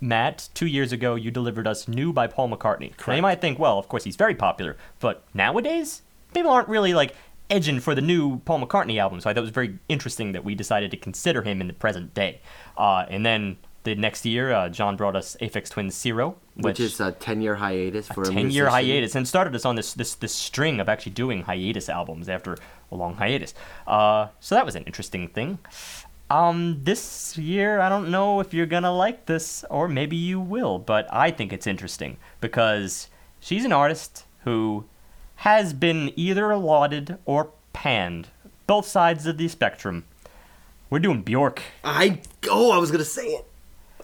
[0.00, 2.92] Matt, two years ago, you delivered us "New" by Paul McCartney.
[3.06, 6.02] Now you might think, well, of course he's very popular, but nowadays
[6.34, 7.14] people aren't really like
[7.50, 9.20] edging for the new Paul McCartney album.
[9.20, 11.72] So I thought it was very interesting that we decided to consider him in the
[11.72, 12.40] present day.
[12.76, 17.00] Uh, and then the next year, uh, John brought us Aphex Twin Syro, Which is
[17.00, 20.34] a ten-year hiatus for a, ten year hiatus and started us on this this this
[20.34, 22.56] string of actually doing hiatus albums after
[22.90, 23.54] a long hiatus.
[23.86, 25.58] Uh, so that was an interesting thing.
[26.30, 30.78] Um, this year, I don't know if you're gonna like this, or maybe you will,
[30.78, 33.08] but I think it's interesting because
[33.40, 34.84] she's an artist who
[35.36, 38.28] has been either lauded or panned,
[38.66, 40.04] both sides of the spectrum.
[40.90, 41.62] We're doing Bjork.
[41.84, 43.44] I oh, I was gonna say it.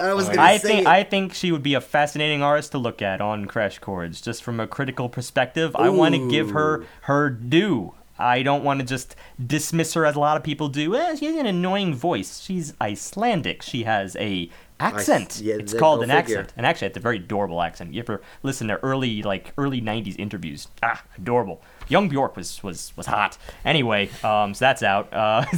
[0.01, 0.87] I was gonna I say think it.
[0.87, 4.43] I think she would be a fascinating artist to look at on Crash Chords, just
[4.43, 5.75] from a critical perspective.
[5.77, 7.95] I want to give her her due.
[8.19, 10.95] I don't want to just dismiss her as a lot of people do.
[10.95, 12.41] Eh, she has an annoying voice.
[12.41, 13.63] She's Icelandic.
[13.63, 14.49] She has a
[14.81, 15.41] accent.
[15.43, 16.39] yeah, it's that- called an figure.
[16.39, 17.93] accent, and actually, it's a very adorable accent.
[17.95, 20.69] You ever listen to early like early '90s interviews?
[20.83, 21.61] Ah, adorable.
[21.89, 23.37] Young Bjork was was was hot.
[23.65, 25.13] Anyway, um, so that's out.
[25.13, 25.45] Uh,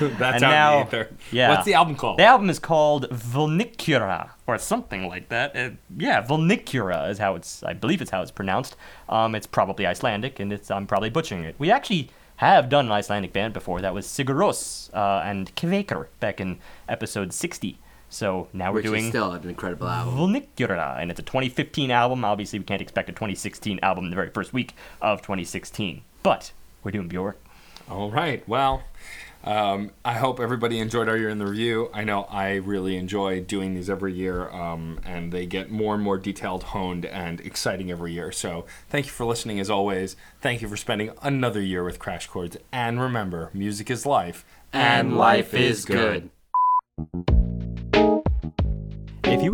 [0.00, 1.48] That's and out now, in yeah.
[1.48, 2.20] What's the album called?
[2.20, 5.54] The album is called Vulnicura or something like that.
[5.54, 7.62] Uh, yeah, Vulnicura is how it's.
[7.62, 8.76] I believe it's how it's pronounced.
[9.08, 11.54] Um, it's probably Icelandic, and it's I'm probably butchering it.
[11.58, 13.80] We actually have done an Icelandic band before.
[13.82, 16.58] That was Sigur Rós uh, and Kveikur back in
[16.88, 17.78] episode 60.
[18.08, 20.14] So now we're which doing is still an incredible album.
[20.16, 22.24] Vulnicura, and it's a 2015 album.
[22.24, 26.52] Obviously, we can't expect a 2016 album in the very first week of 2016, but
[26.82, 27.36] we're doing Bjork.
[27.90, 28.46] All right.
[28.48, 28.82] Well,
[29.48, 31.88] um, I hope everybody enjoyed our year in the review.
[31.94, 36.04] I know I really enjoy doing these every year, um, and they get more and
[36.04, 38.30] more detailed, honed, and exciting every year.
[38.30, 40.16] So thank you for listening as always.
[40.42, 42.58] Thank you for spending another year with Crash Chords.
[42.72, 46.28] And remember, music is life, and life is good.
[46.98, 47.57] You